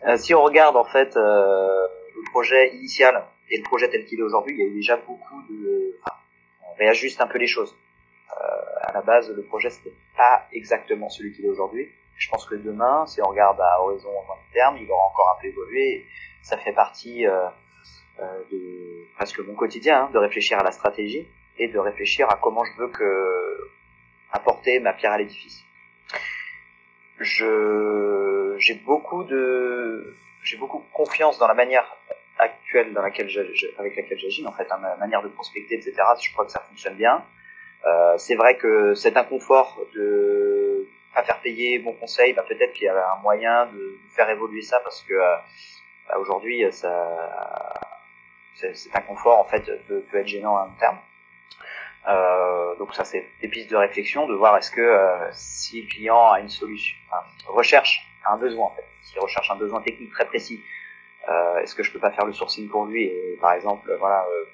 euh, 0.08 0.18
si 0.18 0.34
on 0.34 0.44
regarde 0.44 0.76
en 0.76 0.84
fait 0.84 1.16
euh, 1.16 1.88
le 2.16 2.32
projet 2.32 2.76
initial 2.76 3.24
et 3.50 3.58
le 3.58 3.64
projet 3.64 3.90
tel 3.90 4.06
qu'il 4.06 4.20
est 4.20 4.24
aujourd'hui, 4.24 4.56
il 4.58 4.66
y 4.66 4.70
a 4.70 4.74
déjà 4.74 4.98
beaucoup 4.98 5.42
de, 5.50 5.98
enfin, 6.02 6.16
on 6.70 6.76
réajuste 6.78 7.22
un 7.22 7.28
peu 7.28 7.38
les 7.38 7.48
choses. 7.48 7.76
Euh, 8.32 8.90
à 8.90 8.92
la 8.92 9.02
base, 9.02 9.32
le 9.32 9.44
projet 9.44 9.70
c'était 9.70 9.94
pas 10.18 10.48
exactement 10.52 11.10
celui 11.10 11.34
qu'il 11.34 11.46
est 11.46 11.50
aujourd'hui. 11.50 11.90
Je 12.18 12.30
pense 12.30 12.46
que 12.46 12.56
demain, 12.56 13.06
si 13.06 13.22
on 13.22 13.28
regarde 13.28 13.60
à 13.60 13.82
horizon 13.82 14.10
long 14.10 14.36
terme, 14.54 14.78
il 14.78 14.90
aura 14.90 15.06
encore 15.06 15.36
un 15.38 15.42
peu 15.42 15.48
évolué. 15.48 16.06
Ça 16.42 16.58
fait 16.58 16.74
partie 16.74 17.28
euh, 17.28 17.48
de 18.52 19.06
presque 19.16 19.40
mon 19.40 19.54
quotidien, 19.56 20.04
hein, 20.04 20.10
de 20.14 20.18
réfléchir 20.18 20.60
à 20.60 20.64
la 20.64 20.72
stratégie 20.72 21.28
et 21.58 21.68
de 21.68 21.78
réfléchir 21.78 22.30
à 22.30 22.38
comment 22.42 22.64
je 22.64 22.82
veux 22.82 22.88
que 22.88 23.70
apporter 24.36 24.80
ma 24.80 24.93
pierre 24.93 25.13
à 25.13 25.17
l'édifice. 25.17 25.63
Je 27.19 28.56
j'ai 28.58 28.76
beaucoup 28.76 29.24
de 29.24 30.15
j'ai 30.43 30.58
beaucoup 30.58 30.84
confiance 30.93 31.38
dans 31.39 31.48
la 31.48 31.54
manière 31.54 31.98
actuelle 32.38 32.93
dans 32.93 33.02
laquelle 33.02 33.30
je, 33.30 33.41
avec 33.78 33.95
laquelle 33.95 34.19
j'agis 34.19 34.45
en 34.45 34.52
fait, 34.52 34.67
hein, 34.71 34.78
ma 34.82 34.95
manière 34.98 35.24
de 35.24 35.30
prospecter, 35.30 35.76
etc. 35.76 35.93
Je 36.21 36.32
crois 36.34 36.45
que 36.45 36.52
ça 36.52 36.60
fonctionne 36.60 36.95
bien. 36.95 37.24
Euh, 37.86 38.17
c'est 38.17 38.36
vrai 38.36 38.58
que 38.58 38.93
cet 38.95 39.15
inconfort 39.15 39.80
de 39.93 40.88
pas 41.13 41.24
faire 41.24 41.39
payer 41.39 41.80
mon 41.80 41.93
conseil, 41.93 42.34
bah, 42.34 42.43
peut-être 42.48 42.74
qu'il 42.74 42.86
y 42.86 42.89
a 42.89 43.13
un 43.13 43.21
moyen 43.21 43.67
de, 43.67 43.98
faire 44.15 44.30
évoluer 44.30 44.62
ça 44.62 44.80
parce 44.84 45.02
que 45.04 45.13
euh, 45.13 45.36
bah, 46.10 46.17
aujourd'hui 46.19 46.65
ça 46.71 47.74
cet 48.56 48.95
inconfort 48.95 49.39
en 49.39 49.45
fait 49.45 49.63
peut, 49.88 50.02
peut 50.10 50.17
être 50.17 50.28
gênant 50.28 50.58
à 50.58 50.65
long 50.65 50.74
terme. 50.80 50.98
Euh, 52.08 52.76
donc 52.76 52.94
ça 52.94 53.04
c'est 53.04 53.28
des 53.41 53.48
pistes 53.48 53.70
de 53.72 53.76
réflexion, 53.76 54.28
de 54.28 54.34
voir 54.36 54.58
est-ce 54.58 54.70
que 54.70 54.82
euh, 54.82 55.28
si 55.32 55.82
le 55.82 55.88
client 55.88 56.32
a 56.32 56.39
une 56.39 56.50
solution, 56.50 56.96
enfin, 57.08 57.26
recherche 57.48 58.06
un 58.30 58.38
besoin 58.38 58.68
en 58.68 58.76
fait, 58.76 58.86
s'il 59.02 59.20
recherche 59.20 59.50
un 59.50 59.56
besoin 59.56 59.82
technique 59.82 60.12
très 60.12 60.26
précis, 60.26 60.63
euh, 61.28 61.58
est-ce 61.60 61.74
que 61.74 61.82
je 61.82 61.91
peux 61.91 62.00
pas 62.00 62.12
faire 62.12 62.26
le 62.26 62.34
sourcing 62.34 62.70
pour 62.70 62.86
lui 62.86 63.06
et 63.06 63.38
par 63.41 63.54
exemple 63.54 63.91
voilà 64.00 64.24
euh, 64.30 64.46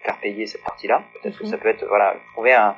faire 0.00 0.16
payer 0.18 0.46
cette 0.46 0.62
partie-là? 0.62 1.04
Peut-être 1.12 1.38
que 1.38 1.44
mhm. 1.44 1.50
ça 1.50 1.58
peut 1.58 1.68
être 1.68 1.84
voilà 1.86 2.16
trouver 2.32 2.54
un, 2.54 2.76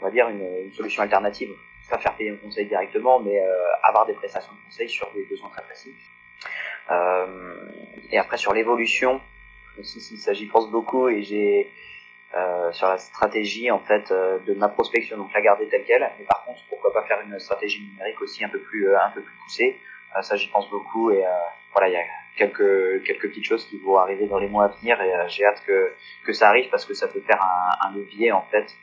on 0.00 0.04
va 0.04 0.10
dire 0.10 0.28
une, 0.28 0.46
une 0.64 0.72
solution 0.72 1.02
alternative, 1.02 1.50
pas 1.88 1.96
faire 1.96 2.14
payer 2.16 2.30
un 2.30 2.36
conseil 2.36 2.66
directement, 2.66 3.18
mais 3.18 3.40
euh, 3.40 3.64
avoir 3.82 4.04
des 4.04 4.12
prestations 4.12 4.52
de 4.52 4.58
conseil 4.66 4.90
sur 4.90 5.10
des 5.12 5.24
besoins 5.24 5.48
très 5.48 5.62
précis. 5.62 5.94
et 8.10 8.18
après 8.18 8.36
sur 8.36 8.52
l'évolution, 8.52 9.22
aussi 9.78 10.18
ça 10.18 10.34
j'y 10.34 10.46
pense 10.46 10.70
beaucoup 10.70 11.08
et 11.08 11.22
j'ai 11.22 11.70
euh, 12.34 12.70
sur 12.72 12.88
la 12.88 12.98
stratégie 12.98 13.70
en 13.70 13.78
fait 13.78 14.10
euh, 14.10 14.38
de 14.40 14.52
ma 14.52 14.68
prospection, 14.68 15.16
donc 15.16 15.32
la 15.32 15.40
garder 15.40 15.66
telle 15.68 15.84
quelle. 15.84 16.06
Mais 16.18 16.26
par 16.26 16.44
contre, 16.44 16.60
pourquoi 16.68 16.92
pas 16.92 17.02
faire 17.04 17.20
une 17.22 17.38
stratégie 17.38 17.80
numérique 17.80 18.20
aussi 18.20 18.44
un 18.44 18.50
peu 18.50 18.58
plus 18.58 18.86
euh, 18.86 19.00
un 19.00 19.10
peu 19.12 19.22
plus 19.22 19.34
poussée. 19.42 19.80
ça, 20.20 20.36
j'y 20.36 20.48
pense 20.48 20.68
beaucoup 20.68 21.10
et 21.10 21.24
voilà, 21.72 21.88
il 21.88 21.92
y 21.92 21.96
a 21.96 22.04
quelques 22.36 23.02
quelques 23.04 23.28
petites 23.28 23.46
choses 23.46 23.66
qui 23.66 23.78
vont 23.78 23.96
arriver 23.96 24.26
dans 24.26 24.38
les 24.38 24.48
mois 24.48 24.66
à 24.66 24.68
venir 24.68 25.00
et 25.00 25.10
j'ai 25.28 25.46
hâte 25.46 25.62
que 25.66 25.94
que 26.26 26.34
ça 26.34 26.48
arrive 26.50 26.68
parce 26.68 26.84
que 26.84 26.92
ça 26.92 27.08
peut 27.08 27.20
faire 27.20 27.42
un, 27.42 27.94
levier 27.94 28.30
en 28.32 28.42
fait 28.42 28.76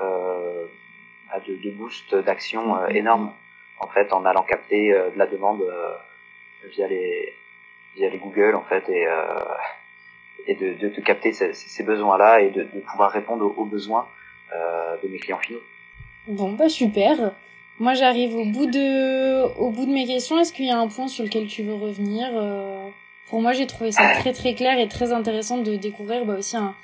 de, 0.00 1.56
de 1.56 1.70
boost 1.70 2.14
d'action 2.14 2.86
énorme 2.88 3.32
en 3.80 3.88
fait 3.88 4.12
en 4.12 4.24
allant 4.24 4.42
capter 4.42 4.92
de 4.92 5.18
la 5.18 5.26
demande 5.26 5.64
via 6.64 6.86
les 6.86 7.34
via 7.96 8.08
les 8.08 8.18
Google 8.18 8.54
en 8.54 8.64
fait 8.64 8.88
et 8.88 9.06
et 10.46 10.54
de, 10.54 10.74
de, 10.74 10.94
de 10.94 11.00
capter 11.00 11.32
ces, 11.32 11.52
ces 11.52 11.82
besoins-là 11.82 12.40
et 12.40 12.50
de, 12.50 12.62
de, 12.62 12.80
pouvoir 12.80 13.10
répondre 13.10 13.52
aux, 13.56 13.64
besoins 13.64 14.06
euh, 14.54 14.96
de 15.02 15.08
mes 15.08 15.18
clients 15.18 15.38
finaux. 15.38 15.62
Bon, 16.26 16.52
bah 16.52 16.68
super. 16.68 17.32
Moi, 17.78 17.94
j'arrive 17.94 18.36
au 18.36 18.44
bout 18.44 18.66
de 18.66 19.42
au 19.58 19.70
bout 19.70 19.86
de 19.86 19.92
mes 19.92 20.06
questions. 20.06 20.38
Est-ce 20.38 20.52
qu'il 20.52 20.66
y 20.66 20.70
a 20.70 20.78
un 20.78 20.88
point 20.88 21.08
sur 21.08 21.24
lequel 21.24 21.46
tu 21.46 21.62
veux 21.62 21.74
revenir 21.74 22.28
euh... 22.34 22.88
Pour 23.28 23.40
moi, 23.40 23.52
j'ai 23.52 23.66
trouvé 23.66 23.90
ça 23.90 24.02
très 24.20 24.32
très 24.32 24.54
clair 24.54 24.78
et 24.78 24.88
très 24.88 25.12
intéressant 25.12 25.58
de 25.58 25.76
découvrir 25.76 26.24
bah, 26.24 26.36
aussi 26.38 26.56
un, 26.56 26.74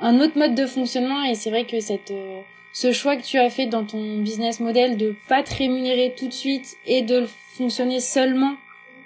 un 0.00 0.20
autre 0.20 0.38
mode 0.38 0.54
de 0.54 0.66
fonctionnement. 0.66 1.24
Et 1.24 1.34
c'est 1.34 1.50
vrai 1.50 1.64
que 1.64 1.80
cette 1.80 2.10
euh, 2.10 2.40
ce 2.72 2.92
choix 2.92 3.16
que 3.16 3.22
tu 3.22 3.38
as 3.38 3.50
fait 3.50 3.66
dans 3.66 3.84
ton 3.84 4.18
business 4.18 4.60
model 4.60 4.96
de 4.96 5.14
pas 5.28 5.42
te 5.42 5.54
rémunérer 5.54 6.14
tout 6.18 6.26
de 6.26 6.32
suite 6.32 6.76
et 6.86 7.02
de 7.02 7.24
fonctionner 7.56 8.00
seulement 8.00 8.56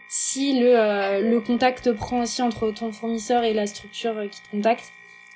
si 0.08 0.58
le, 0.58 0.74
euh, 0.74 1.20
le 1.20 1.40
contact 1.40 1.92
prend 1.92 2.22
aussi 2.22 2.40
entre 2.40 2.70
ton 2.70 2.90
fournisseur 2.92 3.44
et 3.44 3.52
la 3.52 3.66
structure 3.66 4.16
euh, 4.16 4.26
qui 4.26 4.40
te 4.40 4.50
contacte. 4.50 4.92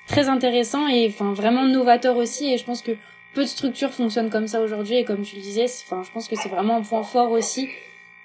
Très 0.07 0.27
intéressant 0.27 0.87
et 0.89 1.07
enfin 1.07 1.31
vraiment 1.31 1.63
novateur 1.63 2.17
aussi 2.17 2.53
et 2.53 2.57
je 2.57 2.65
pense 2.65 2.81
que 2.81 2.91
peu 3.33 3.41
de 3.41 3.47
structures 3.47 3.91
fonctionnent 3.91 4.29
comme 4.29 4.47
ça 4.47 4.59
aujourd'hui 4.59 4.97
et 4.97 5.05
comme 5.05 5.21
tu 5.21 5.37
le 5.37 5.41
disais, 5.41 5.65
enfin 5.65 6.01
je 6.03 6.11
pense 6.11 6.27
que 6.27 6.35
c'est 6.35 6.49
vraiment 6.49 6.75
un 6.77 6.81
point 6.81 7.03
fort 7.03 7.31
aussi 7.31 7.69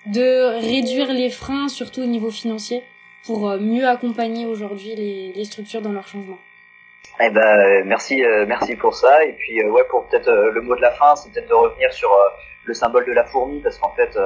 de 0.06 0.58
réduire 0.58 1.12
les 1.12 1.30
freins 1.30 1.68
surtout 1.68 2.00
au 2.00 2.06
niveau 2.06 2.30
financier 2.30 2.82
pour 3.24 3.48
euh, 3.48 3.58
mieux 3.58 3.87
accompagner 3.87 4.46
aujourd'hui 4.46 4.96
les, 4.96 5.44
structures 5.44 5.82
dans 5.82 5.92
leur 5.92 6.08
changement. 6.08 6.38
Eh 7.20 7.30
ben 7.30 7.84
merci 7.84 8.22
merci 8.46 8.74
pour 8.76 8.94
ça 8.94 9.24
et 9.24 9.32
puis 9.34 9.64
ouais 9.64 9.84
pour 9.90 10.06
peut-être 10.06 10.30
le 10.30 10.61
mot 10.62 10.76
de 10.76 10.80
la 10.80 10.92
fin 10.92 11.14
c'est 11.16 11.32
peut-être 11.32 11.48
de 11.48 11.54
revenir 11.54 11.92
sur 11.92 12.11
le 12.64 12.74
symbole 12.74 13.06
de 13.06 13.12
la 13.12 13.24
fourmi 13.24 13.61
parce 13.61 13.78
qu'en 13.78 13.90
fait 13.90 14.16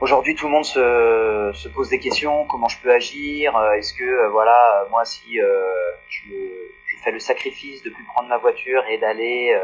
Aujourd'hui, 0.00 0.34
tout 0.34 0.46
le 0.46 0.52
monde 0.52 0.64
se, 0.64 1.52
se, 1.54 1.68
pose 1.68 1.88
des 1.88 2.00
questions. 2.00 2.46
Comment 2.46 2.68
je 2.68 2.78
peux 2.80 2.92
agir? 2.92 3.56
Euh, 3.56 3.72
Est-ce 3.74 3.94
que, 3.94 4.02
euh, 4.02 4.28
voilà, 4.30 4.86
moi, 4.90 5.04
si 5.04 5.40
euh, 5.40 5.70
je, 6.08 6.30
je, 6.86 6.96
fais 7.04 7.12
le 7.12 7.20
sacrifice 7.20 7.82
de 7.84 7.90
plus 7.90 8.02
prendre 8.04 8.28
ma 8.28 8.38
voiture 8.38 8.84
et 8.88 8.98
d'aller 8.98 9.56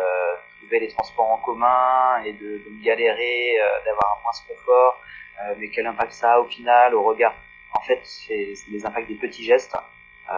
trouver 0.59 0.79
les 0.79 0.89
transports 0.89 1.31
en 1.31 1.39
commun 1.39 2.23
et 2.25 2.33
de, 2.33 2.63
de 2.65 2.71
me 2.71 2.85
galérer, 2.85 3.57
d'avoir 3.85 4.19
un 4.19 4.23
moins 4.23 4.33
de 4.33 4.55
confort, 4.55 5.01
mais 5.59 5.71
quel 5.71 5.87
impact 5.87 6.13
ça 6.13 6.35
a 6.35 6.41
au 6.41 6.45
final, 6.45 6.95
au 6.95 7.03
regard? 7.03 7.35
En 7.73 7.81
fait, 7.81 8.01
c'est 8.05 8.53
les 8.71 8.85
impacts 8.85 9.09
des 9.09 9.15
petits 9.15 9.43
gestes. 9.43 9.75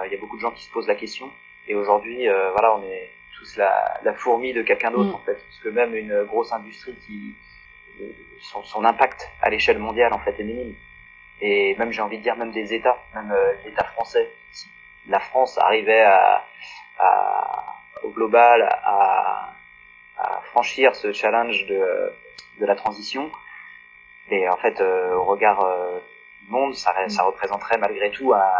Il 0.06 0.12
y 0.12 0.14
a 0.14 0.18
beaucoup 0.18 0.36
de 0.36 0.42
gens 0.42 0.52
qui 0.52 0.62
se 0.62 0.70
posent 0.70 0.86
la 0.86 0.94
question. 0.94 1.28
Et 1.66 1.74
aujourd'hui, 1.74 2.28
voilà, 2.52 2.76
on 2.76 2.84
est 2.84 3.10
tous 3.36 3.56
la, 3.56 4.00
la 4.04 4.14
fourmi 4.14 4.52
de 4.52 4.62
quelqu'un 4.62 4.92
d'autre, 4.92 5.10
mm. 5.10 5.14
en 5.16 5.24
fait. 5.26 5.34
Parce 5.34 5.58
que 5.64 5.68
même 5.70 5.96
une 5.96 6.22
grosse 6.22 6.52
industrie 6.52 6.94
qui 7.04 7.34
son, 8.40 8.62
son, 8.64 8.84
impact 8.84 9.30
à 9.40 9.50
l'échelle 9.50 9.78
mondiale 9.78 10.12
en 10.12 10.18
fait 10.18 10.38
est 10.38 10.44
minime. 10.44 10.74
Et 11.40 11.74
même 11.76 11.92
j'ai 11.92 12.02
envie 12.02 12.18
de 12.18 12.22
dire 12.22 12.36
même 12.36 12.52
des 12.52 12.74
États, 12.74 12.98
même 13.14 13.32
euh, 13.32 13.52
l'État 13.64 13.84
français. 13.84 14.30
Si 14.52 14.68
la 15.08 15.20
France 15.20 15.58
arrivait 15.58 16.02
à, 16.02 16.44
à 16.98 17.76
au 18.02 18.10
global 18.10 18.62
à, 18.62 19.54
à, 20.18 20.40
franchir 20.42 20.94
ce 20.94 21.12
challenge 21.12 21.66
de, 21.66 22.12
de 22.60 22.66
la 22.66 22.74
transition, 22.74 23.30
et 24.30 24.48
en 24.48 24.56
fait 24.56 24.80
euh, 24.80 25.14
au 25.14 25.24
regard 25.24 25.64
euh, 25.64 26.00
du 26.42 26.50
monde, 26.50 26.74
ça, 26.74 26.94
ça 27.08 27.22
représenterait 27.22 27.78
malgré 27.78 28.10
tout 28.10 28.32
un, 28.32 28.50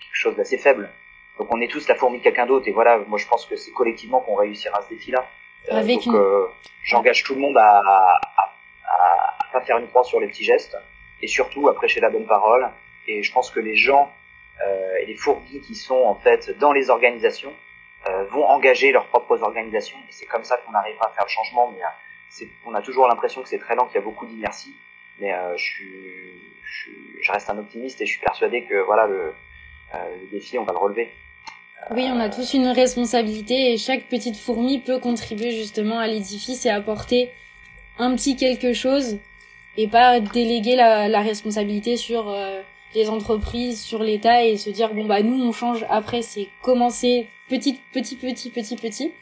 quelque 0.00 0.14
chose 0.16 0.36
d'assez 0.36 0.58
faible. 0.58 0.90
Donc 1.38 1.52
on 1.52 1.60
est 1.60 1.68
tous 1.68 1.86
la 1.88 1.94
fourmi 1.94 2.18
de 2.18 2.24
quelqu'un 2.24 2.46
d'autre 2.46 2.66
et 2.68 2.72
voilà, 2.72 2.98
moi 3.06 3.18
je 3.18 3.26
pense 3.26 3.46
que 3.46 3.56
c'est 3.56 3.70
collectivement 3.70 4.20
qu'on 4.20 4.34
réussira 4.34 4.82
ce 4.82 4.88
défi-là. 4.88 5.24
donc 5.70 6.02
j'engage 6.82 7.22
tout 7.22 7.34
le 7.34 7.40
monde 7.40 7.56
à, 7.56 7.82
pas 9.52 9.60
faire 9.62 9.78
une 9.78 9.88
croix 9.88 10.04
sur 10.04 10.20
les 10.20 10.28
petits 10.28 10.44
gestes 10.44 10.76
et 11.22 11.26
surtout 11.26 11.68
à 11.68 11.74
prêcher 11.74 12.00
la 12.00 12.10
bonne 12.10 12.26
parole. 12.26 12.68
Et 13.06 13.22
je 13.22 13.32
pense 13.32 13.50
que 13.50 13.60
les 13.60 13.76
gens 13.76 14.12
euh, 14.66 14.96
et 15.00 15.06
les 15.06 15.14
fourmis 15.14 15.60
qui 15.60 15.74
sont 15.74 16.02
en 16.02 16.14
fait 16.14 16.56
dans 16.58 16.72
les 16.72 16.90
organisations 16.90 17.52
euh, 18.08 18.24
vont 18.24 18.44
engager 18.44 18.92
leurs 18.92 19.06
propres 19.06 19.42
organisations 19.42 19.98
et 20.08 20.12
c'est 20.12 20.26
comme 20.26 20.44
ça 20.44 20.56
qu'on 20.58 20.74
arrivera 20.74 21.06
à 21.08 21.12
faire 21.12 21.24
le 21.24 21.30
changement. 21.30 21.72
Mais 21.72 21.82
euh, 21.82 22.46
on 22.66 22.74
a 22.74 22.82
toujours 22.82 23.08
l'impression 23.08 23.42
que 23.42 23.48
c'est 23.48 23.58
très 23.58 23.74
lent, 23.74 23.86
qu'il 23.86 23.96
y 23.96 23.98
a 23.98 24.04
beaucoup 24.04 24.26
d'inertie. 24.26 24.74
Mais 25.20 25.34
je, 25.56 25.62
suis, 25.62 26.54
je, 26.62 26.90
je, 27.22 27.32
reste 27.32 27.50
un 27.50 27.58
optimiste 27.58 28.00
et 28.00 28.06
je 28.06 28.12
suis 28.12 28.20
persuadé 28.20 28.62
que 28.62 28.76
voilà 28.84 29.08
le, 29.08 29.34
le 29.94 30.26
défi, 30.30 30.56
on 30.60 30.62
va 30.62 30.72
le 30.72 30.78
relever. 30.78 31.12
Oui, 31.90 32.08
on 32.12 32.20
a 32.20 32.28
tous 32.28 32.54
une 32.54 32.68
responsabilité 32.68 33.72
et 33.72 33.78
chaque 33.78 34.04
petite 34.04 34.36
fourmi 34.36 34.78
peut 34.78 35.00
contribuer 35.00 35.50
justement 35.50 35.98
à 35.98 36.06
l'édifice 36.06 36.66
et 36.66 36.70
apporter 36.70 37.32
un 37.98 38.14
petit 38.14 38.36
quelque 38.36 38.72
chose 38.72 39.18
et 39.78 39.86
pas 39.86 40.18
déléguer 40.18 40.74
la, 40.74 41.08
la 41.08 41.20
responsabilité 41.20 41.96
sur 41.96 42.28
euh, 42.28 42.60
les 42.94 43.08
entreprises, 43.08 43.80
sur 43.80 44.02
l'État 44.02 44.42
et 44.42 44.56
se 44.56 44.70
dire 44.70 44.92
bon 44.92 45.06
bah 45.06 45.22
nous 45.22 45.40
on 45.40 45.52
change 45.52 45.86
après 45.88 46.20
c'est 46.20 46.48
commencer 46.62 47.28
petit 47.48 47.80
petit 47.94 48.16
petit 48.16 48.50
petit 48.50 48.76
petit. 48.76 49.14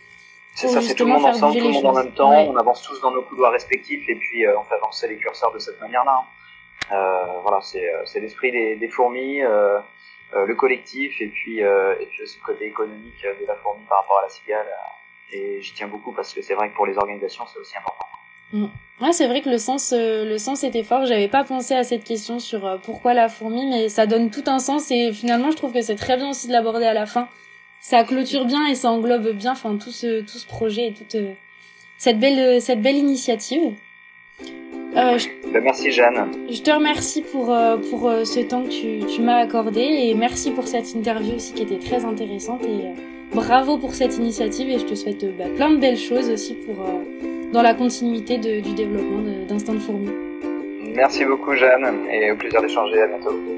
C'est 0.54 0.68
ça, 0.68 0.80
c'est 0.80 0.94
tout 0.94 1.04
le 1.04 1.12
monde 1.12 1.26
ensemble, 1.26 1.58
tout 1.58 1.66
le 1.66 1.72
monde 1.74 1.84
en 1.84 1.92
même 1.92 2.12
temps, 2.12 2.32
on 2.32 2.56
avance 2.56 2.82
tous 2.82 2.98
dans 3.02 3.10
nos 3.10 3.20
couloirs 3.20 3.52
respectifs 3.52 4.08
et 4.08 4.14
puis 4.14 4.46
euh, 4.46 4.58
on 4.58 4.64
fait 4.64 4.76
avancer 4.76 5.06
les 5.06 5.18
curseurs 5.18 5.52
de 5.52 5.58
cette 5.58 5.78
manière-là. 5.78 6.22
Hein. 6.22 6.94
Euh, 6.96 7.40
voilà, 7.42 7.60
c'est 7.60 8.20
l'esprit 8.20 8.50
des, 8.52 8.76
des 8.76 8.88
fourmis, 8.88 9.40
le 9.40 10.54
collectif 10.54 11.20
et 11.20 11.26
puis 11.26 11.58
et 11.58 12.06
puis 12.08 12.22
aussi 12.22 12.38
le 12.40 12.46
côté 12.46 12.64
économique 12.64 13.22
de 13.22 13.46
la 13.46 13.56
fourmi 13.56 13.84
par 13.86 13.98
rapport 13.98 14.20
à 14.20 14.22
la 14.22 14.28
cigale. 14.30 14.66
Et 15.32 15.60
j'y 15.60 15.74
tiens 15.74 15.88
beaucoup 15.88 16.12
parce 16.12 16.32
que 16.32 16.40
c'est 16.40 16.54
vrai 16.54 16.70
que 16.70 16.74
pour 16.74 16.86
les 16.86 16.96
organisations 16.96 17.44
c'est 17.46 17.58
aussi 17.58 17.76
important. 17.76 18.06
Mm. 18.52 18.66
Ouais, 19.00 19.12
c'est 19.12 19.26
vrai 19.26 19.42
que 19.42 19.50
le 19.50 19.58
sens, 19.58 19.92
euh, 19.92 20.24
le 20.24 20.38
sens 20.38 20.64
était 20.64 20.82
fort. 20.82 21.04
J'avais 21.04 21.28
pas 21.28 21.44
pensé 21.44 21.74
à 21.74 21.84
cette 21.84 22.02
question 22.02 22.38
sur 22.38 22.64
euh, 22.64 22.76
pourquoi 22.82 23.12
la 23.12 23.28
fourmi, 23.28 23.66
mais 23.66 23.90
ça 23.90 24.06
donne 24.06 24.30
tout 24.30 24.44
un 24.46 24.58
sens 24.58 24.90
et 24.90 25.12
finalement, 25.12 25.50
je 25.50 25.56
trouve 25.56 25.72
que 25.72 25.82
c'est 25.82 25.96
très 25.96 26.16
bien 26.16 26.30
aussi 26.30 26.48
de 26.48 26.52
l'aborder 26.52 26.86
à 26.86 26.94
la 26.94 27.04
fin. 27.04 27.28
Ça 27.80 28.04
clôture 28.04 28.46
bien 28.46 28.66
et 28.68 28.74
ça 28.74 28.90
englobe 28.90 29.32
bien, 29.32 29.52
enfin 29.52 29.76
tout 29.76 29.90
ce 29.90 30.22
tout 30.22 30.38
ce 30.38 30.46
projet 30.46 30.88
et 30.88 30.92
toute 30.94 31.14
euh, 31.14 31.34
cette 31.98 32.18
belle 32.18 32.60
cette 32.62 32.80
belle 32.80 32.96
initiative. 32.96 33.74
Je... 34.94 35.52
Ben, 35.52 35.62
merci 35.62 35.92
Jeanne. 35.92 36.30
Je 36.50 36.62
te 36.62 36.70
remercie 36.70 37.20
pour 37.20 37.54
pour 37.90 38.10
ce 38.24 38.40
temps 38.48 38.62
que 38.62 38.70
tu, 38.70 39.06
tu 39.06 39.20
m'as 39.20 39.36
accordé 39.36 39.82
et 39.82 40.14
merci 40.14 40.50
pour 40.50 40.66
cette 40.66 40.94
interview 40.94 41.34
aussi 41.34 41.52
qui 41.52 41.62
était 41.62 41.78
très 41.78 42.04
intéressante 42.06 42.64
et 42.64 43.15
bravo 43.34 43.78
pour 43.78 43.94
cette 43.94 44.16
initiative 44.16 44.68
et 44.70 44.78
je 44.78 44.84
te 44.84 44.94
souhaite 44.94 45.24
bah, 45.36 45.44
plein 45.56 45.70
de 45.70 45.76
belles 45.76 45.96
choses 45.96 46.30
aussi 46.30 46.54
pour 46.54 46.76
dans 47.52 47.62
la 47.62 47.74
continuité 47.74 48.38
du 48.38 48.74
développement 48.74 49.22
d'Instinct 49.48 49.74
de 49.74 49.78
Fourmi. 49.78 50.10
Merci 50.94 51.24
beaucoup 51.24 51.54
Jeanne 51.54 52.06
et 52.10 52.32
au 52.32 52.36
plaisir 52.36 52.60
d'échanger, 52.60 53.02
à 53.02 53.06
bientôt. 53.06 53.55